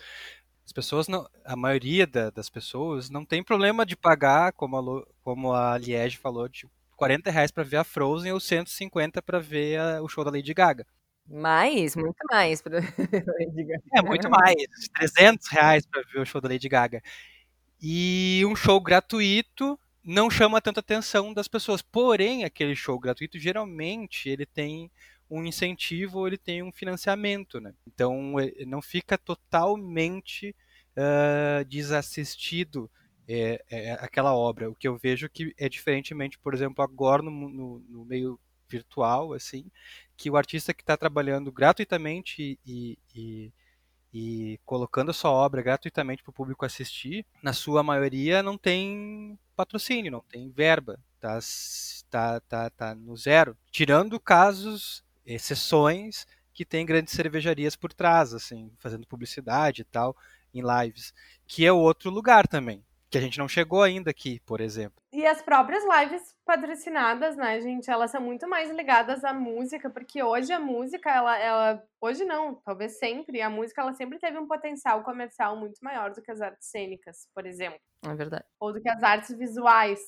as 0.63 0.71
pessoas 0.71 1.07
não, 1.07 1.27
a 1.43 1.55
maioria 1.55 2.05
da, 2.05 2.29
das 2.29 2.49
pessoas 2.49 3.09
não 3.09 3.25
tem 3.25 3.43
problema 3.43 3.83
de 3.83 3.95
pagar, 3.95 4.53
como 4.53 4.77
a, 4.77 4.79
Lu, 4.79 5.07
como 5.23 5.53
a 5.53 5.77
Liege 5.77 6.17
falou, 6.17 6.47
de 6.47 6.67
40 6.95 7.31
reais 7.31 7.51
para 7.51 7.63
ver 7.63 7.77
a 7.77 7.83
Frozen 7.83 8.31
ou 8.31 8.39
150 8.39 9.21
para 9.23 9.39
ver 9.39 9.79
a, 9.79 10.03
o 10.03 10.07
show 10.07 10.23
da 10.23 10.29
Lady 10.29 10.53
Gaga. 10.53 10.85
Mais, 11.27 11.95
muito 11.95 12.17
mais 12.29 12.61
Gaga. 12.65 13.81
É, 13.95 14.01
muito 14.01 14.29
mais. 14.29 14.55
300 14.95 15.47
reais 15.47 15.85
para 15.85 16.01
ver 16.03 16.19
o 16.19 16.25
show 16.25 16.41
da 16.41 16.49
Lady 16.49 16.67
Gaga. 16.67 17.01
E 17.81 18.43
um 18.45 18.55
show 18.55 18.79
gratuito 18.79 19.79
não 20.03 20.29
chama 20.29 20.61
tanta 20.61 20.79
atenção 20.79 21.33
das 21.33 21.47
pessoas. 21.47 21.81
Porém, 21.81 22.43
aquele 22.43 22.75
show 22.75 22.99
gratuito, 22.99 23.39
geralmente, 23.39 24.29
ele 24.29 24.45
tem 24.45 24.91
um 25.29 25.45
incentivo, 25.45 26.27
ele 26.27 26.37
tem 26.37 26.61
um 26.61 26.71
financiamento, 26.71 27.61
né? 27.61 27.73
Então, 27.87 28.33
não 28.67 28.81
fica 28.81 29.17
totalmente 29.17 30.55
uh, 30.97 31.63
desassistido 31.65 32.91
é, 33.27 33.63
é, 33.69 33.91
aquela 33.93 34.35
obra. 34.35 34.69
O 34.69 34.75
que 34.75 34.87
eu 34.87 34.97
vejo 34.97 35.29
que 35.29 35.53
é 35.57 35.69
diferentemente, 35.69 36.37
por 36.37 36.53
exemplo, 36.53 36.83
agora 36.83 37.21
no, 37.23 37.31
no, 37.31 37.79
no 37.87 38.05
meio 38.05 38.39
virtual, 38.69 39.33
assim, 39.33 39.69
que 40.21 40.29
o 40.29 40.37
artista 40.37 40.71
que 40.71 40.83
está 40.83 40.95
trabalhando 40.95 41.51
gratuitamente 41.51 42.59
e, 42.63 42.95
e, 43.15 43.51
e, 44.13 44.59
colocando 44.63 45.09
a 45.09 45.13
sua 45.15 45.31
obra 45.31 45.63
gratuitamente 45.63 46.21
para 46.21 46.29
o 46.29 46.33
público 46.33 46.63
assistir, 46.63 47.25
na 47.41 47.53
sua 47.53 47.81
maioria 47.81 48.43
não 48.43 48.55
tem 48.55 49.35
patrocínio, 49.55 50.11
não 50.11 50.21
tem 50.21 50.47
verba, 50.51 50.99
tá, 51.19 51.39
tá, 52.07 52.39
tá, 52.41 52.69
tá 52.69 52.93
no 52.93 53.17
zero. 53.17 53.57
Tirando 53.71 54.19
casos, 54.19 55.03
exceções, 55.25 56.27
que 56.53 56.63
tem 56.63 56.85
grandes 56.85 57.15
cervejarias 57.15 57.75
por 57.75 57.91
trás, 57.91 58.31
assim, 58.31 58.71
fazendo 58.77 59.07
publicidade 59.07 59.81
e 59.81 59.85
tal, 59.85 60.15
em 60.53 60.61
lives, 60.61 61.15
que 61.47 61.65
é 61.65 61.71
outro 61.71 62.11
lugar 62.11 62.47
também 62.47 62.85
que 63.11 63.17
a 63.17 63.21
gente 63.21 63.37
não 63.37 63.47
chegou 63.47 63.83
ainda 63.83 64.09
aqui, 64.09 64.39
por 64.45 64.61
exemplo. 64.61 65.03
E 65.11 65.25
as 65.25 65.41
próprias 65.41 65.83
lives 65.83 66.33
patrocinadas, 66.45 67.35
né, 67.35 67.59
gente, 67.59 67.91
elas 67.91 68.09
são 68.09 68.21
muito 68.21 68.47
mais 68.47 68.71
ligadas 68.71 69.25
à 69.25 69.33
música, 69.33 69.89
porque 69.89 70.23
hoje 70.23 70.53
a 70.53 70.59
música, 70.59 71.11
ela, 71.11 71.37
ela 71.37 71.83
hoje 71.99 72.23
não, 72.23 72.55
talvez 72.55 72.97
sempre, 72.97 73.41
a 73.41 73.49
música 73.49 73.81
ela 73.81 73.93
sempre 73.93 74.17
teve 74.17 74.37
um 74.39 74.47
potencial 74.47 75.03
comercial 75.03 75.57
muito 75.57 75.77
maior 75.83 76.11
do 76.13 76.21
que 76.21 76.31
as 76.31 76.39
artes 76.39 76.69
cênicas, 76.69 77.27
por 77.35 77.45
exemplo. 77.45 77.79
É 78.05 78.15
verdade. 78.15 78.45
Ou 78.59 78.71
do 78.71 78.81
que 78.81 78.89
as 78.89 79.03
artes 79.03 79.37
visuais. 79.37 79.99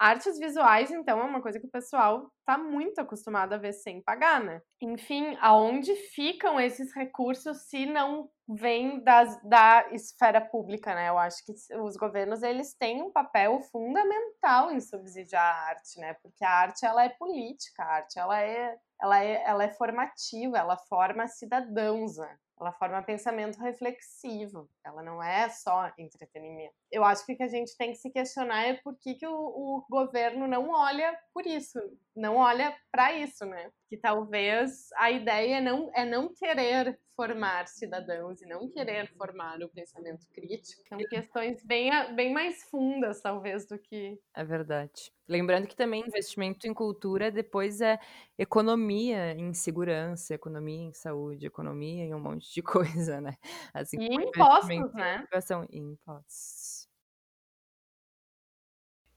Artes 0.00 0.38
visuais, 0.38 0.90
então, 0.90 1.20
é 1.20 1.24
uma 1.24 1.42
coisa 1.42 1.60
que 1.60 1.66
o 1.66 1.70
pessoal 1.70 2.32
tá 2.46 2.56
muito 2.56 2.98
acostumado 3.02 3.52
a 3.52 3.58
ver 3.58 3.74
sem 3.74 4.02
pagar, 4.02 4.42
né? 4.42 4.62
Enfim, 4.80 5.36
aonde 5.42 5.94
ficam 5.94 6.58
esses 6.58 6.90
recursos 6.94 7.68
se 7.68 7.84
não 7.84 8.30
vem 8.48 9.04
das, 9.04 9.38
da 9.42 9.86
esfera 9.92 10.40
pública, 10.40 10.94
né? 10.94 11.10
Eu 11.10 11.18
acho 11.18 11.44
que 11.44 11.52
os 11.76 11.98
governos, 11.98 12.42
eles 12.42 12.74
têm 12.74 13.02
um 13.02 13.12
papel 13.12 13.60
fundamental 13.70 14.70
em 14.70 14.80
subsidiar 14.80 15.44
a 15.44 15.68
arte, 15.68 16.00
né? 16.00 16.14
Porque 16.22 16.42
a 16.46 16.50
arte, 16.50 16.86
ela 16.86 17.04
é 17.04 17.10
política, 17.10 17.82
a 17.82 17.96
arte, 17.96 18.18
ela 18.18 18.40
é, 18.40 18.78
ela 19.02 19.22
é, 19.22 19.44
ela 19.44 19.64
é 19.64 19.68
formativa, 19.68 20.56
ela 20.56 20.78
forma 20.88 21.28
cidadãos, 21.28 22.16
né? 22.16 22.38
Ela 22.60 22.72
forma 22.72 23.02
pensamento 23.02 23.58
reflexivo, 23.58 24.68
ela 24.84 25.02
não 25.02 25.22
é 25.22 25.48
só 25.48 25.90
entretenimento. 25.98 26.74
Eu 26.90 27.04
acho 27.04 27.24
que 27.24 27.32
o 27.32 27.36
que 27.36 27.42
a 27.42 27.48
gente 27.48 27.76
tem 27.76 27.92
que 27.92 27.98
se 27.98 28.10
questionar 28.10 28.66
é 28.66 28.74
por 28.74 28.96
que, 28.98 29.14
que 29.14 29.26
o, 29.26 29.32
o 29.32 29.86
governo 29.90 30.46
não 30.46 30.70
olha 30.70 31.18
por 31.32 31.46
isso, 31.46 31.78
não 32.14 32.36
olha 32.36 32.76
para 32.92 33.12
isso, 33.12 33.46
né? 33.46 33.70
Que 33.88 33.96
talvez 33.96 34.88
a 34.96 35.10
ideia 35.10 35.56
é 35.56 35.60
não, 35.60 35.90
é 35.94 36.04
não 36.04 36.34
querer 36.34 36.98
formar 37.20 37.68
cidadãos 37.68 38.40
e 38.40 38.46
não 38.46 38.66
querer 38.66 39.06
formar 39.14 39.60
o 39.60 39.68
pensamento 39.68 40.26
crítico. 40.32 40.82
São 40.88 40.96
questões 40.98 41.62
bem, 41.62 41.90
bem 42.14 42.32
mais 42.32 42.62
fundas, 42.70 43.20
talvez, 43.20 43.66
do 43.66 43.78
que. 43.78 44.18
É 44.34 44.42
verdade. 44.42 45.12
Lembrando 45.28 45.66
que 45.66 45.76
também 45.76 46.00
investimento 46.00 46.66
em 46.66 46.72
cultura 46.72 47.30
depois 47.30 47.82
é 47.82 47.98
economia 48.38 49.34
em 49.34 49.52
segurança, 49.52 50.32
economia 50.32 50.88
em 50.88 50.94
saúde, 50.94 51.46
economia 51.46 52.04
em 52.04 52.14
um 52.14 52.20
monte 52.20 52.50
de 52.54 52.62
coisa, 53.04 53.20
né? 53.20 53.36
Assim, 53.74 53.98
e 54.00 54.14
impostos, 54.14 54.94
né? 54.94 55.22
E 55.70 55.78
impostos. 55.78 56.88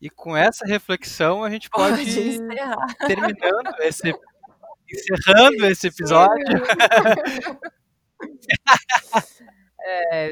E 0.01 0.09
com 0.09 0.35
essa 0.35 0.65
reflexão 0.65 1.41
a 1.41 1.49
gente 1.49 1.69
pode, 1.69 2.03
pode 2.03 2.19
ir 2.19 2.41
terminando 3.07 3.79
esse 3.79 4.13
encerrando 4.91 5.65
esse 5.65 5.87
episódio. 5.87 6.43
É... 9.85 10.31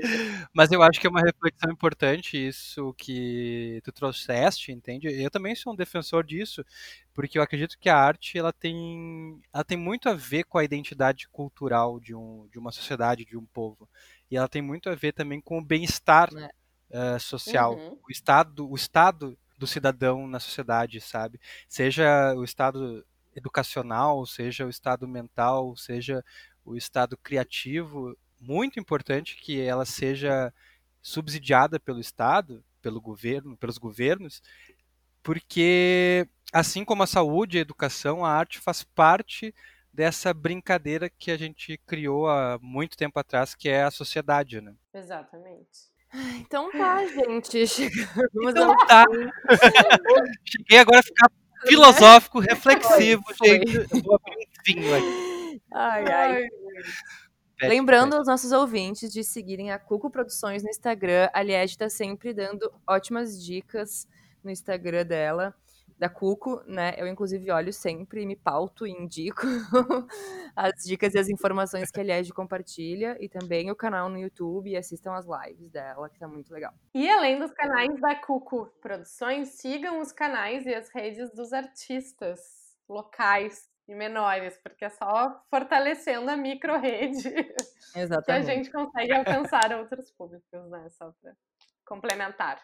Mas 0.62 0.72
eu 0.72 0.84
acho 0.84 1.02
que 1.02 1.08
é 1.08 1.10
uma 1.10 1.22
reflexão 1.22 1.72
importante 1.72 2.38
isso 2.38 2.94
que 2.94 3.82
tu 3.84 3.92
trouxeste, 3.92 4.72
entende? 4.72 5.08
Eu 5.08 5.32
também 5.32 5.56
sou 5.56 5.74
um 5.74 5.76
defensor 5.76 6.24
disso, 6.24 6.64
porque 7.16 7.40
eu 7.40 7.42
acredito 7.42 7.80
que 7.80 7.90
a 7.90 7.98
arte 7.98 8.38
ela 8.38 8.54
tem, 8.54 9.42
ela 9.52 9.64
tem 9.64 9.76
muito 9.76 10.08
a 10.08 10.14
ver 10.14 10.44
com 10.44 10.60
a 10.60 10.64
identidade 10.64 11.28
cultural 11.30 12.00
de, 12.00 12.14
um, 12.14 12.48
de 12.52 12.60
uma 12.60 12.72
sociedade, 12.72 13.26
de 13.26 13.36
um 13.36 13.44
povo. 13.44 13.90
E 14.30 14.38
ela 14.38 14.48
tem 14.48 14.62
muito 14.62 14.88
a 14.88 14.94
ver 14.94 15.14
também 15.14 15.42
com 15.42 15.58
o 15.58 15.66
bem-estar 15.66 16.30
é. 16.38 17.16
uh, 17.16 17.20
social, 17.20 17.76
uhum. 17.76 17.98
o 18.08 18.12
estado, 18.12 18.70
o 18.70 18.76
estado 18.76 19.36
do 19.58 19.66
cidadão 19.66 20.28
na 20.28 20.40
sociedade, 20.40 21.02
sabe? 21.02 21.40
Seja 21.68 22.36
o 22.36 22.44
estado 22.44 23.04
educacional, 23.36 24.24
seja 24.28 24.68
o 24.68 24.70
estado 24.70 25.08
mental, 25.08 25.76
seja 25.76 26.24
o 26.64 26.78
estado 26.78 27.18
criativo, 27.18 28.16
muito 28.42 28.80
importante 28.80 29.38
que 29.38 29.62
ela 29.62 29.86
seja 29.86 30.54
subsidiada 31.02 31.80
pelo 31.80 32.00
Estado, 32.00 32.64
pelo 32.82 33.00
governo, 33.00 33.56
pelos 33.58 33.78
governos, 33.78 34.42
porque 35.24 36.28
assim 36.52 36.84
como 36.84 37.04
a 37.04 37.08
saúde 37.08 37.58
e 37.58 37.60
a 37.60 37.62
educação, 37.62 38.26
a 38.26 38.32
arte 38.32 38.60
faz 38.60 38.84
parte 38.84 39.54
dessa 39.94 40.34
brincadeira 40.34 41.10
que 41.10 41.32
a 41.32 41.38
gente 41.38 41.78
criou 41.86 42.30
há 42.30 42.58
muito 42.62 42.98
tempo 42.98 43.20
atrás, 43.20 43.54
que 43.56 43.70
é 43.70 43.84
a 43.84 43.92
sociedade, 43.92 44.62
né? 44.62 44.74
Exatamente. 44.94 45.92
Então 46.40 46.72
tá, 46.72 47.06
gente. 47.06 47.66
Chegamos 47.68 48.52
então 48.52 48.76
tá. 48.86 49.06
Cheguei 50.46 50.80
agora 50.80 51.00
a 51.00 51.04
ficar 51.04 51.32
filosófico, 51.66 52.40
reflexivo, 52.40 53.24
gente. 53.44 53.76
Eu 53.76 54.02
vou 54.04 54.16
abrir 54.16 54.36
um 54.36 54.64
vinho 54.66 54.96
aqui. 54.96 55.62
Ai, 55.72 56.06
ai. 56.12 56.48
Lembrando 57.62 58.16
aos 58.16 58.28
nossos 58.28 58.52
ouvintes 58.52 59.12
de 59.12 59.24
seguirem 59.24 59.72
a 59.72 59.80
Cuco 59.80 60.10
Produções 60.10 60.64
no 60.64 60.70
Instagram. 60.70 61.30
A 61.34 61.44
Liege 61.44 61.74
está 61.74 61.90
sempre 61.90 62.34
dando 62.34 62.72
ótimas 62.88 63.44
dicas 63.44 64.08
no 64.44 64.50
Instagram 64.50 65.06
dela, 65.06 65.56
da 65.98 66.10
Cuco, 66.10 66.64
né? 66.66 66.96
Eu, 66.98 67.06
inclusive, 67.08 67.52
olho 67.52 67.72
sempre, 67.72 68.26
me 68.26 68.36
pauto 68.36 68.88
e 68.88 68.92
indico 68.92 69.42
as 70.56 70.84
dicas 70.84 71.14
e 71.14 71.20
as 71.20 71.30
informações 71.30 71.92
que 71.92 72.00
a 72.00 72.04
Liege 72.04 72.34
compartilha. 72.34 73.16
E 73.20 73.30
também 73.30 73.70
o 73.70 73.76
canal 73.76 74.10
no 74.10 74.18
YouTube 74.18 74.72
e 74.72 74.76
assistam 74.76 75.14
as 75.14 75.26
lives 75.26 75.70
dela, 75.70 76.10
que 76.10 76.18
tá 76.18 76.28
muito 76.28 76.52
legal. 76.52 76.74
E 76.96 77.08
além 77.08 77.38
dos 77.38 77.52
canais 77.52 78.00
da 78.02 78.16
Cuco 78.16 78.72
Produções, 78.82 79.50
sigam 79.50 80.00
os 80.02 80.12
canais 80.12 80.66
e 80.66 80.74
as 80.74 80.90
redes 80.90 81.32
dos 81.32 81.54
artistas 81.54 82.40
locais 82.90 83.71
e 83.92 83.96
menores, 83.96 84.58
porque 84.64 84.86
é 84.86 84.90
só 84.90 85.44
fortalecendo 85.50 86.32
a 86.32 86.38
micro-rede 86.38 87.30
que 88.26 88.32
a 88.32 88.42
gente 88.42 88.72
consegue 88.72 89.14
alcançar 89.14 89.74
outros 89.74 90.10
públicos, 90.12 90.70
né? 90.70 90.88
Só 90.92 91.14
para 91.22 91.34
complementar. 91.86 92.60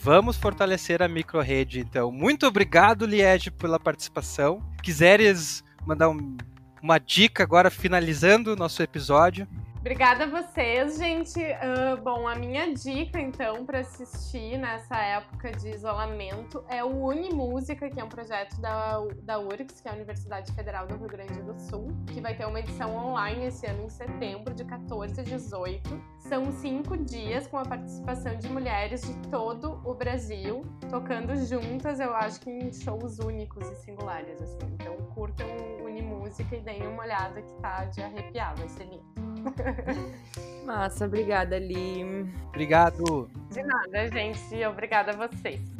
Vamos 0.00 0.36
fortalecer 0.36 1.02
a 1.02 1.08
micro-rede, 1.08 1.80
então. 1.80 2.10
Muito 2.10 2.46
obrigado, 2.46 3.06
Liege, 3.06 3.50
pela 3.50 3.78
participação. 3.78 4.60
Quiseres 4.82 5.62
mandar 5.86 6.08
um, 6.08 6.36
uma 6.82 6.98
dica 6.98 7.42
agora, 7.42 7.70
finalizando 7.70 8.52
o 8.52 8.56
nosso 8.56 8.82
episódio? 8.82 9.46
Obrigada 9.80 10.24
a 10.24 10.26
vocês, 10.26 10.98
gente. 10.98 11.38
Uh, 11.40 12.02
bom, 12.02 12.26
a 12.26 12.34
minha 12.34 12.74
dica, 12.74 13.20
então, 13.20 13.64
para 13.64 13.78
assistir 13.78 14.58
nessa 14.58 14.96
época 14.96 15.52
de 15.52 15.70
isolamento 15.70 16.64
é 16.68 16.82
o 16.82 17.06
Unimúsica, 17.06 17.88
que 17.88 18.00
é 18.00 18.02
um 18.02 18.08
projeto 18.08 18.60
da, 18.60 18.98
da 19.22 19.38
URGS, 19.38 19.80
que 19.80 19.88
é 19.88 19.92
a 19.92 19.94
Universidade 19.94 20.52
Federal 20.52 20.86
do 20.88 20.96
Rio 20.96 21.08
Grande 21.08 21.40
do 21.42 21.56
Sul, 21.60 21.92
que 22.08 22.20
vai 22.20 22.36
ter 22.36 22.44
uma 22.46 22.58
edição 22.58 22.94
online 22.96 23.46
esse 23.46 23.66
ano 23.66 23.84
em 23.84 23.88
setembro, 23.88 24.52
de 24.52 24.64
14 24.64 25.20
a 25.20 25.22
18. 25.22 26.02
São 26.18 26.50
cinco 26.50 26.96
dias 26.96 27.46
com 27.46 27.56
a 27.56 27.62
participação 27.62 28.36
de 28.36 28.48
mulheres 28.48 29.02
de 29.02 29.14
todo 29.30 29.80
o 29.84 29.94
Brasil, 29.94 30.62
tocando 30.90 31.36
juntas, 31.46 32.00
eu 32.00 32.12
acho 32.14 32.40
que 32.40 32.50
em 32.50 32.72
shows 32.72 33.20
únicos 33.20 33.64
e 33.70 33.76
singulares, 33.76 34.42
assim. 34.42 34.58
Então 34.72 34.96
curtam 35.14 35.46
Unimúsica 35.84 36.56
e 36.56 36.60
deem 36.60 36.84
uma 36.84 37.04
olhada 37.04 37.40
que 37.40 37.52
tá 37.62 37.84
de 37.84 38.02
arrepiar, 38.02 38.56
vai 38.56 38.68
ser 38.68 38.84
lindo. 38.84 39.27
Massa, 40.64 41.06
obrigada, 41.06 41.58
Li. 41.58 42.26
Obrigado. 42.48 43.30
De 43.50 43.62
nada, 43.62 44.08
gente. 44.10 44.64
Obrigada 44.66 45.12
a 45.12 45.28
vocês. 45.28 45.77